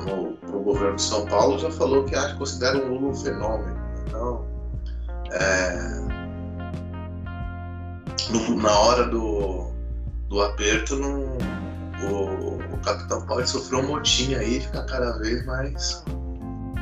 no, 0.00 0.38
no 0.50 0.62
governo 0.62 0.96
de 0.96 1.02
São 1.02 1.26
Paulo 1.26 1.58
já 1.58 1.70
falou 1.70 2.04
que 2.04 2.14
acha, 2.14 2.34
considera 2.36 2.78
um 2.78 2.94
Lula 2.94 3.08
um 3.08 3.14
fenômeno. 3.14 3.78
Então, 4.06 4.46
é, 5.30 5.98
no, 8.30 8.56
na 8.56 8.78
hora 8.78 9.04
do, 9.04 9.70
do 10.28 10.42
aperto, 10.42 10.96
não 10.96 11.36
o, 12.06 12.74
o 12.74 12.78
Capitão 12.78 13.20
pode 13.26 13.48
sofrer 13.48 13.80
um 13.80 13.88
motim 13.88 14.34
aí 14.34 14.58
e 14.58 14.60
ficar 14.60 14.84
cada 14.84 15.18
vez 15.18 15.44
mais, 15.46 16.04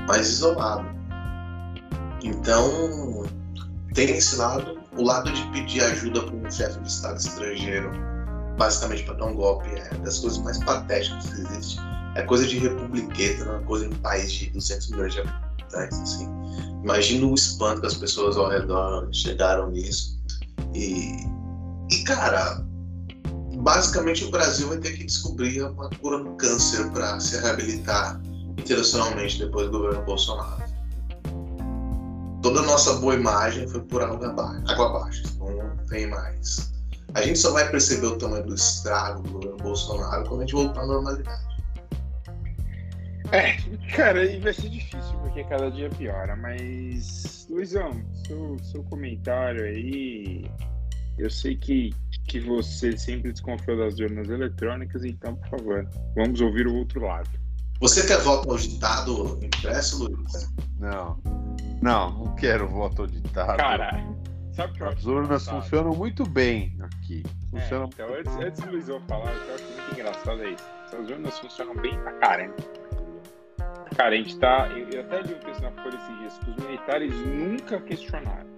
mais 0.07 0.29
isolado. 0.29 0.87
Então, 2.23 3.25
tem 3.95 4.11
esse 4.11 4.37
lado, 4.37 4.79
o 4.97 5.03
lado 5.03 5.33
de 5.33 5.43
pedir 5.53 5.83
ajuda 5.83 6.23
para 6.23 6.35
um 6.35 6.51
chefe 6.51 6.81
de 6.81 6.89
Estado 6.89 7.19
estrangeiro, 7.19 7.91
basicamente 8.59 9.05
para 9.05 9.15
dar 9.15 9.27
um 9.27 9.35
golpe, 9.35 9.69
é 9.71 9.95
das 9.99 10.19
coisas 10.19 10.39
mais 10.39 10.63
patéticas 10.65 11.27
que 11.27 11.41
existe. 11.41 11.79
É 12.15 12.23
coisa 12.23 12.47
de 12.47 12.59
republiqueta, 12.59 13.45
não 13.45 13.57
é 13.57 13.61
coisa 13.61 13.89
de 13.89 13.95
um 13.95 13.99
país 13.99 14.33
de 14.33 14.51
200 14.51 14.91
milhões 14.91 15.15
de 15.15 15.21
habitantes. 15.21 16.01
Assim. 16.01 16.29
Imagina 16.83 17.27
o 17.27 17.35
espanto 17.35 17.83
que 17.83 17.87
as 17.87 17.95
pessoas 17.95 18.37
ao 18.37 18.49
redor 18.49 19.09
chegaram 19.13 19.71
nisso. 19.71 20.19
E, 20.75 21.17
e 21.91 22.05
cara, 22.05 22.66
basicamente 23.57 24.25
o 24.25 24.31
Brasil 24.31 24.69
vai 24.69 24.79
ter 24.79 24.92
que 24.97 25.05
descobrir 25.05 25.62
uma 25.62 25.90
cura 25.90 26.23
do 26.23 26.31
câncer 26.37 26.90
para 26.90 27.19
se 27.21 27.40
reabilitar 27.40 28.21
internacionalmente 28.59 29.38
depois 29.38 29.71
do 29.71 29.79
governo 29.79 30.05
Bolsonaro. 30.05 30.64
Toda 32.42 32.61
a 32.61 32.62
nossa 32.64 32.95
boa 32.95 33.14
imagem 33.14 33.66
foi 33.66 33.81
por 33.83 34.03
água 34.03 34.29
abaixo, 34.29 35.23
água 35.40 35.64
não 35.64 35.87
tem 35.87 36.07
mais. 36.07 36.73
A 37.14 37.23
gente 37.23 37.38
só 37.38 37.53
vai 37.53 37.69
perceber 37.71 38.07
o 38.07 38.19
tamanho 38.19 38.45
do 38.45 38.55
estrago 38.55 39.23
do 39.23 39.33
governo 39.33 39.57
Bolsonaro 39.57 40.29
quando 40.29 40.42
a 40.42 40.45
gente 40.45 40.55
voltar 40.55 40.83
à 40.83 40.87
normalidade. 40.87 41.47
É, 43.33 43.57
cara, 43.97 44.25
e 44.25 44.38
vai 44.38 44.53
ser 44.53 44.69
difícil 44.69 45.19
porque 45.23 45.42
cada 45.45 45.71
dia 45.71 45.90
piora, 45.90 46.37
mas 46.37 47.49
Luizão, 47.51 48.01
seu, 48.27 48.57
seu 48.62 48.85
comentário 48.85 49.64
aí, 49.64 50.49
eu 51.19 51.29
sei 51.29 51.57
que 51.57 51.92
que 52.27 52.41
você 52.41 52.97
sempre 52.97 53.33
desconfiou 53.33 53.79
das 53.79 53.99
urnas 53.99 54.29
eletrônicas, 54.29 55.05
então, 55.05 55.37
por 55.37 55.49
favor, 55.49 55.89
vamos 56.15 56.41
ouvir 56.41 56.67
o 56.67 56.75
outro 56.75 57.01
lado. 57.01 57.29
Você 57.81 58.07
quer 58.07 58.19
voto 58.21 58.51
auditado 58.51 59.39
impresso, 59.43 60.05
Luiz? 60.05 60.53
Não. 60.79 61.21
Não, 61.83 62.25
não 62.25 62.35
quero 62.35 62.69
voto 62.69 63.03
auditado. 63.03 63.59
Cara, 63.59 63.91
sabe 64.53 64.73
o 64.73 64.77
que 64.77 64.83
eu 64.83 64.89
As 64.89 65.05
urnas 65.05 65.47
funcionam 65.47 65.95
muito 65.95 66.25
bem 66.25 66.77
aqui. 66.81 67.23
É, 67.53 67.61
funcionam... 67.61 67.85
É, 67.85 67.89
então, 67.89 68.15
antes, 68.15 68.37
antes 68.37 68.62
do 68.62 68.71
Luizão 68.71 69.01
falar, 69.07 69.33
eu 69.33 69.55
acho 69.55 69.65
muito 69.65 69.93
engraçado 69.93 70.43
é 70.43 70.51
isso. 70.51 70.65
As 70.87 71.11
urnas 71.11 71.39
funcionam 71.39 71.77
bem 71.77 71.99
pra 72.01 72.12
caramba. 72.15 72.57
Cara, 73.95 74.11
a 74.11 74.17
gente 74.17 74.39
tá. 74.39 74.69
Eu 74.69 75.01
até 75.01 75.23
li 75.23 75.35
um 75.35 75.39
texto 75.39 75.62
na 75.62 75.71
Folha 75.71 75.97
esses 75.97 76.19
dias 76.19 76.39
que 76.39 76.51
os 76.51 76.57
militares 76.57 77.15
nunca 77.15 77.81
questionaram. 77.81 78.56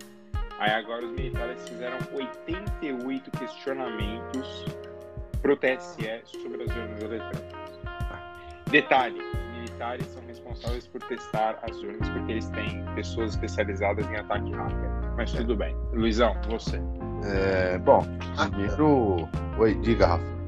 Aí 0.59 0.73
agora 0.73 1.05
os 1.05 1.13
militares 1.13 1.69
fizeram 1.69 1.99
88 2.13 3.31
questionamentos 3.31 4.67
pro 5.41 5.57
TSE 5.57 6.21
sobre 6.25 6.65
as 6.65 6.77
urnas 6.77 7.03
eletrônicas. 7.03 7.59
Detalhe, 8.71 9.21
os 9.21 9.57
militares 9.57 10.07
são 10.09 10.23
responsáveis 10.27 10.87
por 10.89 11.01
testar 11.05 11.59
as 11.63 11.77
urnas 11.77 12.09
porque 12.09 12.33
eles 12.33 12.49
têm 12.51 12.85
pessoas 12.95 13.31
especializadas 13.31 14.05
em 14.11 14.17
ataque 14.17 14.51
hacker. 14.53 14.91
Mas 15.17 15.33
tudo 15.33 15.57
bem. 15.57 15.75
Luizão, 15.93 16.37
você. 16.49 16.81
É, 17.25 17.79
bom, 17.79 18.05
primeiro... 18.51 19.29
Oi, 19.59 19.75
diga, 19.77 20.07
Rafa. 20.07 20.39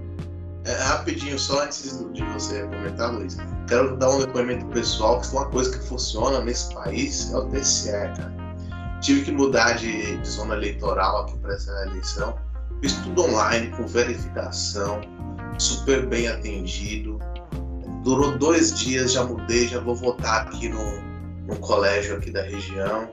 É, 0.66 0.74
rapidinho, 0.82 1.38
só 1.38 1.62
antes 1.62 1.98
de 2.12 2.22
você 2.24 2.62
comentar, 2.64 3.12
Luiz, 3.12 3.38
quero 3.66 3.96
dar 3.96 4.10
um 4.10 4.20
depoimento 4.20 4.66
pessoal 4.66 5.20
que 5.20 5.28
uma 5.28 5.46
coisa 5.48 5.78
que 5.78 5.84
funciona 5.86 6.40
nesse 6.40 6.74
país 6.74 7.32
é 7.32 7.38
o 7.38 7.48
TSE, 7.48 7.90
cara. 7.90 8.39
Tive 9.00 9.22
que 9.22 9.32
mudar 9.32 9.74
de, 9.74 10.18
de 10.18 10.28
zona 10.28 10.54
eleitoral 10.54 11.22
aqui 11.22 11.38
para 11.38 11.54
essa 11.54 11.72
eleição. 11.86 12.36
Fiz 12.80 12.94
tudo 12.94 13.24
online, 13.24 13.68
com 13.76 13.86
verificação, 13.86 15.00
super 15.58 16.06
bem 16.06 16.28
atendido. 16.28 17.18
Durou 18.02 18.36
dois 18.38 18.78
dias, 18.78 19.12
já 19.12 19.24
mudei, 19.24 19.68
já 19.68 19.80
vou 19.80 19.94
votar 19.94 20.46
aqui 20.46 20.68
no, 20.68 21.02
no 21.46 21.56
colégio 21.60 22.16
aqui 22.16 22.30
da 22.30 22.42
região. 22.42 23.10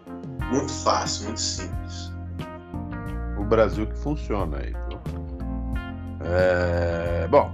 Muito 0.51 0.71
fácil, 0.71 1.25
muito 1.25 1.41
simples. 1.41 2.11
O 3.37 3.43
Brasil 3.43 3.87
que 3.87 3.97
funciona 3.97 4.57
aí. 4.57 4.73
É... 6.23 7.27
Bom, 7.29 7.51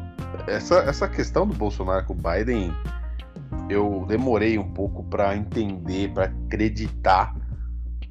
essa, 0.48 0.76
essa 0.80 1.08
questão 1.08 1.48
do 1.48 1.54
Bolsonaro 1.54 2.06
com 2.06 2.14
o 2.14 2.18
Biden, 2.18 2.72
eu 3.70 4.06
demorei 4.08 4.58
um 4.58 4.72
pouco 4.72 5.04
para 5.04 5.36
entender, 5.36 6.12
para 6.14 6.26
acreditar 6.26 7.36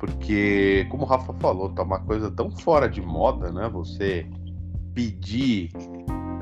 porque, 0.03 0.85
como 0.91 1.05
o 1.05 1.07
Rafa 1.07 1.33
falou, 1.35 1.69
tá 1.69 1.85
uma 1.85 2.01
coisa 2.01 2.29
tão 2.29 2.51
fora 2.51 2.89
de 2.89 3.01
moda, 3.01 3.53
né? 3.53 3.69
Você 3.69 4.27
pedir 4.93 5.71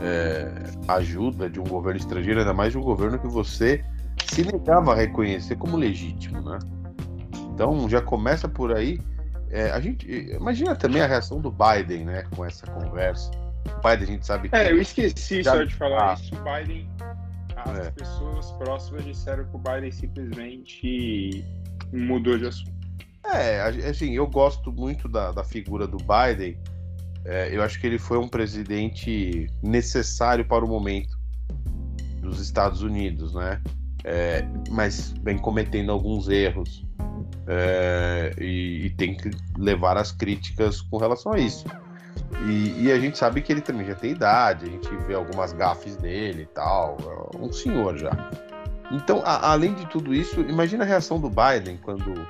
é, 0.00 0.50
ajuda 0.88 1.50
de 1.50 1.60
um 1.60 1.64
governo 1.64 2.00
estrangeiro, 2.00 2.40
ainda 2.40 2.54
mais 2.54 2.72
de 2.72 2.78
um 2.78 2.80
governo 2.80 3.18
que 3.18 3.28
você 3.28 3.84
se 4.24 4.46
negava 4.50 4.92
a 4.92 4.96
reconhecer 4.96 5.56
como 5.56 5.76
legítimo, 5.76 6.40
né? 6.40 6.58
Então 7.52 7.86
já 7.86 8.00
começa 8.00 8.48
por 8.48 8.74
aí. 8.74 8.98
É, 9.50 9.70
a 9.72 9.78
gente 9.78 10.10
imagina 10.10 10.74
também 10.74 11.02
a 11.02 11.06
reação 11.06 11.38
do 11.38 11.52
Biden, 11.52 12.06
né, 12.06 12.24
com 12.34 12.46
essa 12.46 12.66
conversa. 12.66 13.30
O 13.66 13.86
Biden 13.86 14.04
a 14.04 14.12
gente 14.12 14.26
sabe 14.26 14.48
que. 14.48 14.56
É, 14.56 14.72
eu 14.72 14.80
esqueci 14.80 15.42
já... 15.42 15.52
só 15.52 15.64
de 15.64 15.74
falar 15.74 16.12
ah. 16.12 16.14
isso. 16.14 16.34
O 16.34 16.38
Biden, 16.38 16.88
as 17.56 17.78
é. 17.78 17.90
pessoas 17.90 18.52
próximas 18.52 19.04
disseram 19.04 19.44
que 19.44 19.54
o 19.54 19.58
Biden 19.58 19.92
simplesmente 19.92 21.44
mudou 21.92 22.38
de 22.38 22.46
assunto. 22.46 22.79
É, 23.24 23.60
assim, 23.88 24.14
eu 24.14 24.26
gosto 24.26 24.72
muito 24.72 25.08
da, 25.08 25.30
da 25.32 25.44
figura 25.44 25.86
do 25.86 25.98
Biden. 25.98 26.58
É, 27.24 27.54
eu 27.54 27.62
acho 27.62 27.78
que 27.80 27.86
ele 27.86 27.98
foi 27.98 28.18
um 28.18 28.28
presidente 28.28 29.46
necessário 29.62 30.44
para 30.44 30.64
o 30.64 30.68
momento 30.68 31.18
dos 32.20 32.40
Estados 32.40 32.82
Unidos, 32.82 33.34
né? 33.34 33.60
É, 34.04 34.42
mas 34.70 35.12
vem 35.22 35.36
cometendo 35.36 35.92
alguns 35.92 36.28
erros 36.28 36.86
é, 37.46 38.34
e, 38.38 38.86
e, 38.86 38.90
tem 38.90 39.14
que 39.14 39.30
levar 39.58 39.98
as 39.98 40.10
críticas 40.10 40.80
com 40.80 40.96
relação 40.96 41.32
a 41.32 41.38
isso. 41.38 41.66
E, 42.46 42.84
e, 42.84 42.92
a 42.92 42.98
gente 42.98 43.18
sabe 43.18 43.42
que 43.42 43.52
ele 43.52 43.60
também 43.60 43.86
já 43.86 43.94
tem 43.94 44.12
idade, 44.12 44.66
a 44.66 44.68
gente 44.68 44.88
vê 45.06 45.14
algumas 45.14 45.52
gafes 45.52 45.96
dele 45.96 46.42
e 46.42 46.46
tal, 46.46 46.96
é 47.34 47.36
um 47.36 47.52
senhor 47.52 47.98
já. 47.98 48.10
Então, 48.90 49.22
a, 49.24 49.52
além 49.52 49.74
de 49.74 49.86
tudo 49.86 50.14
isso, 50.14 50.40
imagina 50.40 50.84
a 50.84 50.86
reação 50.86 51.20
do 51.20 51.28
Biden 51.28 51.78
quando 51.82 52.26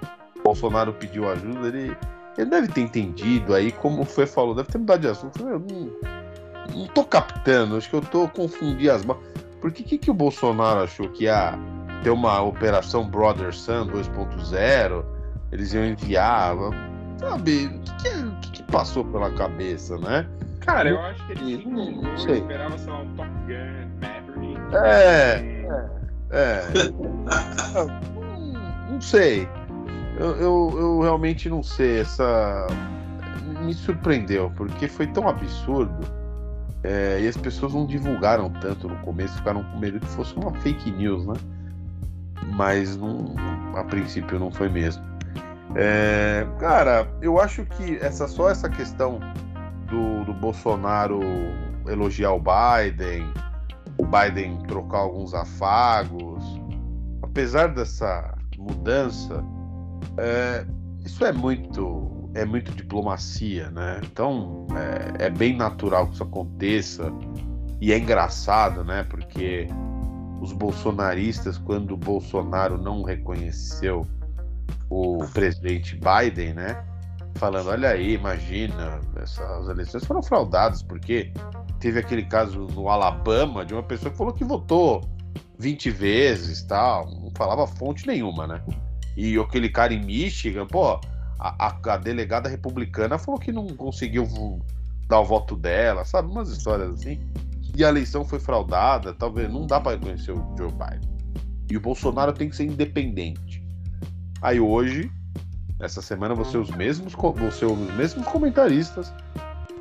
Bolsonaro 0.51 0.93
pediu 0.93 1.29
ajuda, 1.31 1.69
ele, 1.69 1.97
ele 2.37 2.51
deve 2.51 2.69
ter 2.69 2.81
entendido 2.81 3.55
aí, 3.55 3.71
como 3.73 4.05
foi 4.05 4.27
falou, 4.27 4.55
deve 4.55 4.69
ter 4.69 4.79
mudado 4.79 5.01
de 5.01 5.09
assunto. 5.09 5.41
Eu 5.47 5.61
não, 5.61 5.91
não 6.77 6.87
tô 6.89 7.05
captando, 7.05 7.77
acho 7.77 7.89
que 7.89 7.95
eu 7.97 8.01
tô 8.01 8.29
confundindo 8.29 8.91
as 8.91 9.05
mãos. 9.05 9.19
Por 9.61 9.71
que, 9.71 9.97
que 9.99 10.11
o 10.11 10.15
Bolsonaro 10.15 10.81
achou 10.81 11.09
que 11.11 11.25
ia 11.25 11.55
ter 12.03 12.11
uma 12.11 12.41
operação 12.43 13.09
Brother 13.09 13.55
Sun 13.55 13.87
2.0? 13.89 15.05
eles 15.53 15.73
iam 15.75 15.85
enviar. 15.85 16.57
Sabe, 17.19 17.67
o 17.67 17.81
que, 17.81 18.41
que, 18.41 18.51
que 18.53 18.63
passou 18.73 19.05
pela 19.05 19.31
cabeça, 19.33 19.99
né? 19.99 20.27
Cara, 20.61 20.89
eu 20.91 20.99
acho 21.01 21.27
que 21.27 21.33
ele 21.33 21.65
Não 21.67 22.03
não 22.03 22.17
sei. 22.19 22.39
esperava, 22.39 22.77
lá, 22.87 22.99
um 23.01 23.15
Top 23.15 23.31
Gun, 23.47 23.91
Maverick. 24.01 24.61
É, 24.77 25.67
É. 26.31 26.63
Não- 28.15 28.91
não 28.93 29.01
sei. 29.01 29.49
Eu, 30.21 30.37
eu, 30.37 30.75
eu 30.79 31.01
realmente 31.01 31.49
não 31.49 31.62
sei. 31.62 32.01
Essa. 32.01 32.66
Me 33.64 33.75
surpreendeu, 33.75 34.53
porque 34.55 34.87
foi 34.87 35.07
tão 35.07 35.29
absurdo. 35.29 36.07
é, 36.85 37.21
e 37.23 37.29
as 37.29 37.37
pessoas 37.37 37.75
não 37.75 37.87
divulgaram 37.87 38.51
tanto 38.61 38.89
no 38.89 38.97
começo, 38.99 39.35
ficaram 39.37 39.62
com 39.64 39.79
medo 39.79 40.01
que 40.01 40.07
fosse 40.07 40.35
uma 40.37 40.53
fake 40.61 40.91
news, 40.91 41.27
né? 41.27 41.35
Mas 42.55 42.97
não, 42.97 43.35
a 43.77 43.85
princípio 43.85 44.39
não 44.39 44.51
foi 44.51 44.68
mesmo. 44.68 45.03
É, 45.75 46.47
cara, 46.59 47.09
eu 47.23 47.41
acho 47.41 47.64
que 47.64 47.97
essa 47.99 48.27
só 48.27 48.51
essa 48.51 48.68
questão 48.68 49.21
do, 49.89 50.25
do 50.25 50.35
Bolsonaro 50.35 51.21
elogiar 51.87 52.33
o 52.33 52.41
Biden, 52.41 53.31
o 53.99 54.07
Biden 54.07 54.59
trocar 54.66 54.99
alguns 54.99 55.35
afagos, 55.35 56.45
apesar 57.23 57.68
dessa 57.68 58.35
mudança, 58.59 59.45
é, 60.19 60.67
isso 61.05 61.25
é 61.25 61.33
muito 61.33 62.09
é 62.33 62.45
muito 62.45 62.73
diplomacia, 62.73 63.71
né? 63.71 64.01
Então 64.05 64.67
é, 65.19 65.27
é 65.27 65.31
bem 65.31 65.57
natural 65.57 66.07
que 66.07 66.15
isso 66.15 66.23
aconteça 66.23 67.13
e 67.81 67.93
é 67.93 67.99
engraçado, 67.99 68.85
né? 68.85 69.05
Porque 69.05 69.67
os 70.41 70.53
bolsonaristas, 70.53 71.59
quando 71.59 71.93
o 71.93 71.97
Bolsonaro 71.97 72.79
não 72.79 73.03
reconheceu 73.03 74.07
o 74.89 75.19
presidente 75.33 75.97
Biden, 75.97 76.55
né? 76.55 76.85
Falando, 77.35 77.71
olha 77.71 77.91
aí, 77.91 78.15
imagina, 78.15 79.01
essas 79.17 79.69
eleições 79.69 80.05
foram 80.05 80.23
fraudadas, 80.23 80.83
porque 80.83 81.33
teve 81.79 81.99
aquele 81.99 82.25
caso 82.25 82.67
no 82.75 82.89
Alabama 82.89 83.65
de 83.65 83.73
uma 83.73 83.83
pessoa 83.83 84.11
que 84.11 84.17
falou 84.17 84.33
que 84.33 84.45
votou 84.45 85.09
20 85.59 85.91
vezes, 85.91 86.63
tal, 86.63 87.11
não 87.11 87.31
falava 87.37 87.67
fonte 87.67 88.07
nenhuma, 88.07 88.47
né? 88.47 88.63
E 89.17 89.39
aquele 89.39 89.69
cara 89.69 89.93
em 89.93 90.05
Michigan, 90.05 90.67
pô, 90.67 91.01
a, 91.39 91.67
a- 91.69 91.77
a 91.95 91.97
delegada 91.97 92.49
republicana 92.49 93.19
falou 93.19 93.41
que 93.41 93.51
não 93.53 93.67
conseguiu 93.69 94.27
dar 95.09 95.21
o 95.21 95.25
voto 95.25 95.57
dela, 95.57 96.05
sabe? 96.05 96.31
Umas 96.31 96.49
histórias 96.51 96.91
assim. 96.95 97.19
E 97.77 97.85
a 97.85 97.89
eleição 97.89 98.25
foi 98.25 98.39
fraudada, 98.41 99.15
talvez 99.15 99.51
não 99.53 99.67
dá 99.67 99.81
para 99.81 99.93
reconhecer 99.93 100.33
o 100.33 100.55
Joe 100.59 100.71
Biden. 100.73 101.09
E 101.71 101.77
o 101.77 101.81
Bolsonaro 101.81 102.33
tem 102.33 102.49
que 102.49 102.57
ser 102.57 102.65
independente. 102.65 103.63
Aí 104.43 104.59
hoje, 104.59 105.11
essa 105.81 106.03
semana, 106.03 106.35
vão 106.35 106.45
ser 106.45 106.59
os 106.59 106.71
mesmos, 106.71 107.13
vão 107.15 107.51
ser 107.51 107.67
os 107.67 107.79
mesmos 107.95 108.27
comentaristas 108.27 109.13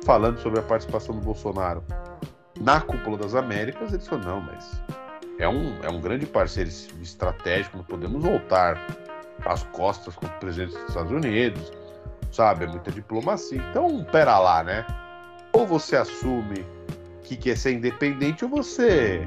falando 0.04 0.38
sobre 0.40 0.60
a 0.60 0.62
participação 0.62 1.14
do 1.16 1.20
Bolsonaro 1.20 1.82
na 2.60 2.80
cúpula 2.80 3.18
das 3.18 3.34
Américas. 3.34 3.92
Eles 3.92 4.06
falaram, 4.06 4.36
não, 4.36 4.40
mas 4.42 4.80
é 5.38 5.48
um, 5.48 5.76
é 5.82 5.88
um 5.90 6.00
grande 6.00 6.26
parceiro 6.26 6.70
estratégico, 7.02 7.76
não 7.76 7.84
podemos 7.84 8.22
voltar 8.22 8.76
às 9.46 9.62
costas 9.64 10.14
contra 10.14 10.36
o 10.36 10.40
presidente 10.40 10.74
dos 10.74 10.88
Estados 10.88 11.12
Unidos, 11.12 11.72
sabe? 12.32 12.64
É 12.64 12.68
muita 12.68 12.90
diplomacia. 12.90 13.62
Então, 13.70 14.04
pera 14.04 14.38
lá, 14.38 14.62
né? 14.62 14.86
Ou 15.52 15.66
você 15.66 15.96
assume 15.96 16.64
que 17.22 17.36
quer 17.36 17.56
ser 17.56 17.72
independente, 17.72 18.44
ou 18.44 18.50
você 18.50 19.26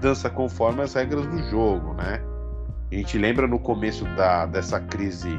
dança 0.00 0.30
conforme 0.30 0.82
as 0.82 0.94
regras 0.94 1.26
do 1.26 1.38
jogo, 1.50 1.94
né? 1.94 2.22
A 2.90 2.94
gente 2.94 3.18
lembra 3.18 3.46
no 3.46 3.58
começo 3.58 4.04
da, 4.16 4.46
dessa 4.46 4.80
crise 4.80 5.30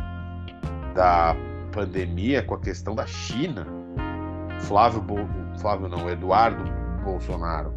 da 0.93 1.35
pandemia 1.71 2.41
com 2.43 2.55
a 2.55 2.59
questão 2.59 2.95
da 2.95 3.05
China, 3.05 3.65
Flávio, 4.59 5.01
Bol- 5.01 5.27
Flávio 5.59 5.87
não, 5.89 6.09
Eduardo 6.09 6.63
Bolsonaro 7.03 7.73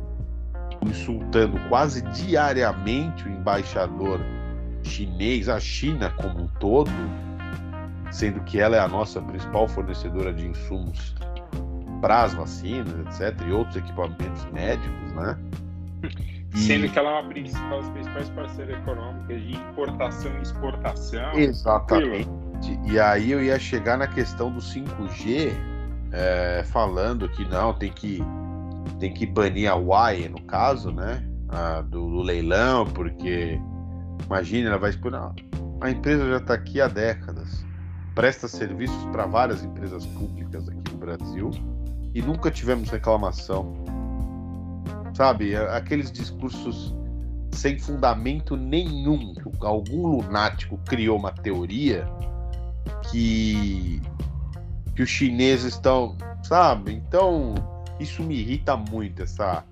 insultando 0.83 1.59
quase 1.69 2.03
diariamente 2.03 3.27
o 3.27 3.31
embaixador 3.31 4.21
chinês, 4.85 5.49
a 5.49 5.59
China 5.59 6.11
como 6.17 6.43
um 6.45 6.49
todo, 6.61 6.91
sendo 8.11 8.41
que 8.43 8.61
ela 8.61 8.77
é 8.77 8.81
a 8.81 8.89
nossa 8.89 9.21
principal 9.21 9.67
fornecedora 9.69 10.33
de 10.33 10.47
insumos 10.47 11.15
para 12.01 12.23
as 12.23 12.35
vacinas, 12.35 12.95
etc., 13.21 13.35
e 13.47 13.53
outros 13.53 13.77
equipamentos 13.77 14.45
médicos, 14.53 15.13
né? 15.13 15.39
E- 16.55 16.59
Sendo 16.59 16.89
que 16.89 16.99
ela 16.99 17.11
é 17.11 17.21
uma 17.23 17.29
principal, 17.29 17.81
das 17.81 17.91
principais 17.91 18.29
parceiras 18.31 18.77
econômicas 18.79 19.43
de 19.43 19.57
importação 19.57 20.31
e 20.39 20.43
exportação. 20.43 21.33
Exatamente. 21.33 22.29
E 22.85 23.01
aí 23.01 23.33
eu 23.33 23.43
ia 23.43 23.59
chegar 23.59 23.97
na 23.99 24.07
questão 24.07 24.53
do 24.53 24.61
5G, 24.61 25.53
é, 26.13 26.63
falando 26.67 27.29
que 27.31 27.45
não, 27.49 27.73
tem 27.75 27.91
que, 27.91 28.23
tem 29.01 29.13
que 29.13 29.27
banir 29.27 29.69
a 29.71 29.75
Huawei, 29.75 30.29
no 30.29 30.41
caso, 30.43 30.93
né? 30.93 31.25
a- 31.49 31.81
do, 31.83 32.09
do 32.11 32.23
leilão, 32.23 32.85
porque 32.87 33.61
imagina, 34.27 34.69
ela 34.69 34.79
vai 34.79 34.91
expor. 34.91 35.13
a 35.81 35.91
empresa 35.91 36.29
já 36.29 36.37
está 36.39 36.55
aqui 36.55 36.81
há 36.81 36.89
décadas, 36.89 37.65
presta 38.15 38.49
serviços 38.49 39.05
para 39.07 39.27
várias 39.27 39.63
empresas 39.63 40.07
públicas 40.07 40.69
aqui 40.69 40.93
no 40.93 40.99
Brasil 40.99 41.51
e 42.15 42.23
nunca 42.23 42.51
tivemos 42.51 42.89
reclamação. 42.91 43.75
Sabe, 45.15 45.55
aqueles 45.57 46.11
discursos 46.11 46.95
sem 47.53 47.79
fundamento 47.79 48.57
nenhum. 48.57 49.35
que 49.35 49.67
Algum 49.67 50.07
lunático 50.07 50.79
criou 50.87 51.19
uma 51.19 51.33
teoria 51.33 52.07
que 53.11 54.01
que 54.95 55.03
os 55.03 55.09
chineses 55.09 55.75
estão, 55.75 56.17
sabe? 56.43 56.93
Então 56.93 57.55
isso 57.99 58.23
me 58.23 58.37
irrita 58.37 58.77
muito 58.77 59.23
essa 59.23 59.65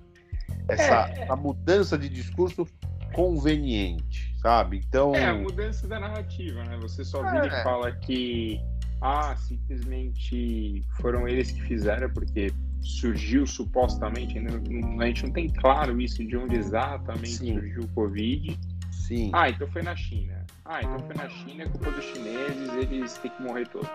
essa, 0.67 1.09
É. 1.09 1.23
essa 1.23 1.35
mudança 1.35 1.97
de 1.97 2.09
discurso 2.09 2.65
conveniente, 3.13 4.32
sabe? 4.43 4.83
Então 4.87 5.15
É, 5.15 5.25
a 5.25 5.33
mudança 5.33 5.87
da 5.87 5.99
narrativa, 5.99 6.63
né? 6.65 6.77
Você 6.81 7.03
só 7.05 7.23
vira 7.23 7.45
É. 7.47 7.59
e 7.59 7.63
fala 7.63 7.91
que 7.93 8.59
ah, 9.01 9.35
simplesmente 9.35 10.81
foram 11.01 11.27
eles 11.27 11.51
que 11.51 11.61
fizeram, 11.63 12.09
porque 12.09 12.53
surgiu 12.81 13.45
supostamente, 13.47 14.37
ainda 14.37 14.57
não- 14.69 14.99
a 15.01 15.05
gente 15.07 15.25
não 15.25 15.31
tem 15.33 15.49
claro 15.49 15.99
isso 15.99 16.25
de 16.25 16.37
onde 16.37 16.55
exatamente 16.55 17.29
Sim. 17.37 17.53
surgiu 17.55 17.83
o 17.83 17.87
Covid. 17.89 18.57
sim, 18.91 19.29
Ah, 19.33 19.49
então 19.49 19.67
foi 19.67 19.81
na 19.81 19.95
China. 19.95 20.45
Ah, 20.63 20.81
então 20.81 20.99
foi 20.99 21.15
na 21.15 21.27
China, 21.29 21.63
é 21.63 21.67
culpa 21.67 21.91
dos 21.91 22.05
chineses, 22.05 22.73
eles 22.75 23.13
têm 23.17 23.31
que 23.31 23.41
morrer 23.41 23.67
todos. 23.67 23.89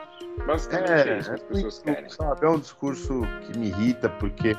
Basicamente 0.46 0.90
é, 1.08 1.12
é, 1.14 1.18
isso 1.18 1.30
que 1.30 1.34
as 1.36 1.40
é 1.42 1.44
pessoas 1.46 1.82
muito, 1.84 1.94
querem. 1.96 2.10
sabe? 2.10 2.44
É 2.46 2.48
um 2.50 2.58
discurso 2.58 3.20
que 3.46 3.58
me 3.58 3.68
irrita 3.68 4.08
porque 4.10 4.54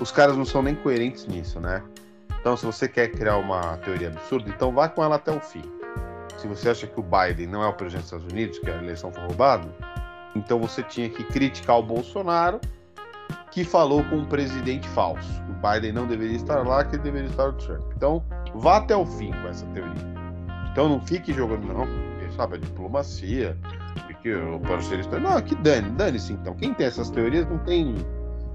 os 0.00 0.10
caras 0.10 0.36
não 0.38 0.46
são 0.46 0.62
nem 0.62 0.74
coerentes 0.74 1.26
nisso, 1.26 1.60
né? 1.60 1.82
Então, 2.44 2.58
se 2.58 2.66
você 2.66 2.86
quer 2.86 3.08
criar 3.08 3.38
uma 3.38 3.78
teoria 3.78 4.08
absurda, 4.08 4.50
então 4.50 4.70
vá 4.70 4.86
com 4.86 5.02
ela 5.02 5.16
até 5.16 5.32
o 5.32 5.40
fim. 5.40 5.62
Se 6.36 6.46
você 6.46 6.68
acha 6.68 6.86
que 6.86 7.00
o 7.00 7.02
Biden 7.02 7.46
não 7.46 7.64
é 7.64 7.68
o 7.68 7.72
presidente 7.72 8.02
dos 8.02 8.12
Estados 8.12 8.30
Unidos, 8.30 8.58
que 8.58 8.70
a 8.70 8.76
eleição 8.82 9.10
foi 9.10 9.22
roubada, 9.22 9.66
então 10.36 10.60
você 10.60 10.82
tinha 10.82 11.08
que 11.08 11.24
criticar 11.24 11.78
o 11.78 11.82
Bolsonaro, 11.82 12.60
que 13.50 13.64
falou 13.64 14.04
com 14.04 14.16
um 14.16 14.24
presidente 14.26 14.86
falso. 14.88 15.26
O 15.48 15.54
Biden 15.66 15.92
não 15.92 16.06
deveria 16.06 16.36
estar 16.36 16.66
lá, 16.66 16.84
que 16.84 16.98
deveria 16.98 17.30
estar 17.30 17.46
o 17.46 17.54
Trump. 17.54 17.80
Então, 17.96 18.22
vá 18.54 18.76
até 18.76 18.94
o 18.94 19.06
fim 19.06 19.32
com 19.32 19.48
essa 19.48 19.64
teoria. 19.68 20.14
Então, 20.70 20.86
não 20.86 21.00
fique 21.00 21.32
jogando, 21.32 21.66
não, 21.66 21.86
porque, 21.86 22.30
sabe, 22.36 22.56
a 22.56 22.58
diplomacia, 22.58 23.56
porque 24.06 24.34
o 24.34 24.60
parceiro. 24.60 25.02
Não, 25.18 25.40
que 25.40 25.54
dane, 25.54 25.88
dane-se 25.92 26.34
então. 26.34 26.54
Quem 26.56 26.74
tem 26.74 26.88
essas 26.88 27.08
teorias 27.08 27.48
não 27.48 27.56
tem 27.60 27.94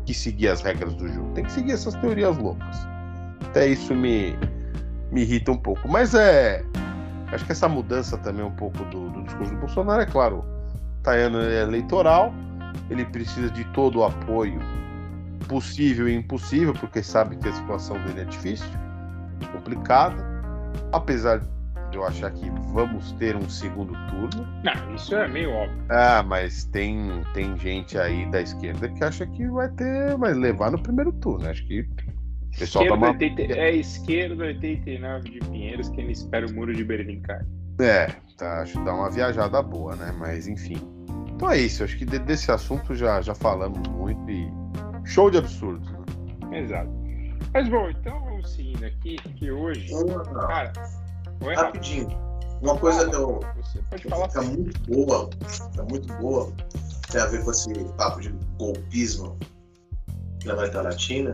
que 0.05 0.13
seguir 0.13 0.49
as 0.49 0.61
regras 0.61 0.93
do 0.93 1.07
jogo, 1.07 1.33
tem 1.33 1.43
que 1.43 1.51
seguir 1.51 1.71
essas 1.71 1.95
teorias 1.95 2.37
loucas. 2.37 2.88
Até 3.49 3.67
isso 3.67 3.95
me, 3.95 4.37
me 5.11 5.21
irrita 5.21 5.51
um 5.51 5.57
pouco. 5.57 5.87
Mas 5.87 6.13
é. 6.13 6.63
Acho 7.31 7.45
que 7.45 7.51
essa 7.51 7.67
mudança 7.67 8.17
também 8.17 8.43
um 8.43 8.51
pouco 8.51 8.83
do, 8.85 9.09
do 9.09 9.23
discurso 9.23 9.53
do 9.53 9.59
Bolsonaro, 9.59 10.01
é 10.01 10.05
claro, 10.05 10.43
tá 11.03 11.11
ano 11.11 11.39
eleitoral, 11.39 12.33
ele 12.89 13.05
precisa 13.05 13.51
de 13.51 13.63
todo 13.65 13.99
o 13.99 14.03
apoio 14.03 14.59
possível 15.47 16.09
e 16.09 16.15
impossível, 16.15 16.73
porque 16.73 17.03
sabe 17.03 17.35
que 17.35 17.47
a 17.47 17.53
situação 17.53 18.01
dele 18.03 18.21
é 18.21 18.25
difícil, 18.25 18.67
complicada. 19.51 20.27
Apesar 20.91 21.39
de 21.91 21.97
eu 21.97 22.03
achar 22.03 22.31
que 22.31 22.49
vamos 22.71 23.11
ter 23.13 23.35
um 23.35 23.49
segundo 23.49 23.93
turno. 24.09 24.47
Não, 24.63 24.95
isso 24.95 25.15
é 25.15 25.27
meio 25.27 25.51
óbvio. 25.51 25.83
Ah, 25.89 26.23
mas 26.23 26.65
tem, 26.65 27.23
tem 27.33 27.57
gente 27.57 27.97
aí 27.97 28.29
da 28.31 28.41
esquerda 28.41 28.89
que 28.89 29.03
acha 29.03 29.25
que 29.25 29.47
vai 29.47 29.69
ter, 29.69 30.17
vai 30.17 30.33
levar 30.33 30.71
no 30.71 30.81
primeiro 30.81 31.11
turno. 31.13 31.47
Acho 31.47 31.65
que 31.65 31.87
o 32.55 32.59
pessoal 32.59 32.83
Esquerda 32.85 32.95
uma. 33.05 33.07
80, 33.11 33.41
é 33.59 33.75
esquerda 33.75 34.43
89 34.45 35.29
de 35.29 35.39
Pinheiros, 35.39 35.89
que 35.89 35.99
ainda 36.01 36.11
espera 36.11 36.45
o 36.47 36.53
muro 36.53 36.73
de 36.73 36.83
Berlim 36.83 37.21
cair. 37.21 37.45
É, 37.79 38.07
tá, 38.37 38.61
acho 38.61 38.77
que 38.77 38.83
dá 38.85 38.93
uma 38.93 39.09
viajada 39.09 39.61
boa, 39.61 39.95
né? 39.95 40.13
Mas 40.17 40.47
enfim. 40.47 40.77
Então 41.29 41.49
é 41.49 41.57
isso, 41.57 41.83
acho 41.83 41.97
que 41.97 42.03
de- 42.05 42.19
desse 42.19 42.51
assunto 42.51 42.93
já, 42.93 43.21
já 43.21 43.33
falamos 43.33 43.87
muito 43.87 44.29
e. 44.29 44.51
Show 45.05 45.31
de 45.31 45.37
absurdos, 45.37 45.89
né? 45.91 46.59
Exato. 46.59 46.89
Mas 47.53 47.67
bom, 47.69 47.89
então 47.89 48.19
vamos 48.25 48.51
seguindo 48.51 48.85
aqui, 48.85 49.15
que 49.15 49.49
hoje. 49.51 49.87
Ah, 49.95 50.47
Cara, 50.47 50.73
rapidinho. 51.55 52.09
Uma 52.61 52.77
coisa 52.77 53.09
que 53.09 53.15
eu. 53.15 53.39
Você 53.63 53.79
pode 53.89 54.03
falar 54.09 54.27
Fica 54.27 54.41
assim. 54.41 54.57
muito 54.57 54.79
boa, 54.91 55.29
fica 55.47 55.83
muito 55.89 56.13
boa, 56.15 56.51
tem 57.09 57.21
a 57.21 57.25
ver 57.27 57.43
com 57.45 57.51
esse 57.51 57.73
papo 57.97 58.19
de 58.19 58.33
golpismo 58.57 59.37
na 60.45 60.53
América 60.53 60.81
Latina. 60.81 61.33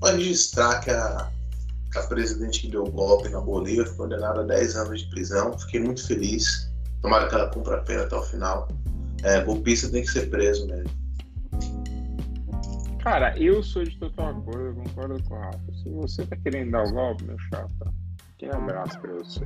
Pode 0.00 0.16
registrar 0.16 0.80
que 0.80 0.90
a, 0.90 1.30
que 1.92 1.98
a 1.98 2.02
presidente 2.04 2.62
que 2.62 2.68
deu 2.68 2.84
o 2.84 2.90
golpe 2.90 3.28
na 3.28 3.40
Bolívia 3.40 3.84
foi 3.84 3.96
condenada 3.96 4.40
a 4.40 4.44
10 4.44 4.76
anos 4.76 5.02
de 5.02 5.10
prisão. 5.10 5.58
Fiquei 5.58 5.80
muito 5.80 6.06
feliz. 6.06 6.70
Tomara 7.02 7.28
que 7.28 7.34
ela 7.34 7.48
cumpra 7.48 7.76
a 7.76 7.80
pena 7.82 8.04
até 8.04 8.16
o 8.16 8.22
final. 8.22 8.68
É, 9.22 9.42
golpista 9.42 9.90
tem 9.90 10.02
que 10.02 10.10
ser 10.10 10.30
preso 10.30 10.66
mesmo. 10.66 10.90
Cara, 13.02 13.36
eu 13.38 13.62
sou 13.62 13.82
de 13.82 13.96
total 13.98 14.30
acordo, 14.30 14.66
eu 14.66 14.74
concordo 14.74 15.22
com 15.24 15.34
o 15.34 15.38
Rafa. 15.38 15.58
Se 15.82 15.88
você 15.88 16.26
tá 16.26 16.36
querendo 16.36 16.70
dar 16.70 16.84
o 16.84 16.92
golpe, 16.92 17.24
meu 17.24 17.38
chapa, 17.50 17.94
aquele 18.34 18.52
abraço 18.52 18.98
pra 19.00 19.12
você. 19.14 19.40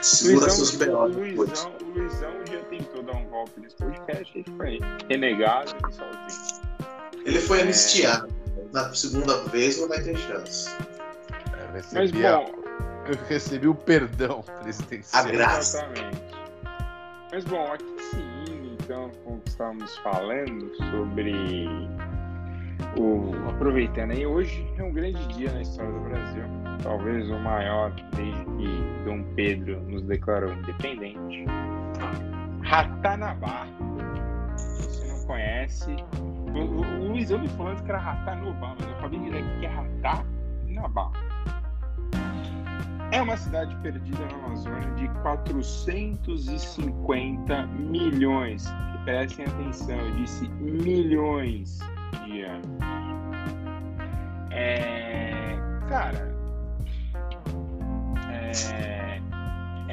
Segura 0.00 0.50
seus 0.50 0.74
o 0.74 0.78
B.O. 0.78 1.08
depois. 1.08 1.50
Luizão, 1.50 1.72
o 1.80 1.98
Luizão 1.98 2.32
já 2.50 2.60
tentou 2.64 3.02
dar 3.02 3.16
um 3.16 3.24
golpe 3.26 3.60
nesse 3.60 3.76
podcast, 3.76 4.38
ele 4.38 4.56
foi 4.56 4.78
renegado 5.08 5.72
e 5.88 5.92
sozinho. 5.92 6.62
Ele 7.24 7.40
foi 7.40 7.62
anistiado. 7.62 8.33
Na 8.72 8.92
segunda 8.94 9.42
vez 9.44 9.80
não 9.80 9.88
vai 9.88 10.00
ter 10.02 10.16
chance. 10.16 10.68
Eu 11.52 11.68
Mas 11.72 11.92
recebi, 11.92 12.26
a- 12.26 12.38
bom, 12.38 12.52
eu 13.06 13.18
recebi 13.28 13.68
o 13.68 13.74
perdão 13.74 14.42
presidencial. 14.62 15.24
A 15.24 15.28
graça. 15.28 15.78
Exatamente. 15.78 16.22
Mas 17.32 17.44
bom, 17.44 17.72
aqui 17.72 17.84
seguindo 18.10 18.72
então 18.80 19.10
com 19.24 19.34
o 19.34 19.40
que 19.40 19.48
estávamos 19.48 19.96
falando 19.98 20.70
sobre 20.90 21.68
o. 22.96 23.32
Aproveitando 23.48 24.12
aí, 24.12 24.26
hoje 24.26 24.66
é 24.78 24.82
um 24.82 24.92
grande 24.92 25.26
dia 25.28 25.50
na 25.52 25.62
história 25.62 25.90
do 25.92 26.00
Brasil. 26.00 26.44
Talvez 26.82 27.28
o 27.30 27.38
maior 27.38 27.90
desde 28.14 28.44
que 28.44 29.04
Dom 29.04 29.22
Pedro 29.34 29.80
nos 29.82 30.02
declarou 30.04 30.52
independente. 30.52 31.44
Ratanabá. 32.62 33.66
Se 34.56 34.82
você 34.88 35.06
não 35.12 35.26
conhece. 35.26 35.96
O, 36.54 36.58
o, 36.58 37.08
Luizão 37.08 37.40
me 37.40 37.48
falando 37.48 37.82
que 37.82 37.90
era 37.90 37.98
Ratanobá, 37.98 38.76
mas 38.78 38.86
eu 38.86 38.94
acabei 38.94 39.18
de 39.18 39.24
dizer 39.26 39.38
aqui 39.38 39.58
que 39.60 39.66
é 39.66 39.68
Ratanabá. 39.68 41.10
É 43.10 43.20
uma 43.22 43.36
cidade 43.36 43.74
perdida 43.76 44.26
na 44.26 44.34
Amazônia 44.46 44.90
de 44.92 45.08
450 45.22 47.66
milhões. 47.66 48.64
Prestem 49.04 49.44
atenção, 49.44 49.98
eu 49.98 50.14
disse 50.16 50.48
milhões 50.48 51.80
de 52.24 52.40
anos. 52.42 52.66
É, 54.50 55.58
cara, 55.88 56.34
é, 58.72 59.03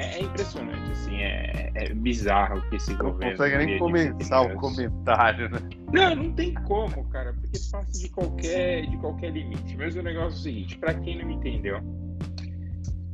é- 0.02 0.18
é 0.18 0.22
impressionante, 0.22 0.90
assim, 0.92 1.16
é, 1.16 1.70
é 1.74 1.94
bizarro 1.94 2.60
que 2.68 2.76
esse 2.76 2.92
Não 2.94 2.98
governo. 3.10 3.36
consegue 3.36 3.64
nem 3.66 3.78
começar 3.78 4.40
o 4.42 4.54
comentário, 4.56 5.48
né? 5.50 5.58
não, 5.92 6.14
não 6.16 6.32
tem 6.32 6.54
como, 6.54 7.04
cara, 7.08 7.32
porque 7.34 7.58
passa 7.70 7.98
de 8.00 8.08
qualquer, 8.10 8.86
de 8.86 8.96
qualquer 8.98 9.30
limite. 9.32 9.76
Mas 9.76 9.94
o 9.96 10.02
negócio 10.02 10.28
é 10.36 10.40
o 10.40 10.42
seguinte, 10.42 10.78
pra 10.78 10.94
quem 10.94 11.18
não 11.18 11.26
me 11.26 11.34
entendeu, 11.34 11.80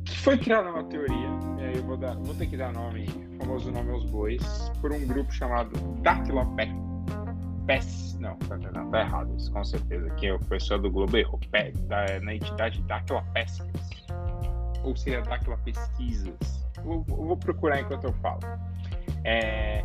foi 0.07 0.37
criada 0.37 0.69
uma 0.69 0.83
teoria, 0.83 1.29
e 1.59 1.63
aí 1.63 1.75
eu 1.77 1.83
vou, 1.83 1.97
dar, 1.97 2.15
vou 2.15 2.35
ter 2.35 2.47
que 2.47 2.57
dar 2.57 2.73
nome, 2.73 3.05
famoso 3.37 3.71
nome 3.71 3.91
aos 3.91 4.05
bois, 4.05 4.71
por 4.81 4.91
um 4.91 5.05
grupo 5.07 5.31
chamado 5.33 5.71
Dactylopec. 6.01 6.71
PES, 7.67 8.17
não, 8.19 8.35
tá, 8.37 8.57
tá, 8.57 8.69
tá, 8.71 8.83
tá 8.85 8.99
errado 9.01 9.35
isso, 9.37 9.51
com 9.51 9.63
certeza, 9.63 10.09
que 10.15 10.31
o 10.31 10.39
pessoal 10.39 10.79
do 10.79 10.89
Globo 10.89 11.15
errou, 11.15 11.39
Pe- 11.51 11.71
da, 11.87 12.19
na 12.21 12.33
entidade 12.33 12.81
Dactyla 12.83 13.21
Pesquisas, 13.33 13.89
ou 14.83 14.95
seria 14.97 15.21
Dactyla 15.21 15.55
Pesquisas, 15.63 16.67
vou, 16.83 17.03
vou 17.03 17.37
procurar 17.37 17.81
enquanto 17.81 18.05
eu 18.05 18.13
falo. 18.13 18.39
É, 19.23 19.83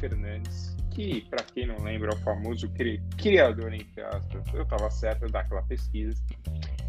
Fernandes, 0.00 0.76
que, 0.90 1.22
para 1.22 1.42
quem 1.44 1.66
não 1.66 1.78
lembra, 1.82 2.10
é 2.10 2.14
o 2.14 2.18
famoso 2.18 2.68
cri- 2.70 3.02
criador, 3.16 3.72
entre 3.72 4.02
aspas, 4.02 4.42
eu 4.54 4.62
estava 4.62 4.90
certo 4.90 5.26
daquela 5.28 5.62
pesquisa, 5.62 6.22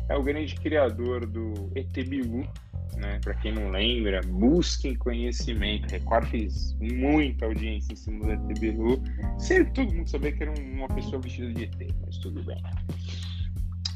é 0.10 0.16
o 0.16 0.24
grande 0.24 0.56
criador 0.56 1.26
do 1.26 1.72
ET 1.76 1.92
Bilu, 2.08 2.48
né? 2.96 3.20
Para 3.24 3.34
quem 3.36 3.54
não 3.54 3.70
lembra, 3.70 4.22
busquem 4.26 4.96
conhecimento. 4.96 5.92
Record 5.92 6.28
fez 6.30 6.74
muita 6.80 7.46
audiência 7.46 7.94
em 7.94 7.96
cima 7.96 8.26
do 8.26 8.32
ET 8.32 8.60
Bilu, 8.60 9.02
sem 9.38 9.66
todo 9.66 9.94
mundo 9.94 10.10
saber 10.10 10.32
que 10.34 10.44
era 10.44 10.52
um- 10.52 10.72
uma 10.78 10.88
pessoa 10.88 11.22
vestida 11.22 11.54
de 11.54 11.66
ET, 11.66 11.94
mas 12.06 12.18
tudo 12.18 12.42
bem. 12.44 12.62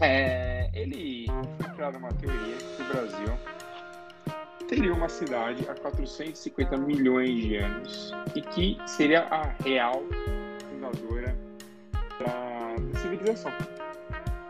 É, 0.01 0.69
ele 0.73 1.27
foi 1.59 1.69
criado 1.75 1.97
uma 1.97 2.09
teoria 2.09 2.57
que 2.57 2.82
o 2.82 2.88
Brasil 2.88 3.27
teria 4.72 4.93
uma 4.93 5.09
cidade 5.09 5.67
há 5.69 5.76
450 5.76 6.78
milhões 6.78 7.43
de 7.43 7.57
anos 7.57 8.13
e 8.34 8.41
que 8.41 8.78
seria 8.88 9.24
a 9.24 9.53
real 9.65 10.01
fundadora 10.69 11.38
da, 12.17 12.76
da 12.78 12.99
civilização. 12.99 13.51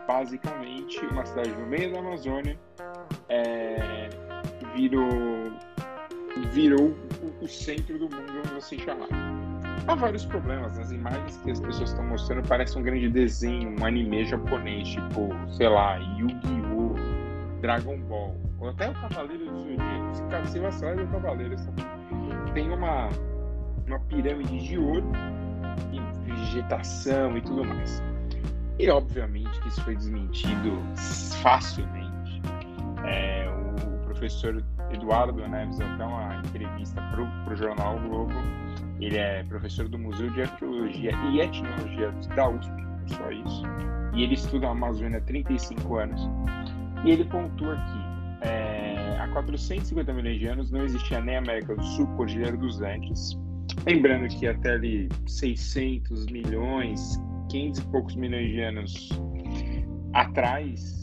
Basicamente, 0.06 1.04
uma 1.06 1.26
cidade 1.26 1.50
no 1.50 1.66
meio 1.66 1.92
da 1.92 1.98
Amazônia 1.98 2.56
é, 3.28 4.10
virou, 4.76 5.08
virou 6.52 6.94
o, 7.20 7.44
o 7.44 7.48
centro 7.48 7.98
do 7.98 8.04
mundo, 8.04 8.32
vamos 8.44 8.64
assim 8.64 8.78
chamar. 8.78 9.08
Há 9.88 9.94
vários 9.96 10.24
problemas. 10.24 10.78
Nas 10.78 10.92
imagens 10.92 11.36
que 11.38 11.50
as 11.50 11.58
pessoas 11.58 11.90
estão 11.90 12.06
mostrando, 12.06 12.46
parece 12.46 12.78
um 12.78 12.82
grande 12.84 13.08
desenho, 13.08 13.74
um 13.76 13.84
anime 13.84 14.24
japonês, 14.24 14.86
tipo, 14.86 15.30
sei 15.56 15.68
lá, 15.68 15.96
Yu-Gi-Oh!, 15.96 17.60
Dragon 17.60 17.98
Ball, 18.02 18.36
até 18.68 18.90
o 18.90 18.94
Cavaleiro 18.94 19.46
do 19.46 19.58
Zodíaco. 19.58 20.28
Cara, 20.30 20.46
se 20.46 20.58
vacilar, 20.58 20.98
é 20.98 21.06
Cavaleiro. 21.06 21.58
sabe? 21.58 21.82
Tem 22.54 22.70
uma, 22.70 23.08
uma 23.86 23.98
pirâmide 24.00 24.58
de 24.58 24.78
ouro, 24.78 25.10
e 25.92 26.30
vegetação 26.30 27.36
e 27.36 27.40
tudo 27.42 27.64
mais. 27.64 28.02
E 28.78 28.88
obviamente 28.90 29.60
que 29.60 29.68
isso 29.68 29.82
foi 29.84 29.96
desmentido 29.96 30.78
facilmente. 31.42 32.42
É, 33.04 33.48
o 33.48 34.04
professor 34.04 34.62
Eduardo 34.90 35.46
Neves, 35.48 35.80
até 35.80 36.04
uma 36.04 36.36
entrevista 36.36 37.00
para 37.10 37.52
o 37.52 37.56
jornal 37.56 37.98
Globo, 38.00 38.34
ele 39.00 39.18
é 39.18 39.42
professor 39.44 39.88
do 39.88 39.98
Museu 39.98 40.30
de 40.30 40.42
Arqueologia 40.42 41.12
e 41.30 41.40
Etnologia 41.40 42.12
da 42.34 42.48
USP, 42.48 42.72
só 43.06 43.30
isso. 43.30 43.62
E 44.14 44.22
ele 44.22 44.34
estuda 44.34 44.68
a 44.68 44.70
Amazônia 44.70 45.18
há 45.18 45.22
35 45.22 45.96
anos. 45.96 46.20
E 47.04 47.10
ele 47.10 47.24
pontua 47.24 47.76
que 47.76 48.11
é, 48.42 49.16
há 49.18 49.28
450 49.28 50.12
milhões 50.12 50.38
de 50.38 50.46
anos 50.46 50.70
não 50.70 50.84
existia 50.84 51.20
nem 51.20 51.36
América 51.36 51.74
do 51.74 51.82
Sul, 51.82 52.06
Cordilheira 52.16 52.56
dos 52.56 52.80
Andes. 52.80 53.38
Lembrando 53.86 54.28
que 54.28 54.46
até 54.46 54.72
ali 54.72 55.08
600 55.26 56.26
milhões, 56.26 57.20
500 57.48 57.80
e 57.80 57.84
poucos 57.86 58.14
milhões 58.16 58.50
de 58.50 58.60
anos 58.60 59.08
atrás, 60.12 61.02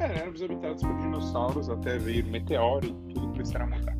é, 0.00 0.04
éramos 0.04 0.42
habitados 0.42 0.82
por 0.82 0.98
dinossauros, 0.98 1.68
até 1.68 1.98
o 1.98 2.26
meteoro 2.30 2.86
e 2.86 3.14
tudo 3.14 3.28
começaram 3.28 3.66
a 3.66 3.68
mudar. 3.68 3.96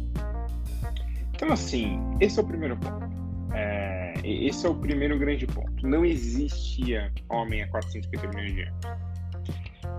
Então, 1.34 1.52
assim, 1.52 2.00
esse 2.20 2.38
é 2.38 2.42
o 2.42 2.46
primeiro 2.46 2.76
ponto. 2.78 3.10
É, 3.52 4.14
esse 4.24 4.66
é 4.66 4.68
o 4.68 4.74
primeiro 4.74 5.18
grande 5.18 5.46
ponto. 5.46 5.86
Não 5.86 6.04
existia 6.04 7.12
homem 7.28 7.62
há 7.62 7.68
450 7.68 8.28
milhões 8.28 8.54
de 8.54 8.62
anos. 8.62 9.09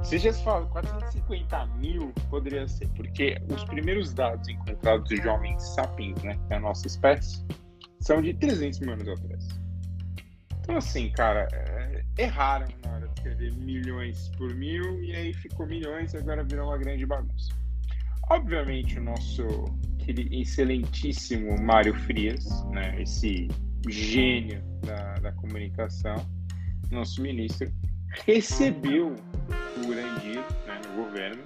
Se 0.04 0.18
já 0.18 0.34
se 0.34 0.44
fala 0.44 0.66
450 0.68 1.66
mil, 1.78 2.12
poderia 2.30 2.68
ser, 2.68 2.88
porque 2.90 3.38
os 3.54 3.64
primeiros 3.66 4.14
dados 4.14 4.48
encontrados 4.50 5.08
de 5.08 5.28
homens 5.28 5.64
sapiens, 5.76 6.22
né, 6.24 6.40
que 6.48 6.54
é 6.54 6.58
a 6.58 6.60
nossa 6.60 6.88
espécie, 6.88 7.46
são 8.00 8.22
de 8.22 8.34
300 8.34 8.80
mil 8.80 8.94
anos 8.94 9.08
atrás. 9.08 9.48
Então, 10.62 10.78
assim, 10.78 11.12
cara, 11.12 11.48
é, 11.54 12.04
erraram 12.18 12.68
na 12.84 12.92
hora 12.94 13.08
de 13.08 13.14
escrever 13.14 13.54
milhões 13.54 14.30
por 14.38 14.54
mil, 14.56 15.04
e 15.04 15.16
aí 15.16 15.34
ficou 15.34 15.68
milhões 15.68 16.14
e 16.14 16.18
agora 16.18 16.44
virou 16.44 16.68
uma 16.68 16.78
grande 16.78 17.06
bagunça. 17.06 17.54
Obviamente, 18.30 18.98
o 18.98 19.04
nosso 19.04 19.46
excelentíssimo 20.08 21.62
Mário 21.62 21.94
Frias, 21.94 22.46
né, 22.72 23.02
esse 23.02 23.48
gênio 23.90 24.62
da, 24.86 25.16
da 25.16 25.32
comunicação, 25.34 26.16
nosso 26.92 27.22
ministro, 27.22 27.72
recebeu 28.26 29.16
o 29.78 29.88
Urandir 29.88 30.40
né, 30.68 30.82
no 30.88 31.04
governo, 31.04 31.44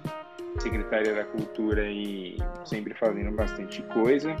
secretária 0.58 1.14
da 1.14 1.24
Cultura 1.24 1.88
e 1.88 2.36
sempre 2.64 2.94
fazendo 2.94 3.30
bastante 3.32 3.82
coisa, 3.84 4.36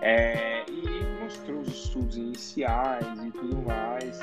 é, 0.00 0.64
e 0.68 1.22
mostrou 1.22 1.60
os 1.60 1.68
estudos 1.68 2.16
iniciais 2.16 3.24
e 3.24 3.30
tudo 3.30 3.62
mais, 3.62 4.20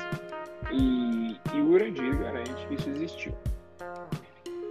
e, 0.70 1.36
e 1.54 1.60
o 1.60 1.70
Urandir 1.70 2.18
garante 2.18 2.66
que 2.66 2.74
isso 2.74 2.90
existiu. 2.90 3.34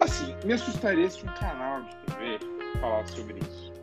Assim, 0.01 0.33
me 0.45 0.53
assustaria 0.53 1.09
se 1.09 1.25
um 1.25 1.33
canal 1.33 1.81
de 1.81 1.95
TV 2.05 2.39
falasse 2.79 3.13
sobre 3.13 3.35
isso. 3.39 3.73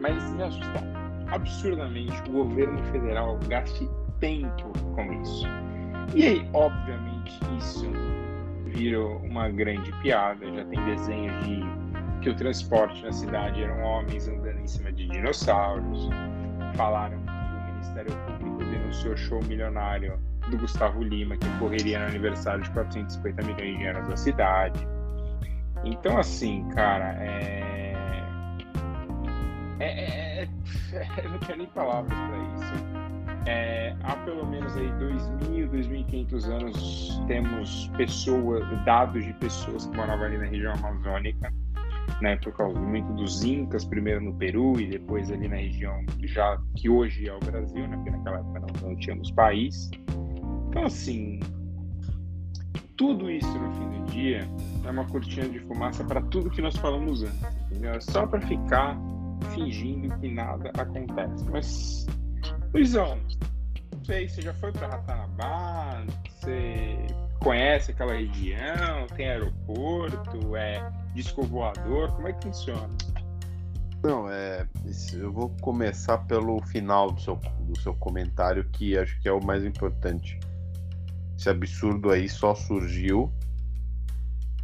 Mas 0.00 0.22
me 0.32 0.42
assusta 0.42 0.82
absurdamente 1.28 2.20
o 2.28 2.32
governo 2.32 2.82
federal 2.90 3.38
gaste 3.48 3.88
tempo 4.20 4.72
com 4.94 5.12
isso. 5.22 5.65
E 6.14 6.26
aí, 6.26 6.48
obviamente, 6.52 7.38
isso 7.58 7.90
virou 8.64 9.18
uma 9.18 9.48
grande 9.48 9.92
piada. 10.02 10.46
Já 10.52 10.64
tem 10.64 10.84
desenhos 10.84 11.44
de 11.44 11.60
que 12.22 12.30
o 12.30 12.34
transporte 12.34 13.02
na 13.04 13.12
cidade 13.12 13.62
eram 13.62 13.80
homens 13.82 14.28
andando 14.28 14.58
em 14.58 14.66
cima 14.66 14.92
de 14.92 15.06
dinossauros. 15.08 16.08
Falaram 16.74 17.18
que 17.18 17.30
o 17.30 17.72
Ministério 17.72 18.16
Público 18.26 18.70
denunciou 18.70 19.16
show 19.16 19.42
milionário 19.44 20.18
do 20.50 20.58
Gustavo 20.58 21.02
Lima, 21.02 21.36
que 21.36 21.46
ocorreria 21.56 21.98
no 22.00 22.06
aniversário 22.06 22.62
de 22.62 22.70
450 22.70 23.42
milhões 23.42 23.78
de 23.78 23.86
anos 23.86 24.08
da 24.08 24.16
cidade. 24.16 24.86
Então, 25.84 26.18
assim, 26.18 26.68
cara, 26.70 27.16
é. 27.20 27.64
É, 29.78 29.86
é, 29.86 30.42
é... 30.42 30.48
Eu 31.22 31.30
não 31.30 31.38
tenho 31.38 31.58
nem 31.58 31.66
palavras 31.68 32.12
para 32.12 32.38
isso. 32.38 32.95
É, 33.46 33.94
há 34.02 34.16
pelo 34.16 34.44
menos 34.44 34.76
aí 34.76 34.88
2.000, 34.88 35.70
2.500 35.70 36.44
anos 36.46 37.22
temos 37.28 37.88
pessoas, 37.96 38.64
dados 38.84 39.24
de 39.24 39.32
pessoas 39.34 39.86
que 39.86 39.96
moravam 39.96 40.26
ali 40.26 40.38
na 40.38 40.46
região 40.46 40.72
amazônica, 40.74 41.52
né, 42.20 42.36
por 42.36 42.52
causa 42.56 42.78
muito 42.80 43.12
dos 43.14 43.44
incas, 43.44 43.84
primeiro 43.84 44.20
no 44.20 44.34
Peru 44.34 44.80
e 44.80 44.86
depois 44.86 45.30
ali 45.30 45.46
na 45.48 45.56
região 45.56 46.04
já 46.24 46.58
que 46.76 46.88
hoje 46.88 47.28
é 47.28 47.34
o 47.34 47.38
Brasil, 47.38 47.86
né, 47.86 47.96
porque 47.96 48.10
naquela 48.10 48.38
época 48.40 48.60
não, 48.60 48.88
não 48.88 48.96
tínhamos 48.96 49.30
país. 49.30 49.90
Então 50.68 50.84
assim, 50.84 51.38
tudo 52.96 53.30
isso 53.30 53.58
no 53.58 53.72
fim 53.74 53.88
do 53.90 54.10
dia 54.10 54.48
é 54.84 54.90
uma 54.90 55.04
cortina 55.04 55.48
de 55.48 55.60
fumaça 55.60 56.02
para 56.02 56.20
tudo 56.22 56.50
que 56.50 56.62
nós 56.62 56.76
falamos 56.76 57.22
antes, 57.22 57.42
entendeu? 57.66 57.92
É 57.92 58.00
só 58.00 58.26
para 58.26 58.40
ficar 58.40 58.98
fingindo 59.54 60.18
que 60.18 60.32
nada 60.32 60.72
acontece. 60.78 61.44
Mas 61.50 62.06
Luizão, 62.72 63.18
sei, 64.04 64.28
você 64.28 64.42
já 64.42 64.54
foi 64.54 64.70
para 64.72 64.88
Ratanabá? 64.88 66.04
Você 66.28 67.06
conhece 67.40 67.90
aquela 67.90 68.14
região? 68.14 69.06
Tem 69.16 69.28
aeroporto? 69.28 70.56
É 70.56 70.92
disco 71.14 71.42
voador? 71.42 72.12
Como 72.12 72.28
é 72.28 72.32
que 72.32 72.44
funciona? 72.44 72.88
Não, 74.02 74.30
é. 74.30 74.66
Eu 75.12 75.32
vou 75.32 75.50
começar 75.60 76.18
pelo 76.18 76.60
final 76.66 77.10
do 77.10 77.20
seu, 77.20 77.36
do 77.60 77.78
seu 77.80 77.94
comentário, 77.94 78.64
que 78.70 78.96
acho 78.96 79.20
que 79.20 79.28
é 79.28 79.32
o 79.32 79.44
mais 79.44 79.64
importante. 79.64 80.38
Esse 81.36 81.50
absurdo 81.50 82.10
aí 82.10 82.28
só 82.28 82.54
surgiu 82.54 83.32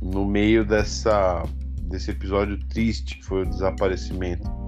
no 0.01 0.25
meio 0.25 0.65
dessa, 0.65 1.43
desse 1.83 2.11
episódio 2.11 2.59
triste 2.69 3.17
que 3.17 3.25
foi 3.25 3.43
o 3.43 3.49
desaparecimento 3.49 4.62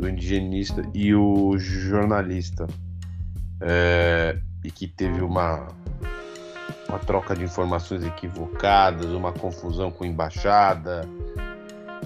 do 0.00 0.08
indigenista 0.08 0.82
e 0.94 1.14
o 1.14 1.58
jornalista, 1.58 2.66
é, 3.60 4.38
e 4.64 4.70
que 4.70 4.88
teve 4.88 5.20
uma, 5.20 5.68
uma 6.88 6.98
troca 6.98 7.36
de 7.36 7.44
informações 7.44 8.04
equivocadas, 8.04 9.06
uma 9.06 9.32
confusão 9.32 9.90
com 9.90 10.04
embaixada, 10.04 11.02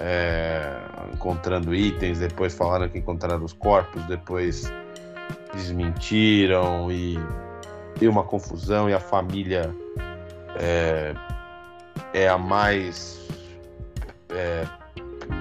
é, 0.01 0.77
encontrando 1.13 1.75
itens, 1.75 2.19
depois 2.19 2.53
falaram 2.55 2.89
que 2.89 2.99
encontraram 2.99 3.45
os 3.45 3.53
corpos, 3.53 4.03
depois 4.05 4.71
desmentiram 5.55 6.91
e 6.91 7.17
deu 7.99 8.11
uma 8.11 8.25
confusão 8.25 8.91
e 8.91 8.93
a 8.93 9.01
família 9.01 9.73
é, 10.57 11.15
é 12.13 12.29
a 12.29 12.37
mais 12.37 13.21
é, 14.31 14.67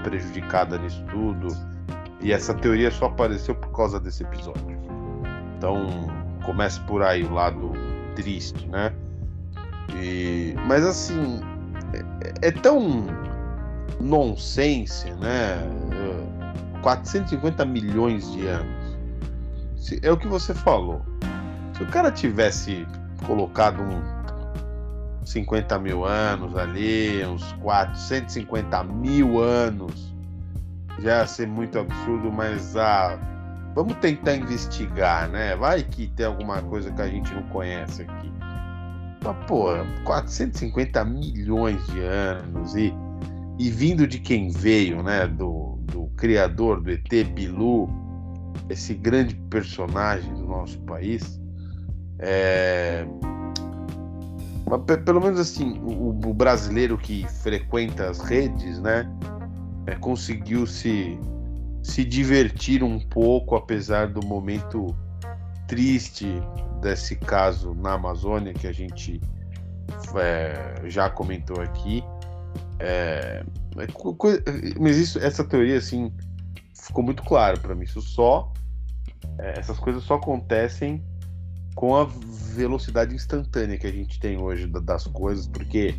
prejudicada 0.04 0.78
nisso 0.78 1.04
tudo. 1.10 1.73
E 2.24 2.32
essa 2.32 2.54
teoria 2.54 2.90
só 2.90 3.06
apareceu 3.08 3.54
por 3.54 3.70
causa 3.76 4.00
desse 4.00 4.24
episódio. 4.24 4.80
Então, 5.58 6.08
começa 6.46 6.80
por 6.82 7.04
aí 7.04 7.24
o 7.24 7.34
lado 7.34 7.74
triste, 8.16 8.66
né? 8.68 8.94
E, 9.96 10.56
mas 10.66 10.86
assim, 10.86 11.42
é, 12.42 12.48
é 12.48 12.52
tão 12.52 13.06
nonsense, 14.00 15.12
né? 15.16 15.58
450 16.82 17.66
milhões 17.66 18.32
de 18.32 18.48
anos. 18.48 18.98
É 20.02 20.12
o 20.12 20.18
que 20.18 20.28
você 20.28 20.54
falou. 20.54 21.02
Se 21.76 21.84
o 21.84 21.88
cara 21.88 22.10
tivesse 22.10 22.88
colocado 23.26 23.82
um 23.82 24.02
50 25.26 25.80
mil 25.80 26.06
anos 26.06 26.56
ali, 26.56 27.26
uns 27.26 27.52
450 27.54 28.84
mil 28.84 29.42
anos, 29.42 30.13
já 31.00 31.26
ser 31.26 31.48
muito 31.48 31.80
absurdo, 31.80 32.32
mas 32.32 32.76
ah, 32.76 33.20
vamos 33.76 33.96
tentar 33.96 34.36
investigar, 34.36 35.30
né? 35.30 35.56
Vai 35.56 35.84
que 35.84 36.08
tem 36.08 36.26
alguma 36.26 36.62
coisa 36.62 36.92
que 36.92 37.02
a 37.02 37.08
gente 37.08 37.34
não 37.34 37.44
conhece 37.44 38.04
aqui. 38.04 38.32
Mas, 39.24 39.46
pô, 39.48 39.68
450 40.04 41.04
milhões 41.06 41.86
de 41.88 42.02
anos 42.02 42.76
e, 42.76 42.94
e 43.58 43.70
vindo 43.70 44.06
de 44.06 44.20
quem 44.20 44.50
veio, 44.50 45.02
né? 45.02 45.28
Do, 45.28 45.80
do 45.84 46.08
criador 46.18 46.82
do 46.82 46.92
ET 46.92 47.10
Bilu, 47.34 47.90
esse 48.70 48.94
grande 48.94 49.36
personagem 49.50 50.34
do 50.34 50.46
nosso 50.46 50.80
país. 50.82 51.42
É... 52.20 53.06
Mas, 54.70 54.98
pelo 55.04 55.22
menos 55.22 55.40
assim, 55.40 55.80
o, 55.84 56.10
o 56.10 56.34
brasileiro 56.34 56.98
que 56.98 57.26
frequenta 57.42 58.10
as 58.10 58.20
redes, 58.20 58.80
né? 58.80 59.10
É, 59.86 59.96
conseguiu 59.96 60.66
se, 60.66 61.18
se 61.82 62.04
divertir 62.04 62.84
um 62.84 63.00
pouco, 63.00 63.56
apesar 63.56 64.08
do 64.08 64.26
momento 64.26 64.96
triste 65.68 66.28
desse 66.82 67.16
caso 67.16 67.74
na 67.74 67.94
Amazônia 67.94 68.54
que 68.54 68.68
a 68.68 68.74
gente 68.74 69.22
é, 70.16 70.90
já 70.90 71.10
comentou 71.10 71.62
aqui. 71.62 72.04
É, 72.80 73.44
mas 74.80 74.98
isso, 74.98 75.20
essa 75.20 75.44
teoria 75.44 75.78
assim 75.78 76.12
ficou 76.74 77.04
muito 77.04 77.24
claro 77.24 77.60
para 77.60 77.74
mim. 77.74 77.86
Isso 77.86 78.02
só 78.02 78.52
é, 79.40 79.60
essas 79.60 79.80
coisas 79.80 80.04
só 80.04 80.16
acontecem 80.16 81.04
com 81.76 81.96
a 81.96 82.06
velocidade 82.56 83.16
instantânea 83.16 83.78
que 83.78 83.88
a 83.88 83.92
gente 83.92 84.20
tem 84.20 84.40
hoje 84.40 84.68
das 84.68 85.08
coisas, 85.08 85.48
porque 85.48 85.96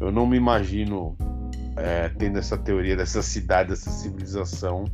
eu 0.00 0.10
não 0.10 0.26
me 0.26 0.36
imagino 0.36 1.16
é, 1.76 2.08
tendo 2.10 2.38
essa 2.38 2.56
teoria 2.56 2.96
dessa 2.96 3.22
cidade, 3.22 3.70
dessa 3.70 3.90
civilização, 3.90 4.84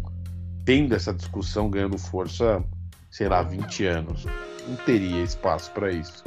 tendo 0.65 0.95
essa 0.95 1.13
discussão 1.13 1.71
ganhando 1.71 1.99
força, 1.99 2.63
sei 3.11 3.29
lá, 3.29 3.43
20 3.43 3.87
anos. 3.87 4.27
Não 4.67 4.77
teria 4.77 5.23
espaço 5.23 5.71
para 5.73 5.91
isso. 5.91 6.23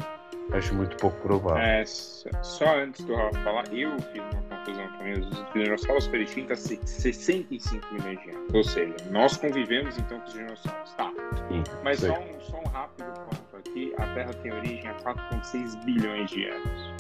Acho 0.52 0.76
muito 0.76 0.98
pouco 0.98 1.20
provável. 1.22 1.64
É, 1.64 1.86
só 1.86 2.78
antes 2.78 3.06
do 3.06 3.16
Rafa 3.16 3.40
falar, 3.40 3.74
eu 3.74 3.98
fiz 4.00 4.22
uma 4.22 4.42
conclusão 4.44 4.88
também. 4.98 5.14
Os 5.14 5.54
dinossauros 5.54 6.06
foram 6.06 6.22
extintos 6.22 6.52
há 6.52 6.56
65 6.86 7.94
milhões 7.94 8.20
de 8.22 8.30
anos. 8.32 8.54
Ou 8.54 8.64
seja, 8.64 8.96
nós 9.10 9.38
convivemos 9.38 9.98
então 9.98 10.20
com 10.20 10.28
os 10.28 10.34
dinossauros. 10.34 10.94
Tá. 10.94 11.12
Sim, 11.48 11.64
Mas 11.84 12.00
só 12.02 12.20
um, 12.20 12.42
só 12.42 12.60
um 12.60 12.70
rápido 12.70 13.14
ponto 13.14 13.58
aqui: 13.58 13.94
a 13.98 14.14
Terra 14.14 14.34
tem 14.34 14.52
origem 14.52 14.88
há 14.88 14.94
4,6 14.96 15.86
bilhões 15.86 16.30
de 16.30 16.46
anos. 16.46 16.93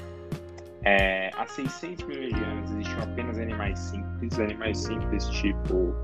É, 0.85 1.29
há 1.37 1.47
600 1.47 2.05
milhões 2.05 2.33
de 2.33 2.43
anos 2.43 2.71
existiam 2.71 3.03
apenas 3.03 3.39
animais 3.39 3.79
simples, 3.79 4.39
animais 4.39 4.77
simples 4.77 5.27
tipo 5.29 5.95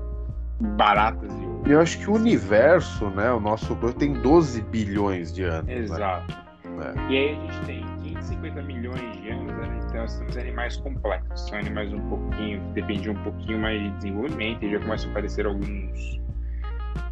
baratas 0.76 1.32
e 1.32 1.70
Eu 1.70 1.80
acho 1.80 1.98
que 1.98 2.10
o 2.10 2.14
universo, 2.14 3.08
né, 3.10 3.30
o 3.30 3.40
nosso 3.40 3.74
corpo 3.76 3.98
tem 3.98 4.14
12 4.14 4.62
bilhões 4.62 5.32
de 5.32 5.44
anos. 5.44 5.66
Né? 5.66 5.78
Exato. 5.78 6.38
Né? 6.64 6.94
E 7.10 7.16
aí 7.16 7.30
a 7.30 7.52
gente 7.52 7.66
tem 7.66 7.84
550 8.02 8.62
milhões 8.62 9.20
de 9.20 9.30
anos, 9.30 9.52
né? 9.52 9.80
então 9.86 10.00
nós 10.00 10.18
temos 10.18 10.36
animais 10.36 10.76
complexos, 10.78 11.48
são 11.48 11.58
animais 11.58 11.92
um 11.92 12.08
pouquinho, 12.08 12.60
que 12.60 12.72
dependem 12.72 13.10
um 13.10 13.22
pouquinho 13.22 13.58
mais 13.58 13.80
de 13.80 13.90
desenvolvimento, 13.90 14.64
e 14.64 14.70
já 14.70 14.80
começam 14.80 15.08
a 15.08 15.10
aparecer 15.10 15.46
alguns 15.46 16.20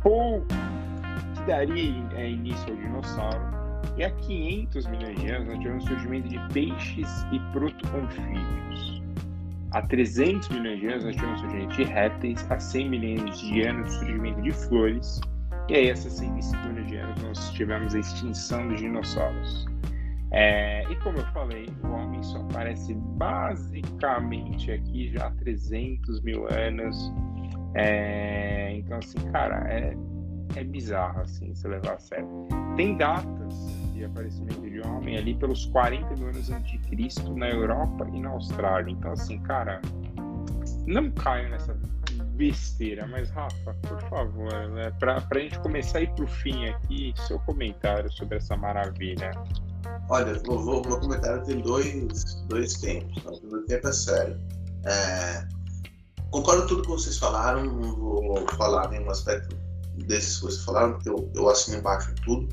pouco 0.03 0.47
que 1.35 1.43
daria 1.47 2.05
é, 2.17 2.31
início 2.31 2.71
ao 2.71 2.77
dinossauro 2.77 3.58
e 3.97 4.05
há 4.05 4.11
500 4.11 4.87
milhões 4.87 5.21
de 5.21 5.31
anos 5.31 5.49
nós 5.49 5.59
tivemos 5.59 5.85
o 5.85 5.89
surgimento 5.89 6.29
de 6.29 6.39
peixes 6.53 7.27
e 7.33 7.41
proto-anfíbios. 7.53 9.03
Há 9.73 9.83
300 9.83 10.49
milhões 10.49 10.81
de 10.81 10.87
anos 10.87 11.05
nós 11.05 11.15
tivemos 11.17 11.41
o 11.41 11.43
surgimento 11.43 11.77
de 11.77 11.85
répteis, 11.85 12.51
há 12.51 12.59
100 12.59 12.89
milhões 12.89 13.39
de 13.39 13.63
anos 13.63 13.95
o 13.95 13.99
surgimento 13.99 14.43
de 14.43 14.53
flores, 14.53 15.21
e 15.69 15.75
aí 15.75 15.91
há 15.91 15.97
65 15.97 16.69
milhões 16.69 16.89
de 16.89 16.97
anos 16.97 17.23
nós 17.23 17.51
tivemos 17.51 17.95
a 17.95 17.99
extinção 17.99 18.69
dos 18.69 18.81
dinossauros. 18.81 19.67
É, 20.31 20.83
e 20.91 20.97
como 20.97 21.19
eu 21.19 21.27
falei, 21.27 21.67
o 21.83 21.89
homem 21.89 22.23
só 22.23 22.39
aparece 22.39 22.95
basicamente 22.95 24.71
aqui 24.71 25.11
já 25.13 25.27
há 25.27 25.31
300 25.33 26.21
mil 26.23 26.47
anos. 26.53 27.13
É, 27.75 28.75
então, 28.77 28.99
assim, 28.99 29.19
cara, 29.33 29.57
é, 29.69 29.97
é 30.57 30.65
bizarro 30.65 31.23
assim, 31.23 31.55
se 31.55 31.67
levar 31.67 31.95
a 31.95 31.99
sério. 31.99 32.29
Tem 32.77 32.97
datas 32.97 33.55
de 33.93 34.05
aparecimento 34.05 34.61
de 34.61 34.81
homem 34.81 35.17
ali 35.17 35.35
pelos 35.35 35.67
40 35.67 36.17
mil 36.17 36.29
anos 36.29 36.51
antes 36.51 36.71
de 36.71 36.79
Cristo 36.91 37.35
na 37.35 37.49
Europa 37.49 38.07
e 38.13 38.21
na 38.21 38.31
Austrália. 38.31 38.91
Então, 38.91 39.13
assim, 39.13 39.41
cara, 39.41 39.81
não 40.87 41.11
caio 41.11 41.51
nessa 41.51 41.77
besteira, 42.35 43.07
mas 43.07 43.31
Rafa, 43.31 43.75
por 43.83 44.01
favor, 44.03 44.69
né, 44.71 44.91
para 44.99 45.17
a 45.29 45.39
gente 45.39 45.59
começar 45.59 45.99
a 45.99 46.03
ir 46.03 46.11
para 46.15 46.25
o 46.25 46.29
fim 46.29 46.67
aqui, 46.67 47.13
seu 47.27 47.39
comentário 47.41 48.11
sobre 48.13 48.37
essa 48.37 48.57
maravilha. 48.57 49.33
Olha, 50.09 50.41
o 50.49 50.65
meu 50.65 51.01
comentário 51.01 51.45
tem 51.45 51.61
dois, 51.61 52.43
dois 52.49 52.75
tempos. 52.75 53.23
Tá? 53.23 53.31
O 53.31 53.41
primeiro 53.41 53.67
tempo 53.67 53.89
é 53.89 53.93
sério. 53.93 54.41
É, 54.85 55.49
concordo 56.31 56.63
com 56.63 56.69
tudo 56.69 56.83
que 56.83 56.89
vocês 56.89 57.19
falaram, 57.19 57.65
não 57.65 57.97
vou 57.97 58.47
falar 58.57 58.89
nenhum 58.89 59.11
aspecto 59.11 59.57
desses 60.05 60.37
que 60.37 60.43
vocês 60.45 60.65
falaram, 60.65 60.99
eu, 61.05 61.31
eu 61.35 61.49
assino 61.49 61.79
embaixo 61.79 62.15
tudo. 62.25 62.49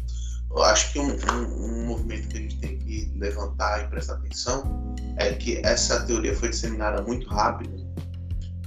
Eu 0.52 0.64
acho 0.64 0.94
que 0.94 1.00
um, 1.00 1.10
um, 1.10 1.66
um, 1.66 1.86
movimento 1.88 2.30
que 2.30 2.38
a 2.38 2.42
gente 2.42 2.58
tem 2.60 2.78
que 2.78 3.12
levantar 3.16 3.84
e 3.84 3.88
prestar 3.88 4.14
atenção 4.14 4.96
é 5.18 5.34
que 5.34 5.60
essa 5.66 6.06
teoria 6.06 6.36
foi 6.36 6.50
disseminada 6.50 7.02
muito 7.02 7.28
rápido 7.28 7.86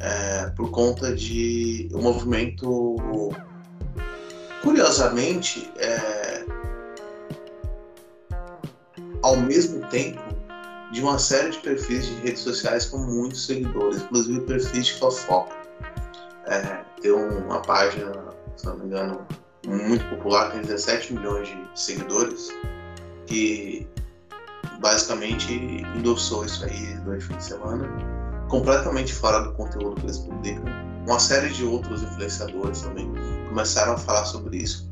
é, 0.01 0.51
por 0.51 0.71
conta 0.71 1.15
de 1.15 1.89
um 1.93 2.03
movimento, 2.03 2.97
curiosamente, 4.63 5.71
é, 5.79 6.45
ao 9.23 9.37
mesmo 9.37 9.87
tempo 9.89 10.21
de 10.93 11.03
uma 11.03 11.19
série 11.19 11.51
de 11.51 11.59
perfis 11.59 12.07
de 12.07 12.15
redes 12.17 12.43
sociais 12.43 12.87
com 12.87 12.99
muitos 12.99 13.47
seguidores, 13.47 14.03
inclusive 14.03 14.41
perfis 14.43 14.87
de 14.87 14.95
fofoca. 14.95 15.57
É, 16.47 16.83
tem 17.01 17.13
uma 17.13 17.61
página, 17.61 18.13
se 18.59 18.67
não 18.67 18.77
me 18.77 18.87
engano, 18.87 19.27
muito 19.67 20.05
popular, 20.11 20.53
tem 20.53 20.63
17 20.63 21.15
milhões 21.15 21.49
de 21.49 21.81
seguidores, 21.81 22.49
que 23.27 23.87
basicamente 24.81 25.53
endossou 25.97 26.45
isso 26.45 26.65
aí 26.65 26.95
durante 27.05 27.25
o 27.25 27.29
fim 27.29 27.37
de 27.37 27.45
semana, 27.45 27.89
completamente 28.49 29.13
fora 29.13 29.41
do 29.41 29.53
conteúdo 29.55 29.97
que 29.97 30.07
eles 30.07 30.19
publicam. 30.19 30.65
Uma 31.07 31.19
série 31.19 31.49
de 31.51 31.65
outros 31.65 32.03
influenciadores 32.03 32.83
também 32.83 33.11
começaram 33.49 33.95
a 33.95 33.99
falar 33.99 34.25
sobre 34.27 34.59
isso 34.59 34.89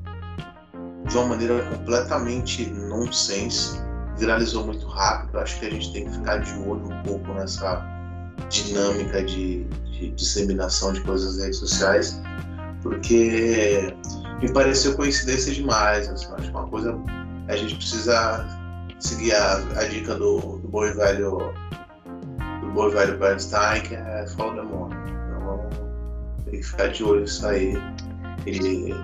de 1.09 1.17
uma 1.17 1.27
maneira 1.27 1.63
completamente 1.71 2.67
nonsense 2.67 3.81
viralizou 4.19 4.67
muito 4.67 4.87
rápido. 4.87 5.39
Acho 5.39 5.59
que 5.61 5.67
a 5.67 5.71
gente 5.71 5.93
tem 5.93 6.05
que 6.07 6.13
ficar 6.13 6.39
de 6.39 6.53
olho 6.61 6.87
um 6.87 7.03
pouco 7.03 7.33
nessa 7.35 7.85
dinâmica 8.49 9.23
de, 9.25 9.65
de 9.65 10.11
disseminação 10.13 10.93
de 10.93 11.01
coisas 11.03 11.35
nas 11.35 11.45
redes 11.45 11.59
sociais, 11.59 12.21
porque 12.89 13.95
me 14.41 14.53
pareceu 14.53 14.95
coincidência 14.97 15.53
demais. 15.53 16.09
Assim, 16.09 16.27
acho 16.33 16.43
que 16.45 16.51
uma 16.51 16.69
coisa 16.69 16.99
a 17.49 17.57
gente 17.57 17.77
precisa 17.77 18.47
seguir 18.99 19.35
a, 19.35 19.57
a 19.77 19.85
dica 19.85 20.15
do, 20.15 20.59
do 20.59 20.69
bom 20.69 20.81
velho 20.95 21.53
do 22.61 22.73
bom 22.73 22.89
velho 22.91 23.19
Bernstein, 23.19 23.83
que 23.83 23.95
é 23.95 24.27
follow 24.37 24.55
the 24.55 24.63
money. 24.63 24.97
Então 25.29 25.69
tem 26.45 26.61
que 26.61 26.67
ficar 26.67 26.89
de 26.89 27.05
olho 27.05 27.21
nisso 27.21 27.47
aí. 27.47 27.75
E, 28.47 28.95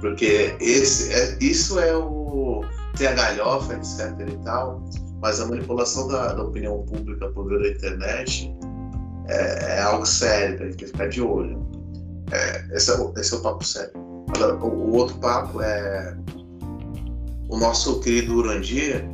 porque 0.00 0.56
esse, 0.60 1.12
é, 1.12 1.36
isso 1.40 1.78
é 1.78 1.96
o 1.96 2.64
tem 2.96 3.06
a 3.06 3.12
galhofa, 3.12 3.74
etc 3.74 4.28
e 4.28 4.36
tal, 4.44 4.82
mas 5.20 5.40
a 5.40 5.46
manipulação 5.46 6.08
da, 6.08 6.34
da 6.34 6.42
opinião 6.42 6.82
pública 6.82 7.28
por 7.28 7.46
meio 7.46 7.62
da 7.62 7.68
internet 7.70 8.54
é, 9.28 9.76
é, 9.76 9.80
algo 9.80 10.04
sério, 10.04 10.58
tem 10.58 10.72
que 10.72 10.86
ficar 10.86 11.08
de 11.08 11.22
olho. 11.22 11.71
É, 12.30 12.76
esse, 12.76 12.90
é, 12.90 13.12
esse 13.16 13.34
é 13.34 13.36
o 13.36 13.40
papo 13.40 13.64
sério. 13.64 13.92
Agora, 14.34 14.56
o, 14.56 14.68
o, 14.68 14.96
outro 14.96 15.16
papo 15.18 15.60
é 15.60 16.16
o 17.48 17.58
nosso 17.58 18.00
querido 18.00 18.34
Urandir 18.36 19.04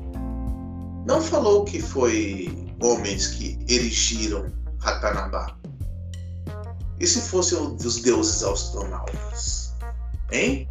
não 1.07 1.21
falou 1.21 1.65
que 1.65 1.81
foi 1.81 2.69
homens 2.83 3.29
que 3.29 3.59
erigiram 3.69 4.53
Ratanabá. 4.79 5.57
E 7.01 7.07
se 7.07 7.21
fossem 7.21 7.59
os 7.59 8.03
deuses 8.03 8.43
astronautas? 8.43 9.75
Hein? 10.31 10.69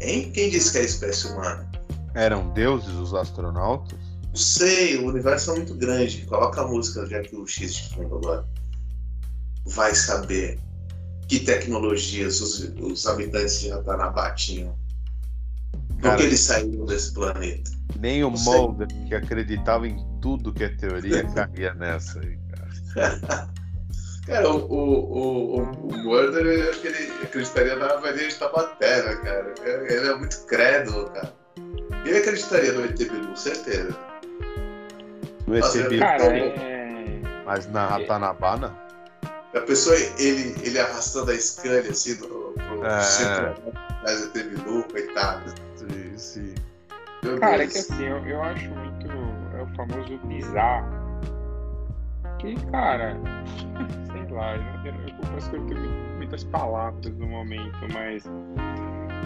Hein? 0.00 0.30
Quem 0.32 0.50
disse 0.50 0.72
que 0.72 0.78
é 0.78 0.80
a 0.80 0.84
espécie 0.84 1.28
humana? 1.28 1.70
Eram 2.14 2.52
deuses 2.54 2.94
os 2.94 3.12
astronautas? 3.12 3.98
Não 4.28 4.36
sei, 4.36 4.96
o 4.96 5.08
universo 5.08 5.52
é 5.52 5.56
muito 5.56 5.74
grande. 5.74 6.24
Coloca 6.26 6.60
a 6.60 6.66
música 6.66 7.06
já 7.06 7.20
que 7.20 7.36
o 7.36 7.46
X 7.46 7.74
de 7.74 7.94
fundo 7.94 8.16
agora. 8.16 8.44
Vai 9.66 9.94
saber 9.94 10.58
que 11.34 11.44
tecnologias 11.44 12.40
os, 12.40 12.72
os 12.80 13.06
habitantes 13.06 13.60
de 13.60 13.70
Ratanabá 13.70 14.30
tinham. 14.32 14.76
Por 16.00 16.16
que 16.16 16.22
eles 16.22 16.40
saíram 16.40 16.84
desse 16.86 17.12
planeta? 17.12 17.70
Nem 17.98 18.22
o 18.22 18.30
Mulder, 18.30 18.86
que 19.08 19.14
acreditava 19.14 19.88
em 19.88 19.96
tudo 20.20 20.52
que 20.52 20.64
é 20.64 20.68
teoria, 20.68 21.24
caía 21.34 21.74
nessa 21.74 22.20
aí, 22.20 22.38
cara. 22.94 23.50
cara, 24.26 24.50
o, 24.50 24.64
o, 24.70 25.58
o, 25.58 25.62
o 25.62 25.96
Mulder 26.04 26.72
acreditaria 27.22 27.76
na 27.76 28.00
Maria 28.00 28.28
de 28.28 28.34
Tabaté, 28.34 29.16
cara? 29.16 29.54
Ele 29.64 30.06
é 30.06 30.14
muito 30.14 30.44
crédulo, 30.46 31.10
cara. 31.10 31.34
Eu 32.06 32.18
acreditaria 32.18 32.72
no 32.72 32.84
ET 32.84 32.98
Bilu, 32.98 33.36
certeza. 33.36 33.96
No 35.46 35.56
ET 35.56 35.72
Bilu? 35.88 36.00
Cara, 36.00 36.36
é... 36.36 37.20
Mas 37.44 37.66
na 37.70 37.86
Ratanabana? 37.86 38.83
A 39.54 39.60
pessoa, 39.60 39.96
ele, 40.18 40.54
ele 40.62 40.78
arrastando 40.78 41.30
a 41.30 41.38
Scania 41.38 41.80
assim 41.90 42.16
do, 42.16 42.54
pro 42.56 42.84
é... 42.84 43.00
centro 43.00 43.72
das 44.02 44.26
ET 44.26 44.48
Bilu, 44.48 44.84
coitado. 44.84 45.54
Sim, 45.76 46.18
sim. 46.18 46.54
Meu 47.22 47.38
cara, 47.38 47.58
Deus. 47.58 47.70
é 47.70 47.72
que 47.72 47.78
assim, 47.78 48.04
eu, 48.04 48.18
eu 48.26 48.42
acho 48.42 48.68
muito. 48.70 49.06
É 49.56 49.62
o 49.62 49.66
famoso 49.76 50.18
bizarro. 50.26 50.92
Que, 52.40 52.54
cara, 52.70 53.16
sei 54.12 54.34
lá, 54.34 54.56
eu, 54.56 54.92
eu, 54.92 55.08
eu 55.08 55.14
confesso 55.16 55.50
que 55.50 55.56
eu 55.56 55.66
tenho 55.66 56.16
muitas 56.16 56.44
palavras 56.44 57.14
no 57.16 57.26
momento, 57.26 57.78
mas 57.92 58.24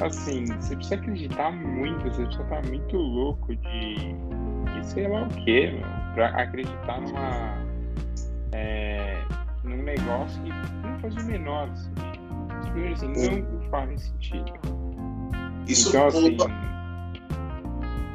assim, 0.02 0.46
você 0.46 0.76
precisa 0.76 0.94
acreditar 0.96 1.52
muito, 1.52 2.02
você 2.04 2.22
precisa 2.22 2.42
estar 2.42 2.66
muito 2.66 2.96
louco 2.96 3.56
de, 3.56 3.94
de 3.94 4.86
sei 4.86 5.08
lá 5.08 5.22
o 5.22 5.28
que, 5.28 5.80
pra 6.14 6.28
acreditar 6.28 7.00
numa. 7.00 7.66
É, 8.52 9.22
num 9.68 9.82
negócio 9.82 10.42
que 10.42 10.50
não 10.50 10.98
faz 11.00 11.14
o 11.14 11.24
menor 11.24 11.68
sentido. 11.76 13.12
Assim, 13.12 13.42
não 13.42 13.70
faz 13.70 14.02
sentido. 14.02 14.52
Isso 15.66 15.88
então, 15.90 16.06
assim, 16.06 16.36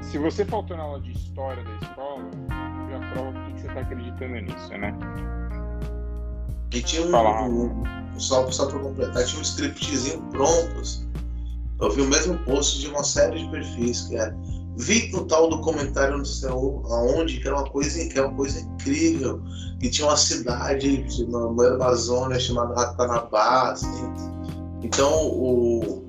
se 0.02 0.18
você 0.18 0.46
faltou 0.46 0.76
na 0.78 0.84
aula 0.84 1.02
de 1.02 1.12
história 1.12 1.64
da 1.64 1.76
escola, 1.88 2.24
já 2.90 3.00
prova 3.14 3.46
que 3.46 3.62
você 3.62 3.68
está 3.68 3.80
acreditando 3.82 4.42
nisso, 4.42 4.70
né? 4.78 4.94
E 6.72 6.82
tinha 6.82 7.06
um, 7.06 7.84
um, 7.84 8.20
só, 8.20 8.50
só 8.52 8.68
para 8.68 8.80
completar, 8.80 9.24
tinha 9.26 9.40
um 9.40 9.44
scriptzinho 9.44 10.22
pronto, 10.32 10.80
assim, 10.80 11.08
eu 11.80 11.92
vi 11.92 12.02
o 12.02 12.08
mesmo 12.08 12.38
post 12.46 12.80
de 12.80 12.88
uma 12.88 13.04
série 13.04 13.44
de 13.44 13.50
perfis 13.50 14.02
que 14.02 14.18
é 14.18 14.34
vi 14.76 15.12
no 15.12 15.26
tal 15.26 15.50
documentário 15.50 16.18
no 16.18 16.26
céu 16.26 16.82
aonde 16.86 17.40
que 17.40 17.48
era 17.48 17.58
uma 17.58 17.70
coisa 17.70 18.06
que 18.08 18.18
era 18.18 18.28
uma 18.28 18.36
coisa 18.36 18.60
incrível 18.60 19.42
que 19.80 19.90
tinha 19.90 20.08
uma 20.08 20.18
cidade 20.18 21.06
no 21.28 21.62
Amazônia 21.62 22.40
chamada 22.40 22.74
Ratanabá 22.74 23.72
assim. 23.72 24.14
então 24.82 25.28
o 25.28 26.04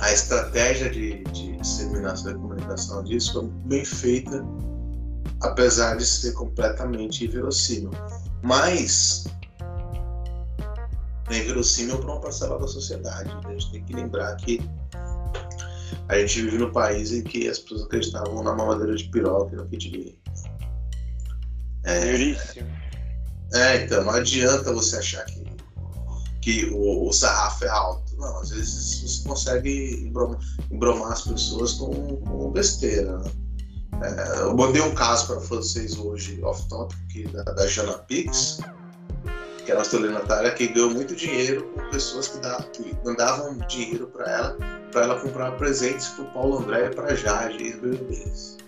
a 0.00 0.12
estratégia 0.12 0.88
de, 0.88 1.24
de 1.24 1.56
disseminação 1.56 2.32
e 2.32 2.34
comunicação 2.34 3.02
disso 3.04 3.32
foi 3.32 3.48
bem 3.66 3.84
feita 3.84 4.44
apesar 5.42 5.96
de 5.96 6.06
ser 6.06 6.32
completamente 6.32 7.24
inverossímil 7.24 7.90
mas 8.42 9.24
é 11.30 11.38
inverossímil 11.38 11.98
para 11.98 12.12
uma 12.12 12.20
parcela 12.20 12.58
da 12.58 12.66
sociedade. 12.66 13.30
A 13.44 13.52
gente 13.52 13.70
tem 13.70 13.84
que 13.84 13.92
lembrar 13.94 14.34
que 14.36 14.60
a 16.08 16.18
gente 16.18 16.42
vive 16.42 16.58
num 16.58 16.72
país 16.72 17.12
em 17.12 17.22
que 17.22 17.48
as 17.48 17.58
pessoas 17.58 17.82
acreditavam 17.82 18.42
na 18.42 18.54
mamadeira 18.54 18.94
de 18.96 19.04
piroca 19.04 19.54
e 19.54 19.56
no 19.56 19.66
kit 19.68 19.88
gay. 19.90 20.18
É, 21.84 22.36
é, 23.52 23.84
então, 23.84 24.04
não 24.04 24.12
adianta 24.12 24.72
você 24.72 24.96
achar 24.96 25.24
que, 25.24 25.44
que 26.40 26.66
o, 26.66 27.08
o 27.08 27.12
sarrafo 27.12 27.64
é 27.64 27.68
alto. 27.68 28.16
Não, 28.16 28.38
às 28.40 28.50
vezes 28.50 29.00
você 29.02 29.28
consegue 29.28 30.04
embromar, 30.04 30.38
embromar 30.70 31.12
as 31.12 31.22
pessoas 31.22 31.72
com, 31.74 32.16
com 32.16 32.50
besteira. 32.50 33.18
Né? 33.18 33.32
É, 34.02 34.40
eu 34.42 34.56
mandei 34.56 34.82
um 34.82 34.94
caso 34.94 35.26
para 35.26 35.36
vocês 35.36 35.98
hoje, 35.98 36.40
off-topic, 36.42 37.30
da, 37.32 37.42
da 37.44 37.66
Jana 37.66 37.98
Pix 37.98 38.60
que 39.64 39.70
era 39.70 39.78
uma 39.78 39.84
estelionatária 39.84 40.50
que 40.50 40.66
ganhou 40.66 40.90
muito 40.90 41.14
dinheiro 41.14 41.62
com 41.74 41.90
pessoas 41.90 42.28
que, 42.28 42.40
que 42.72 42.96
mandavam 43.04 43.56
dinheiro 43.68 44.08
para 44.08 44.30
ela, 44.30 44.56
para 44.90 45.02
ela 45.02 45.20
comprar 45.20 45.52
presentes 45.52 46.08
para 46.08 46.24
o 46.24 46.30
Paulo 46.32 46.58
André 46.58 46.86
e 46.86 46.94
para 46.94 47.14
Jade, 47.14 47.62
ex-BBBs. 47.62 48.58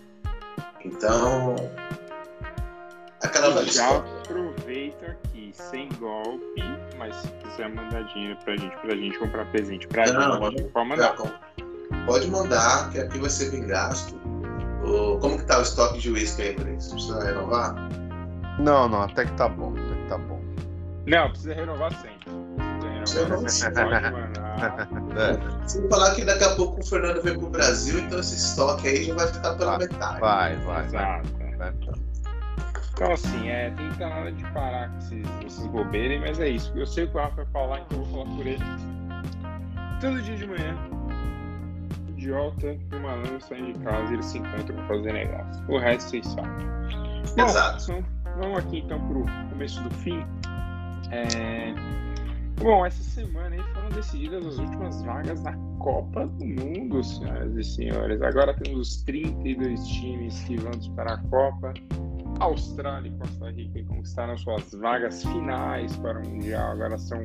Então, 0.85 1.57
aquela 3.23 3.51
velha 3.51 3.73
Já 3.73 3.97
aproveita 3.97 5.07
aqui, 5.07 5.53
sem 5.53 5.89
golpe, 6.01 6.63
mas 6.99 7.15
se 7.17 7.29
quiser 7.29 7.69
mandar 7.69 8.03
dinheiro 8.13 8.39
pra 8.45 8.57
gente, 8.57 8.77
pra 8.79 8.95
gente 8.95 9.19
comprar 9.19 9.45
presente 9.47 9.87
pra 9.89 10.13
não, 10.13 10.51
gente, 10.51 10.63
pode 10.73 10.89
mandar. 10.89 11.17
Pode 12.07 12.31
mandar, 12.31 12.91
que 12.91 13.01
aqui 13.01 13.19
vai 13.19 13.31
ser 13.31 13.51
bem 13.51 13.67
gasto. 13.67 14.21
Como 15.21 15.39
que 15.39 15.45
tá 15.45 15.59
o 15.61 15.63
estoque 15.63 15.99
de 15.99 16.11
uísque 16.11 16.43
aí, 16.43 16.55
Você 16.55 16.95
Precisa 16.95 17.25
renovar? 17.25 17.75
Não, 18.59 18.89
não, 18.89 19.03
até 19.03 19.25
que 19.25 19.33
tá 19.33 19.49
bom, 19.49 19.73
até 19.73 20.03
que 20.03 20.09
tá 20.09 20.19
bom. 20.19 20.41
Não, 21.07 21.31
precisa 21.31 21.55
renovar 21.55 21.93
sempre. 21.93 22.33
Precisa 23.01 23.25
renovar 23.27 24.42
é. 25.17 25.69
Sem 25.69 25.89
falar 25.89 26.15
que 26.15 26.25
daqui 26.25 26.45
a 26.45 26.55
pouco 26.55 26.81
o 26.81 26.85
Fernando 26.85 27.23
vem 27.23 27.39
pro 27.39 27.49
Brasil, 27.49 27.99
então 28.01 28.21
esse 28.21 28.35
estoque 28.35 28.89
aí 28.89 29.05
já 29.05 29.15
vai 29.15 29.27
ficar 29.27 29.55
pela 29.55 29.79
vai, 29.79 29.87
metade. 29.87 30.21
Vai, 30.21 30.57
vai. 30.57 30.85
Exato. 30.87 31.29
Vai. 31.59 31.73
Então, 32.95 33.13
assim, 33.13 33.49
é, 33.49 33.71
tem 33.71 33.91
que 33.91 34.01
nada 34.01 34.31
de 34.31 34.45
parar 34.53 34.91
com 34.91 34.99
esses, 34.99 35.27
esses 35.47 35.67
bobeiros, 35.69 36.21
mas 36.21 36.39
é 36.39 36.51
isso. 36.51 36.73
Eu 36.77 36.87
sei 36.87 37.05
o 37.05 37.11
que 37.11 37.17
o 37.17 37.21
Rafa 37.21 37.37
vai 37.37 37.47
falar, 37.47 37.81
então 37.81 37.99
eu 37.99 38.05
vou 38.05 38.25
falar 38.25 38.37
por 38.37 38.47
ele. 38.47 38.65
Todo 40.01 40.23
dia 40.23 40.37
de 40.37 40.47
manhã, 40.47 40.77
idiota 42.23 42.67
e 42.67 42.97
o 42.97 43.01
malandro 43.01 43.41
saem 43.41 43.73
de 43.73 43.79
casa 43.81 44.11
e 44.11 44.15
eles 44.15 44.27
se 44.27 44.39
encontram 44.39 44.77
para 44.77 44.87
fazer 44.87 45.13
negócio. 45.13 45.65
O 45.69 45.79
resto 45.79 46.11
vocês 46.11 46.27
sabem. 46.27 46.67
Bom, 47.37 47.45
Exato. 47.45 47.83
então, 47.83 48.05
vamos 48.39 48.59
aqui 48.59 48.79
então 48.79 49.01
pro 49.09 49.25
começo 49.51 49.83
do 49.83 49.91
fim. 49.97 50.25
É, 51.11 51.75
Bom, 52.57 52.87
essa 52.87 53.03
semana 53.03 53.57
aí 53.57 53.63
foram 53.75 53.89
decididas 53.91 54.47
as 54.47 54.59
últimas 54.59 55.03
vagas 55.03 55.43
da 55.43 55.53
Copa 55.79 56.27
do 56.27 56.45
Mundo, 56.45 57.03
senhoras 57.03 57.57
e 57.57 57.65
senhores. 57.65 58.23
Agora 58.23 58.55
temos 58.55 58.89
os 58.89 59.03
32 59.03 59.87
times 59.89 60.39
que 60.45 60.57
vão 60.57 60.71
disparar 60.73 61.19
a 61.19 61.29
Copa. 61.29 61.75
Austrália 62.41 63.09
e 63.09 63.13
Costa 63.19 63.51
Rica 63.51 63.85
conquistaram 63.85 64.37
suas 64.37 64.73
vagas 64.73 65.23
finais 65.23 65.95
para 65.97 66.21
o 66.21 66.29
Mundial. 66.29 66.73
Agora 66.73 66.99
são 66.99 67.21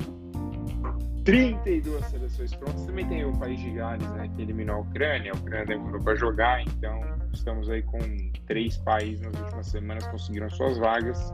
32 1.24 2.04
seleções 2.06 2.54
prontas. 2.54 2.84
Também 2.86 3.06
tem 3.06 3.24
o 3.24 3.32
país 3.38 3.60
de 3.60 3.70
Gales, 3.70 4.08
né, 4.12 4.30
que 4.34 4.42
eliminou 4.42 4.76
a 4.76 4.78
Ucrânia. 4.80 5.32
A 5.32 5.36
Ucrânia 5.36 5.66
demorou 5.66 6.02
para 6.02 6.14
jogar, 6.14 6.62
então 6.62 7.00
estamos 7.32 7.68
aí 7.68 7.82
com 7.82 7.98
três 8.46 8.76
países 8.78 9.20
nas 9.20 9.38
últimas 9.38 9.66
semanas 9.66 10.06
conseguiram 10.08 10.48
suas 10.50 10.78
vagas. 10.78 11.32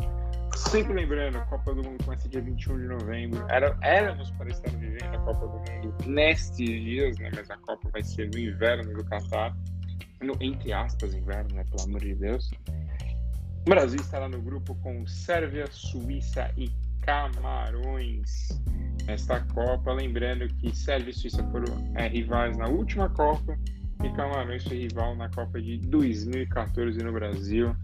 Sempre 0.57 0.95
lembrando, 0.95 1.39
a 1.39 1.41
Copa 1.43 1.75
do 1.75 1.83
Mundo 1.83 2.05
começa 2.05 2.29
dia 2.29 2.41
21 2.41 2.79
de 2.79 2.87
novembro. 2.87 3.45
Era, 3.49 3.77
éramos 3.83 4.31
para 4.33 4.51
estar 4.51 4.71
vivendo 4.71 5.15
a 5.15 5.19
Copa 5.19 5.47
do 5.47 5.59
Mundo 5.59 5.97
nestes 6.07 6.67
dias, 6.69 7.19
né? 7.19 7.31
Mas 7.35 7.51
a 7.51 7.57
Copa 7.59 7.89
vai 7.91 8.03
ser 8.03 8.31
no 8.31 8.39
inverno 8.39 8.95
do 8.95 9.05
Catar. 9.05 9.57
No, 10.23 10.35
entre 10.41 10.73
aspas, 10.73 11.15
inverno, 11.15 11.55
né? 11.55 11.65
Pelo 11.65 11.89
amor 11.89 12.01
de 12.01 12.15
Deus. 12.15 12.51
O 13.67 13.71
Brasil 13.71 14.01
estará 14.01 14.29
no 14.29 14.41
grupo 14.41 14.75
com 14.77 15.07
Sérvia, 15.07 15.67
Suíça 15.71 16.51
e 16.57 16.71
Camarões 17.03 18.49
nesta 19.07 19.41
Copa. 19.41 19.93
Lembrando 19.93 20.47
que 20.47 20.75
Sérvia 20.75 21.11
e 21.11 21.15
Suíça 21.15 21.43
foram 21.51 21.93
é, 21.95 22.07
rivais 22.07 22.57
na 22.57 22.69
última 22.69 23.09
Copa 23.09 23.59
e 24.03 24.11
Camarões 24.11 24.65
foi 24.65 24.79
rival 24.79 25.17
na 25.17 25.29
Copa 25.31 25.61
de 25.61 25.79
2014 25.79 27.03
no 27.03 27.13
Brasil. 27.13 27.75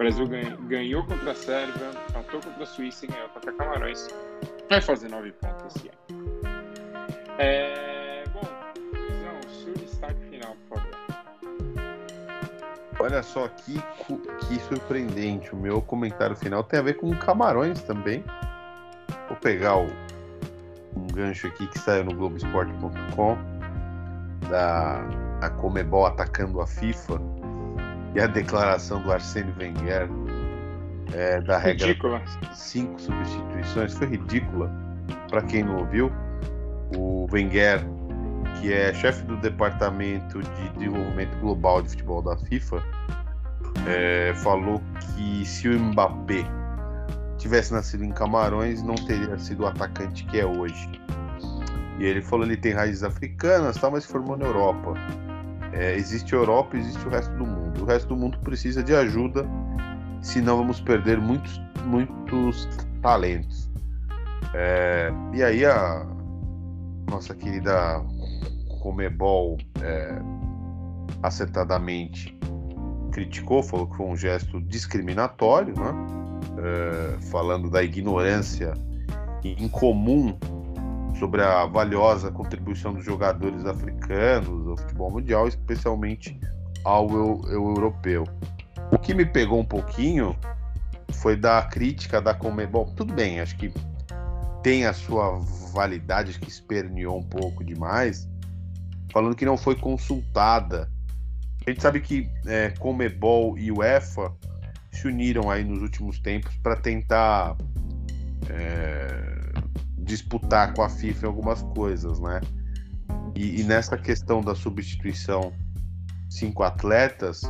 O 0.00 0.02
Brasil 0.02 0.26
ganhou 0.66 1.04
contra 1.04 1.32
a 1.32 1.34
Sérvia, 1.34 1.90
empatou 2.08 2.40
contra 2.40 2.62
a 2.62 2.66
Suíça 2.66 3.04
e 3.04 3.08
ganhou 3.08 3.28
contra 3.28 3.52
Camarões. 3.52 4.08
Vai 4.70 4.80
fazer 4.80 5.10
nove 5.10 5.30
pontos 5.32 5.76
esse 5.76 5.90
ano. 5.90 6.40
É... 7.38 8.24
Bom, 8.32 8.40
Luizão, 8.94 9.52
seu 9.62 9.74
destaque 9.74 10.24
final, 10.30 10.56
por 10.70 10.78
favor. 10.78 10.96
Olha 12.98 13.22
só 13.22 13.46
que, 13.48 13.74
que 14.48 14.58
surpreendente. 14.60 15.52
O 15.52 15.58
meu 15.58 15.82
comentário 15.82 16.34
final 16.34 16.64
tem 16.64 16.80
a 16.80 16.82
ver 16.82 16.94
com 16.94 17.10
Camarões 17.10 17.82
também. 17.82 18.24
Vou 19.28 19.36
pegar 19.36 19.76
o, 19.76 19.86
um 20.96 21.06
gancho 21.08 21.46
aqui 21.46 21.66
que 21.66 21.78
saiu 21.78 22.04
no 22.06 22.14
Globoesporte.com 22.14 23.36
da 24.48 25.04
a 25.42 25.50
Comebol 25.50 26.06
atacando 26.06 26.58
a 26.62 26.66
FIFA 26.66 27.39
e 28.14 28.20
a 28.20 28.26
declaração 28.26 29.02
do 29.02 29.12
Arsênio 29.12 29.54
Wenger 29.58 30.08
é, 31.12 31.40
da 31.40 31.58
regra 31.58 31.88
Ridícula. 31.88 32.22
cinco 32.52 33.00
substituições 33.00 33.94
foi 33.94 34.06
ridícula 34.08 34.70
para 35.28 35.42
quem 35.42 35.62
não 35.62 35.78
ouviu. 35.78 36.10
O 36.96 37.26
Wenger, 37.32 37.80
que 38.60 38.72
é 38.72 38.92
chefe 38.94 39.22
do 39.24 39.36
departamento 39.36 40.40
de 40.42 40.68
desenvolvimento 40.70 41.36
global 41.38 41.82
de 41.82 41.90
futebol 41.90 42.22
da 42.22 42.36
FIFA, 42.36 42.82
é, 43.86 44.32
falou 44.34 44.80
que 45.00 45.44
se 45.44 45.68
o 45.68 45.78
Mbappé 45.78 46.44
tivesse 47.38 47.72
nascido 47.72 48.04
em 48.04 48.10
Camarões, 48.10 48.82
não 48.82 48.94
teria 48.94 49.38
sido 49.38 49.62
o 49.62 49.66
atacante 49.66 50.24
que 50.24 50.38
é 50.38 50.44
hoje. 50.44 51.00
E 51.98 52.04
ele 52.04 52.22
falou 52.22 52.46
que 52.46 52.52
ele 52.52 52.60
tem 52.60 52.72
raízes 52.72 53.02
africanas, 53.02 53.76
tal, 53.76 53.90
mas 53.90 54.04
se 54.04 54.10
formou 54.10 54.36
na 54.36 54.46
Europa. 54.46 54.94
É, 55.72 55.94
existe 55.94 56.34
a 56.34 56.38
Europa, 56.38 56.76
existe 56.76 57.06
o 57.06 57.10
resto 57.10 57.32
do 57.34 57.46
mundo. 57.46 57.59
O 57.78 57.84
resto 57.84 58.08
do 58.08 58.16
mundo 58.16 58.38
precisa 58.38 58.82
de 58.82 58.94
ajuda, 58.94 59.46
senão 60.22 60.56
vamos 60.58 60.80
perder 60.80 61.18
muitos, 61.18 61.60
muitos 61.84 62.68
talentos. 63.02 63.70
É, 64.54 65.12
e 65.34 65.42
aí 65.42 65.64
a 65.64 66.06
nossa 67.08 67.34
querida 67.34 68.02
Comebol 68.80 69.58
é, 69.82 70.18
acertadamente 71.22 72.36
criticou, 73.12 73.62
falou 73.62 73.86
que 73.86 73.96
foi 73.96 74.06
um 74.06 74.16
gesto 74.16 74.60
discriminatório, 74.62 75.74
né? 75.74 75.94
É, 76.58 77.20
falando 77.30 77.70
da 77.70 77.82
ignorância 77.82 78.72
incomum 79.44 80.36
sobre 81.18 81.42
a 81.42 81.66
valiosa 81.66 82.30
contribuição 82.30 82.94
dos 82.94 83.04
jogadores 83.04 83.64
africanos 83.66 84.66
ao 84.66 84.76
futebol 84.76 85.10
mundial, 85.10 85.46
especialmente 85.46 86.38
ao 86.84 87.10
eu, 87.10 87.40
eu 87.46 87.68
europeu. 87.68 88.24
O 88.92 88.98
que 88.98 89.14
me 89.14 89.24
pegou 89.24 89.60
um 89.60 89.64
pouquinho 89.64 90.36
foi 91.12 91.36
da 91.36 91.62
crítica 91.62 92.20
da 92.20 92.34
Comebol. 92.34 92.92
Tudo 92.96 93.14
bem, 93.14 93.40
acho 93.40 93.56
que 93.56 93.72
tem 94.62 94.84
a 94.84 94.92
sua 94.92 95.38
validade, 95.72 96.30
acho 96.30 96.40
que 96.40 96.48
esperneou 96.48 97.18
um 97.18 97.22
pouco 97.22 97.64
demais, 97.64 98.28
falando 99.12 99.34
que 99.34 99.44
não 99.44 99.56
foi 99.56 99.76
consultada. 99.76 100.90
A 101.66 101.70
gente 101.70 101.82
sabe 101.82 102.00
que 102.00 102.28
é, 102.46 102.70
Comebol 102.70 103.58
e 103.58 103.70
UEFA 103.70 104.32
se 104.92 105.06
uniram 105.06 105.50
aí 105.50 105.64
nos 105.64 105.80
últimos 105.82 106.18
tempos 106.18 106.56
para 106.56 106.76
tentar 106.76 107.56
é, 108.48 109.52
disputar 109.98 110.74
com 110.74 110.82
a 110.82 110.88
FIFA 110.88 111.26
algumas 111.28 111.62
coisas, 111.62 112.18
né? 112.18 112.40
E, 113.36 113.60
e 113.60 113.64
nessa 113.64 113.96
questão 113.96 114.40
da 114.40 114.54
substituição 114.54 115.52
cinco 116.30 116.62
atletas, 116.62 117.42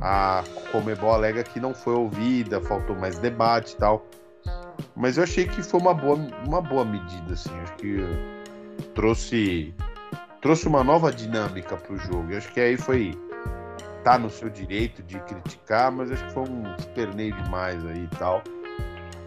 a 0.00 0.42
Comebol 0.72 1.12
alega 1.12 1.44
que 1.44 1.60
não 1.60 1.74
foi 1.74 1.94
ouvida, 1.94 2.60
faltou 2.62 2.96
mais 2.96 3.18
debate 3.18 3.74
e 3.74 3.76
tal. 3.76 4.04
Mas 4.96 5.18
eu 5.18 5.24
achei 5.24 5.46
que 5.46 5.62
foi 5.62 5.78
uma 5.78 5.94
boa, 5.94 6.18
uma 6.46 6.60
boa 6.60 6.84
medida, 6.84 7.34
assim. 7.34 7.50
Acho 7.60 7.74
que 7.74 7.98
trouxe, 8.94 9.74
trouxe 10.40 10.66
uma 10.66 10.82
nova 10.82 11.12
dinâmica 11.12 11.76
para 11.76 11.94
o 11.94 11.98
jogo. 11.98 12.32
Eu 12.32 12.38
acho 12.38 12.50
que 12.52 12.60
aí 12.60 12.76
foi 12.76 13.16
tá 14.02 14.18
no 14.18 14.30
seu 14.30 14.48
direito 14.48 15.02
de 15.02 15.20
criticar, 15.20 15.92
mas 15.92 16.10
acho 16.10 16.24
que 16.24 16.32
foi 16.32 16.48
um 16.48 16.74
esperneio 16.78 17.34
demais 17.42 17.84
aí 17.84 18.04
e 18.04 18.16
tal. 18.16 18.42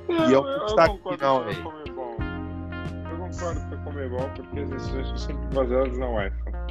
Não, 0.09 0.29
e 0.29 0.33
é 0.33 0.37
o 0.37 0.65
destaque 0.65 0.99
final 1.09 1.43
aí. 1.43 1.57
Eu 1.57 3.17
concordo 3.17 3.61
com 3.69 3.75
a 3.75 3.77
Comebol 3.83 4.29
porque 4.35 4.59
as 4.59 4.69
decisões 4.69 5.07
são 5.07 5.17
sempre 5.17 5.55
baseadas 5.55 5.97
na 5.97 6.09
UEFA. 6.09 6.62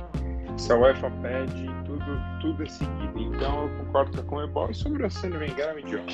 Se 0.56 0.72
a 0.72 0.76
UEFA 0.76 1.10
pede, 1.22 1.66
tudo, 1.84 2.04
tudo 2.40 2.62
é 2.62 2.66
seguido. 2.66 3.18
Então 3.18 3.62
eu 3.62 3.84
concordo 3.84 4.12
com 4.12 4.20
a 4.20 4.24
Comebol 4.24 4.70
e 4.70 4.74
sobre 4.74 5.02
o 5.02 5.04
Arsene 5.06 5.36
Wenger 5.36 5.68
é 5.68 5.80
idiota. 5.80 6.12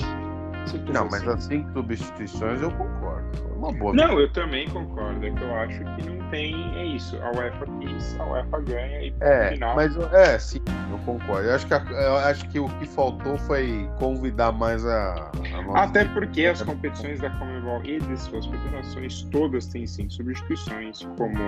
Não, 0.92 1.04
mas 1.04 1.22
assim. 1.22 1.30
as 1.30 1.44
cinco 1.44 1.72
substituições 1.72 2.62
eu 2.62 2.70
concordo. 2.72 3.57
Uma 3.58 3.72
boa 3.72 3.92
Não, 3.92 4.18
eu 4.20 4.30
também 4.32 4.68
concordo. 4.68 5.26
É 5.26 5.30
que 5.30 5.42
eu 5.42 5.54
acho 5.56 5.78
que 5.96 6.08
não 6.08 6.30
tem. 6.30 6.54
É 6.78 6.84
isso. 6.86 7.16
A 7.22 7.30
UEFA 7.32 7.66
quis, 7.80 8.16
a 8.20 8.24
UEFA 8.24 8.60
ganha 8.60 9.02
e 9.02 9.14
É, 9.20 9.50
final. 9.52 9.74
mas 9.74 9.96
é, 10.12 10.38
sim, 10.38 10.60
eu 10.90 10.98
concordo. 10.98 11.48
Eu 11.48 11.54
acho 11.54 11.66
que, 11.66 11.74
a- 11.74 11.84
eu 11.90 12.16
acho 12.18 12.48
que 12.50 12.60
o 12.60 12.68
que 12.68 12.86
faltou 12.86 13.36
foi 13.38 13.88
convidar 13.98 14.52
mais 14.52 14.86
a, 14.86 15.30
a. 15.74 15.82
Até 15.82 16.04
porque 16.04 16.46
as 16.46 16.62
competições 16.62 17.20
da 17.20 17.30
Comebol 17.30 17.80
e 17.84 17.98
de 17.98 18.16
suas 18.16 18.46
federações 18.46 19.22
todas 19.32 19.66
têm 19.66 19.86
sim 19.86 20.08
substituições, 20.08 21.00
como 21.16 21.38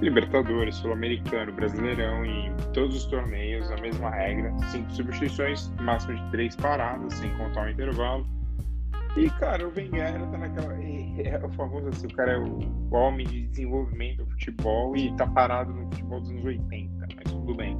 Libertadores, 0.00 0.76
Sul-Americano, 0.76 1.52
Brasileirão 1.52 2.24
e 2.24 2.50
todos 2.72 2.96
os 2.96 3.04
torneios, 3.06 3.70
a 3.70 3.76
mesma 3.78 4.10
regra. 4.10 4.52
Cinco 4.70 4.90
substituições, 4.92 5.72
máximo 5.80 6.14
de 6.16 6.30
três 6.30 6.54
paradas, 6.56 7.14
sem 7.14 7.30
contar 7.36 7.66
o 7.66 7.70
intervalo. 7.70 8.26
E, 9.16 9.28
cara, 9.30 9.66
o 9.66 9.72
Wenger 9.74 10.12
tá 10.30 10.38
naquela. 10.38 10.80
É 11.20 11.44
o 11.44 11.50
famoso 11.50 11.88
assim, 11.88 12.06
o 12.06 12.14
cara 12.14 12.32
é 12.32 12.38
o 12.38 12.94
homem 12.94 13.26
de 13.26 13.46
desenvolvimento 13.48 14.24
do 14.24 14.30
futebol 14.30 14.96
e 14.96 15.14
tá 15.16 15.26
parado 15.26 15.70
no 15.70 15.82
futebol 15.90 16.18
dos 16.20 16.30
anos 16.30 16.44
80, 16.46 17.08
mas 17.14 17.30
tudo 17.30 17.54
bem. 17.54 17.78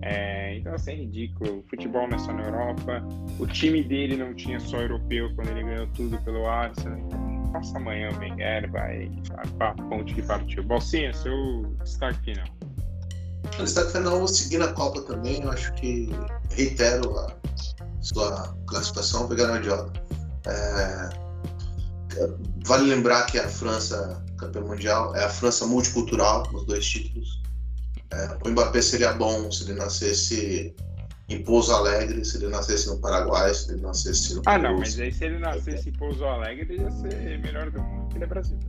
É, 0.00 0.56
então, 0.56 0.74
assim, 0.74 0.92
é 0.92 0.94
ridículo. 0.94 1.58
O 1.58 1.62
futebol 1.68 2.08
não 2.08 2.16
é 2.16 2.18
só 2.18 2.32
na 2.32 2.44
Europa. 2.44 3.06
O 3.38 3.46
time 3.46 3.82
dele 3.84 4.16
não 4.16 4.32
tinha 4.34 4.58
só 4.58 4.80
europeu 4.80 5.34
quando 5.34 5.48
ele 5.48 5.64
ganhou 5.64 5.86
tudo 5.88 6.18
pelo 6.22 6.48
Arsenal. 6.48 6.98
Então, 6.98 7.50
passa 7.52 7.76
amanhã 7.76 8.08
o 8.10 8.18
Wenger, 8.18 8.70
vai 8.70 9.10
para 9.58 9.68
a 9.68 9.74
ponte 9.74 10.14
que 10.14 10.22
partiu. 10.22 10.64
Bolsinha, 10.64 11.12
seu 11.12 11.76
destaque 11.82 12.18
final. 12.24 12.46
No 13.58 13.64
destaque 13.64 13.92
final, 13.92 14.26
seguindo 14.26 14.64
a 14.64 14.72
Copa 14.72 15.02
também, 15.02 15.42
eu 15.42 15.50
acho 15.50 15.72
que 15.74 16.08
reitero 16.50 17.18
a 17.18 17.36
sua 18.00 18.56
classificação, 18.66 19.28
pegando 19.28 19.52
a 19.52 19.58
idiota. 19.58 20.21
É, 20.46 21.10
vale 22.66 22.88
lembrar 22.88 23.26
que 23.26 23.38
a 23.38 23.48
França, 23.48 24.22
campeã 24.38 24.60
mundial, 24.62 25.14
é 25.16 25.24
a 25.24 25.28
França 25.28 25.66
multicultural, 25.66 26.50
nos 26.52 26.66
dois 26.66 26.84
títulos. 26.84 27.40
É, 28.10 28.36
o 28.44 28.50
Mbappé 28.50 28.82
seria 28.82 29.12
bom 29.14 29.50
se 29.50 29.64
ele 29.64 29.74
nascesse 29.74 30.74
em 31.28 31.42
Pouso 31.42 31.72
Alegre, 31.72 32.24
se 32.24 32.36
ele 32.36 32.48
nascesse 32.48 32.88
no 32.88 32.98
Paraguai, 32.98 33.54
se 33.54 33.72
ele 33.72 33.80
nascesse 33.80 34.34
no 34.34 34.42
Ah, 34.44 34.58
não, 34.58 34.78
mas 34.78 34.98
aí 35.00 35.12
se 35.12 35.24
ele 35.24 35.38
nascesse 35.38 35.88
em 35.88 35.92
Pouso 35.92 36.24
Alegre, 36.24 36.74
ele 36.74 36.82
ia 36.82 36.90
ser 36.90 37.38
melhor 37.38 37.70
do 37.70 37.80
mundo, 37.80 38.02
porque 38.02 38.18
ele 38.18 38.24
é 38.24 38.26
brasileiro. 38.26 38.66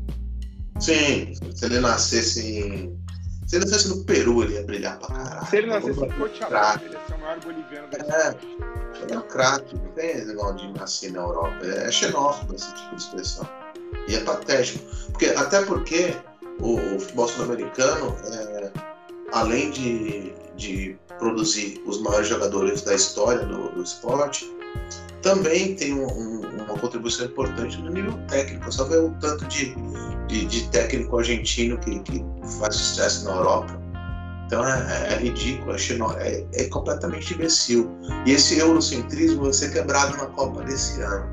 Sim, 0.79 1.33
se 1.53 1.65
ele 1.65 1.79
nascesse 1.79 2.41
em. 2.41 3.03
Se 3.47 3.57
ele 3.57 3.65
nascesse 3.65 3.89
no 3.89 4.03
Peru, 4.05 4.43
ele 4.43 4.53
ia 4.53 4.63
brilhar 4.63 4.97
pra 4.97 5.07
caralho. 5.09 5.47
Se 5.47 5.57
ele 5.57 5.67
nascesse 5.67 5.99
em. 5.99 6.09
Cochabamba, 6.11 6.81
ele 6.85 6.93
ia 6.93 7.05
ser 7.05 7.13
o 7.13 7.19
maior 7.19 7.39
boliviano 7.41 7.87
da 7.89 7.97
É. 7.97 8.01
história. 8.01 8.82
Ele 9.01 9.13
é 9.13 9.21
craque, 9.21 9.75
não 9.75 9.91
tem 9.91 10.11
esse 10.11 10.25
negócio 10.27 10.55
de 10.57 10.79
nascer 10.79 11.11
na 11.11 11.21
Europa. 11.21 11.65
É 11.65 11.91
xenófobo 11.91 12.55
esse 12.55 12.73
tipo 12.73 12.95
de 12.95 13.01
expressão. 13.01 13.49
E 14.07 14.15
é 14.15 14.19
patético. 14.21 14.83
Porque, 15.11 15.25
até 15.27 15.63
porque 15.65 16.15
o, 16.59 16.75
o 16.95 16.99
futebol 16.99 17.27
sul-americano, 17.27 18.15
é, 18.31 18.71
além 19.31 19.71
de, 19.71 20.33
de 20.55 20.97
produzir 21.19 21.81
os 21.85 22.01
maiores 22.01 22.27
jogadores 22.27 22.81
da 22.81 22.93
história 22.95 23.45
do, 23.45 23.69
do 23.69 23.83
esporte, 23.83 24.51
também 25.21 25.75
tem 25.75 25.93
um- 25.93 26.05
um- 26.07 26.41
uma 26.65 26.77
contribuição 26.77 27.25
importante 27.25 27.77
no 27.77 27.89
nível 27.91 28.13
técnico. 28.27 28.71
Só 28.71 28.85
ver 28.85 28.99
o 28.99 29.11
tanto 29.21 29.45
de, 29.45 29.73
de, 30.27 30.45
de 30.45 30.69
técnico 30.69 31.17
argentino 31.17 31.77
que, 31.79 31.99
que 31.99 32.23
faz 32.59 32.75
sucesso 32.75 33.25
na 33.25 33.35
Europa. 33.35 33.82
Então 34.45 34.63
é, 34.67 35.13
é 35.13 35.17
ridículo, 35.17 35.73
é, 35.73 35.77
xenó, 35.77 36.11
é, 36.17 36.45
é 36.53 36.65
completamente 36.65 37.33
imbecil. 37.33 37.89
E 38.25 38.31
esse 38.31 38.59
eurocentrismo 38.59 39.43
vai 39.43 39.53
ser 39.53 39.71
quebrado 39.71 40.15
na 40.17 40.27
Copa 40.27 40.61
desse 40.63 41.01
ano. 41.01 41.25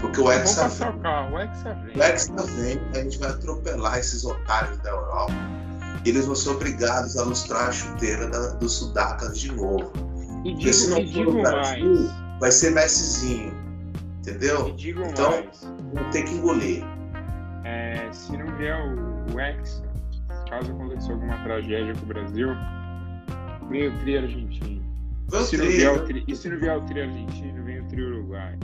Porque 0.00 0.20
o 0.20 0.30
Hexa 0.30 0.62
passar 0.64 0.94
o 1.32 1.38
Hexa 1.38 1.74
vem. 1.74 1.96
o 1.96 2.02
Hexa 2.02 2.32
vem, 2.56 2.80
a 2.94 2.98
gente 3.02 3.18
vai 3.18 3.30
atropelar 3.30 3.98
esses 3.98 4.24
otários 4.24 4.78
da 4.78 4.90
Europa. 4.90 5.32
E 6.04 6.10
eles 6.10 6.26
vão 6.26 6.34
ser 6.34 6.50
obrigados 6.50 7.16
a 7.16 7.24
lustrar 7.24 7.68
a 7.68 7.72
chuteira 7.72 8.28
da- 8.28 8.50
dos 8.54 8.74
sudacas 8.74 9.38
de 9.38 9.50
novo. 9.52 9.90
E 10.44 10.52
Porque 10.52 10.72
se 10.72 10.86
digo, 10.86 10.90
não 10.90 11.06
for 11.06 11.12
digo 11.12 11.32
no 11.32 11.42
Brasil, 11.42 11.94
mais. 11.94 12.40
vai 12.40 12.52
ser 12.52 12.70
Messizinho. 12.70 13.54
Entendeu? 14.20 14.72
Digo 14.76 15.02
Então- 15.02 15.30
mais. 15.30 15.60
Vão 15.94 16.10
ter 16.10 16.22
que 16.24 16.34
engolir. 16.34 16.84
É, 17.64 18.08
se 18.12 18.36
não 18.36 18.56
vier 18.56 18.76
o, 18.76 19.34
o 19.34 19.40
Hexa, 19.40 19.82
caso 20.48 20.72
aconteça 20.72 21.12
alguma 21.12 21.36
tragédia 21.42 21.94
com 21.94 22.02
o 22.02 22.06
Brasil, 22.06 22.48
vem 23.68 23.88
o 23.88 23.98
tri 23.98 24.18
argentino. 24.18 24.82
Vamos 25.28 25.48
Se 25.48 25.56
não 25.56 25.66
vier 25.66 25.92
o 25.92 26.04
tri, 26.04 26.24
e 26.26 26.36
se 26.36 26.48
não 26.48 26.58
vier 26.58 26.76
o 26.76 26.80
tri 26.82 27.00
argentino, 27.00 27.64
vem 27.64 27.80
o 27.80 27.88
tri 27.88 28.02
uruguaio. 28.02 28.58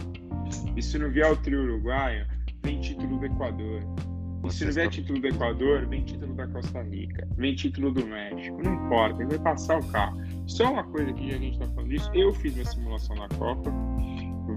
E 0.76 0.83
se 0.83 0.99
não 0.99 1.11
vier 1.11 1.30
o 1.30 1.37
tri 1.37 1.57
uruguaio, 1.57 2.26
vem 2.62 2.80
título 2.80 3.18
do 3.18 3.26
Equador. 3.26 3.80
E 4.45 4.53
se 4.53 4.64
não 4.64 4.72
vier 4.72 4.89
título 4.89 5.20
do 5.20 5.26
Equador, 5.26 5.87
vem 5.87 6.05
título 6.05 6.35
da 6.35 6.47
Costa 6.49 6.83
Rica, 6.83 7.26
vem 7.37 7.55
título 7.55 7.93
do 7.93 8.07
México. 8.07 8.61
Não 8.62 8.74
importa, 8.74 9.22
ele 9.22 9.37
vai 9.37 9.39
passar 9.39 9.78
o 9.78 9.87
carro. 9.89 10.20
Só 10.47 10.72
uma 10.72 10.85
coisa 10.85 11.12
que 11.12 11.33
a 11.33 11.39
gente 11.39 11.59
tá 11.59 11.66
falando 11.68 11.89
disso, 11.89 12.11
eu 12.14 12.33
fiz 12.35 12.55
minha 12.55 12.66
simulação 12.66 13.16
na 13.16 13.28
Copa. 13.30 13.70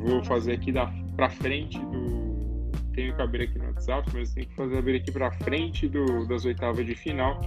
Vou 0.03 0.23
fazer 0.23 0.53
aqui 0.53 0.71
da, 0.71 0.91
pra 1.15 1.29
frente 1.29 1.79
do. 1.79 2.34
Tenho 2.95 3.13
que 3.13 3.21
abrir 3.21 3.43
aqui 3.43 3.59
no 3.59 3.65
WhatsApp, 3.65 4.09
mas 4.13 4.33
tenho 4.33 4.47
que 4.47 4.55
fazer 4.55 4.77
abrir 4.77 4.97
aqui 4.97 5.11
pra 5.11 5.31
frente 5.31 5.87
do, 5.87 6.25
das 6.27 6.45
oitavas 6.45 6.85
de 6.85 6.95
final. 6.95 7.39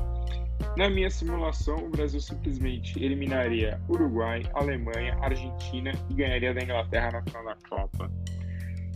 Na 0.76 0.90
minha 0.90 1.10
simulação, 1.10 1.76
o 1.76 1.88
Brasil 1.88 2.20
simplesmente 2.20 3.02
eliminaria 3.02 3.80
Uruguai, 3.88 4.42
Alemanha, 4.54 5.16
Argentina 5.22 5.92
e 6.10 6.14
ganharia 6.14 6.52
da 6.52 6.62
Inglaterra 6.62 7.12
na 7.12 7.22
final 7.22 7.44
da 7.44 7.56
Copa. 7.68 8.10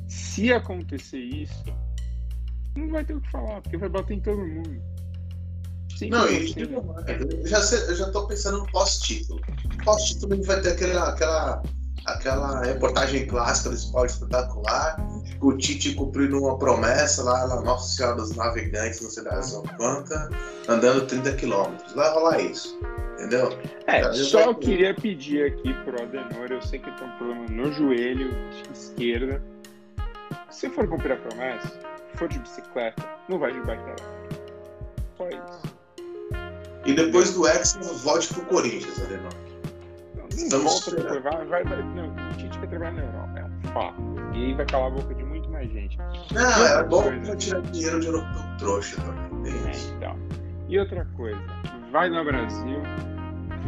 Se 0.07 0.53
acontecer 0.53 1.20
isso, 1.20 1.64
não 2.76 2.90
vai 2.90 3.05
ter 3.05 3.14
o 3.14 3.20
que 3.20 3.30
falar, 3.30 3.62
porque 3.62 3.78
vai 3.78 3.88
bater 3.88 4.14
em 4.14 4.20
todo 4.20 4.38
mundo. 4.38 4.82
Não, 6.09 6.28
e 6.28 6.36
assim. 6.36 6.66
mais, 6.66 7.07
eu 7.07 7.46
já, 7.46 7.59
eu 7.59 7.94
já 7.94 8.11
tô 8.11 8.26
pensando 8.26 8.59
no 8.59 8.66
pós-título. 8.72 9.40
Pós-título 9.84 10.42
vai 10.42 10.61
ter 10.61 10.72
aquela, 10.72 11.11
aquela, 11.11 11.62
aquela 12.07 12.62
reportagem 12.62 13.26
clássica 13.26 13.70
do 13.70 13.76
esporte 13.76 14.14
espetacular, 14.14 14.96
o 15.40 15.57
Tite 15.57 15.94
cumprindo 15.94 16.40
uma 16.40 16.59
promessa 16.59 17.22
lá 17.22 17.46
na 17.46 17.61
Nossa 17.61 17.96
Senhora 17.96 18.16
dos 18.16 18.34
Navegantes, 18.34 19.00
não 19.00 19.11
sei 19.11 19.24
das 19.24 19.53
quanta, 19.76 20.30
andando 20.68 21.07
30 21.07 21.32
quilômetros. 21.34 21.92
Vai 21.94 22.12
rolar 22.12 22.40
isso. 22.40 22.78
Entendeu? 23.14 23.50
É, 23.86 24.12
só 24.12 24.40
eu 24.40 24.55
queria 24.55 24.94
pedir 24.94 25.46
aqui 25.46 25.72
pro 25.84 26.03
Adenor, 26.03 26.50
eu 26.50 26.62
sei 26.62 26.80
que 26.80 26.90
tem 26.90 27.07
um 27.07 27.16
problema 27.18 27.46
no 27.48 27.72
joelho 27.72 28.34
esquerda. 28.72 29.40
Se 30.50 30.68
for 30.70 30.88
cumprir 30.88 31.12
a 31.12 31.16
promessa, 31.16 31.72
for 32.14 32.28
de 32.28 32.38
bicicleta, 32.40 33.09
não 33.28 33.38
vai 33.38 33.53
de 33.53 33.59
elétrica. 33.59 33.94
Só 35.16 35.28
isso. 35.28 35.82
E 36.84 36.92
depois 36.92 37.32
do 37.32 37.46
Hexa, 37.46 37.78
volte 38.03 38.34
pro 38.34 38.44
Corinthians, 38.46 39.00
Adenor. 39.00 39.41
Volta 40.51 40.91
depois, 40.97 41.22
vai, 41.22 41.45
vai, 41.47 41.64
vai. 41.64 41.83
Não, 41.83 42.09
o 42.09 42.37
Tite 42.37 42.59
vai 42.59 42.68
trabalhar 42.68 42.93
na 42.93 43.03
Europa, 43.03 43.39
é 43.39 43.45
um 43.45 43.72
fato. 43.72 44.03
E 44.35 44.45
aí 44.45 44.55
vai 44.55 44.66
calar 44.66 44.87
a 44.89 44.91
boca 44.91 45.14
de 45.14 45.24
muito 45.24 45.49
mais 45.51 45.70
gente. 45.70 45.99
Não, 46.33 46.66
é 46.66 46.85
bom 46.85 47.03
Coisa. 47.03 47.20
pra 47.20 47.37
tirar 47.37 47.62
dinheiro 47.62 48.01
de 48.01 48.07
europeu 48.07 48.43
trouxa 48.59 48.97
também. 49.01 49.53
É, 49.53 49.70
isso. 49.70 49.95
então. 49.97 50.16
E 50.68 50.78
outra 50.78 51.07
coisa, 51.16 51.41
vai 51.91 52.09
no 52.09 52.24
Brasil, 52.24 52.83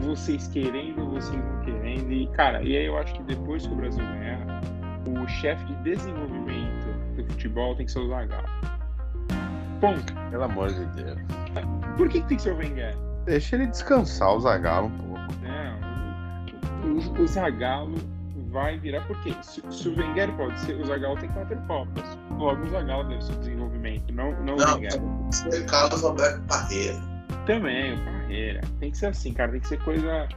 vocês 0.02 0.48
querendo, 0.48 1.10
vocês 1.10 1.38
não 1.44 1.60
querendo, 1.64 2.10
e 2.10 2.26
cara, 2.28 2.62
e 2.62 2.76
aí 2.76 2.86
eu 2.86 2.96
acho 2.98 3.12
que 3.14 3.22
depois 3.24 3.66
que 3.66 3.72
o 3.72 3.76
Brasil 3.76 4.04
ganhar, 4.04 4.62
o 5.06 5.28
chefe 5.28 5.64
de 5.66 5.74
desenvolvimento 5.82 6.86
do 7.16 7.24
futebol 7.26 7.76
tem 7.76 7.86
que 7.86 7.92
ser 7.92 7.98
o 7.98 8.08
Zagallo. 8.08 8.48
Ponto. 9.80 10.14
Pelo 10.30 10.44
amor 10.44 10.72
de 10.72 10.84
Deus. 11.02 11.18
Por 11.96 12.08
que, 12.08 12.20
que 12.22 12.28
tem 12.28 12.36
que 12.36 12.42
ser 12.42 12.52
o 12.52 12.56
Wenger? 12.56 12.96
Deixa 13.26 13.56
ele 13.56 13.66
descansar 13.66 14.34
o 14.34 14.40
Zagallo 14.40 14.86
um 14.86 14.98
pouco. 14.98 15.13
Não, 15.13 15.13
o, 16.94 17.20
o, 17.20 17.22
o 17.22 17.26
Zagallo 17.26 17.96
vai 18.50 18.78
virar, 18.78 19.04
porque 19.06 19.34
se, 19.42 19.62
se 19.70 19.88
o 19.88 19.98
Wenger 19.98 20.32
pode 20.36 20.58
ser, 20.60 20.74
o 20.80 20.86
Zagallo 20.86 21.18
tem 21.18 21.28
quatro 21.30 21.56
copas. 21.66 22.18
Logo 22.38 22.62
o 22.62 22.70
Zagallo 22.70 23.08
deve 23.08 23.24
ser 23.24 23.32
o 23.32 23.38
desenvolvimento, 23.38 24.12
não, 24.12 24.30
não, 24.42 24.54
o 24.54 24.56
Não, 24.56 24.74
Wenger. 24.76 24.92
tem 24.92 25.28
que 25.28 25.36
ser 25.36 25.66
Carlos 25.66 26.04
Alberto 26.04 26.40
Parreira. 26.46 27.14
Também, 27.46 27.94
o 27.94 28.04
Parreira. 28.04 28.60
Tem 28.80 28.90
que 28.90 28.96
ser 28.96 29.06
assim, 29.06 29.32
cara. 29.32 29.50
Tem 29.52 29.60
que 29.60 29.68
ser 29.68 29.82
coisa. 29.82 30.28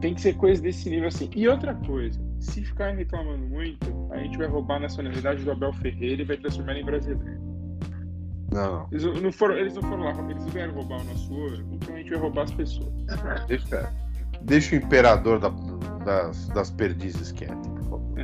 Tem 0.00 0.14
que 0.14 0.20
ser 0.20 0.34
coisa 0.36 0.60
desse 0.60 0.90
nível 0.90 1.08
assim. 1.08 1.30
E 1.34 1.48
outra 1.48 1.74
coisa, 1.74 2.20
se 2.38 2.62
ficar 2.62 2.90
reclamando 2.94 3.46
muito, 3.46 4.08
a 4.10 4.18
gente 4.18 4.36
vai 4.36 4.46
roubar 4.46 4.76
a 4.76 4.80
nacionalidade 4.80 5.42
do 5.42 5.50
Abel 5.50 5.72
Ferreira 5.72 6.22
e 6.22 6.24
vai 6.24 6.36
transformar 6.36 6.72
ele 6.72 6.82
em 6.82 6.84
brasileiro. 6.84 7.40
Não. 8.52 8.86
Eles 8.92 9.04
não, 9.22 9.32
foram, 9.32 9.56
eles 9.56 9.74
não 9.74 9.82
foram 9.82 10.04
lá, 10.04 10.30
eles 10.30 10.44
vieram 10.46 10.74
roubar 10.74 11.00
o 11.00 11.04
nosso 11.04 11.34
ouro, 11.34 11.64
então 11.72 11.94
a 11.94 11.98
gente 11.98 12.10
vai 12.10 12.18
roubar 12.18 12.42
as 12.42 12.52
pessoas. 12.52 12.92
Deixa, 13.48 13.92
deixa 14.46 14.74
o 14.74 14.78
imperador 14.78 15.38
da- 15.38 15.50
das, 16.04 16.48
das 16.48 16.70
perdizes 16.70 17.32
quieto, 17.32 17.68
por 17.70 17.82
favor. 17.84 18.16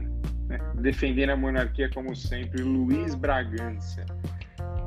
Defendendo 0.80 1.30
a 1.30 1.36
monarquia 1.36 1.90
como 1.90 2.14
sempre, 2.16 2.62
Luiz 2.62 3.14
Bragança. 3.14 4.04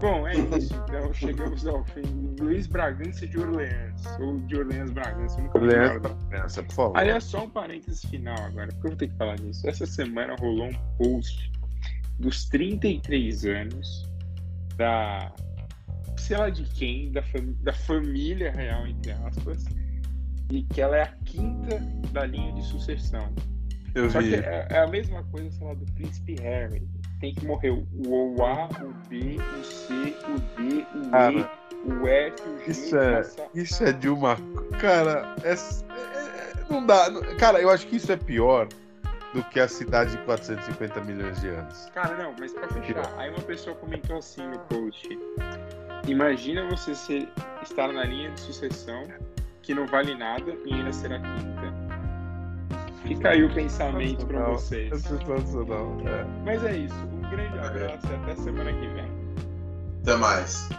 Bom, 0.02 0.28
é 0.28 0.34
isso. 0.58 0.74
Então 0.90 1.12
chegamos 1.14 1.66
ao 1.66 1.84
fim. 1.86 2.02
Luiz 2.40 2.68
Bragança 2.68 3.26
de 3.26 3.38
Orleans. 3.40 4.06
Ou 4.20 4.40
de 4.42 4.58
Orleans 4.58 4.92
Bragança. 4.92 5.40
nunca 5.42 5.58
Orleans. 5.58 6.02
Bragança, 6.02 6.64
por 6.64 6.74
favor. 6.74 6.98
Aliás, 6.98 7.24
só 7.24 7.46
um 7.46 7.50
parênteses 7.50 8.04
final 8.06 8.38
agora, 8.44 8.68
porque 8.68 8.88
eu 8.88 8.92
vou 8.92 8.98
ter 8.98 9.08
que 9.08 9.16
falar 9.16 9.36
disso. 9.36 9.68
Essa 9.68 9.86
semana 9.86 10.36
rolou 10.40 10.68
um 10.68 10.74
post 10.98 11.52
dos 12.20 12.46
33 12.50 13.46
anos 13.46 14.10
da. 14.78 15.32
sei 16.18 16.38
lá 16.38 16.50
de 16.50 16.64
quem, 16.64 17.12
da, 17.12 17.22
fam- 17.24 17.56
da 17.62 17.74
família 17.74 18.52
real, 18.52 18.86
entre 18.88 19.12
aspas, 19.14 19.66
e 20.50 20.64
que 20.64 20.82
ela 20.82 20.98
é 20.98 21.02
a 21.04 21.14
quinta 21.26 21.80
da 22.12 22.26
linha 22.26 22.54
de 22.54 22.64
sucessão. 22.64 23.34
Eu 23.93 24.10
Só 24.10 24.20
que 24.20 24.30
vi. 24.30 24.36
é, 24.36 24.68
é 24.70 24.78
a 24.80 24.88
mesma 24.88 25.24
coisa, 25.32 25.50
sei 25.52 25.68
lá, 25.68 25.74
do 25.74 25.86
príncipe 25.93 26.36
Harry. 26.41 26.88
Tem 27.20 27.34
que 27.34 27.46
morrer 27.46 27.70
o 27.72 27.88
o 28.08 28.43
A, 28.43 28.66
o 28.84 28.93
B, 29.08 29.38
o 29.60 29.64
C, 29.64 29.93
o 30.28 30.39
D, 30.62 30.86
o 31.08 31.10
Cara, 31.12 31.34
E, 31.34 31.91
o 31.91 32.08
F, 32.08 32.41
o 32.43 32.58
G. 32.60 32.72
Isso 32.72 32.98
é, 32.98 33.22
isso 33.54 33.84
é 33.84 33.91
de 33.93 34.10
uma. 34.10 34.36
Cara, 34.80 35.34
é, 35.43 35.54
é- 35.54 36.64
não 36.70 36.86
dá. 36.86 37.06
Cara, 37.39 37.62
eu 37.62 37.70
acho 37.70 37.88
que 37.88 37.96
isso 37.96 38.12
é 38.12 38.18
pior 38.18 38.68
do 39.34 39.43
que 39.46 39.60
a 39.60 39.68
cidade 39.68 40.12
de 40.12 40.18
450 40.26 41.02
milhões 41.02 41.39
de 41.39 41.48
anos. 41.48 41.89
Cara, 41.93 42.16
não, 42.18 42.34
mas 42.38 42.52
pra 42.54 42.68
fechar, 42.68 43.14
aí 43.18 43.30
uma 43.30 43.41
pessoa 43.41 43.76
comentou 43.78 44.18
assim 44.18 44.46
no 44.46 44.60
post: 44.60 45.08
Imagina 46.08 46.68
você 46.70 46.93
ser, 46.93 47.30
estar 47.64 47.91
na 47.93 48.04
linha 48.04 48.30
de 48.32 48.39
sucessão 48.41 49.04
que 49.66 49.74
não 49.74 49.88
vale 49.88 50.16
nada 50.16 50.55
e 50.66 50.74
ainda 50.74 50.93
ser 50.93 51.11
a 51.11 51.20
quinta. 51.20 51.74
Fica 53.03 53.30
aí 53.30 53.43
o 53.43 53.53
pensamento 53.53 54.26
pra 54.26 54.38
Sensacional. 54.38 54.57
vocês. 54.57 54.91
É 54.91 54.95
sensacional. 54.95 55.97
É. 56.05 56.26
Mas 56.43 56.63
é 56.63 56.78
isso, 56.78 56.95
um 56.95 57.22
grande 57.30 57.59
abraço 57.59 58.07
e 58.11 58.16
até 58.16 58.36
semana 58.36 58.72
que 58.72 58.88
vem. 58.88 59.11
Até 60.01 60.16
mais. 60.18 60.70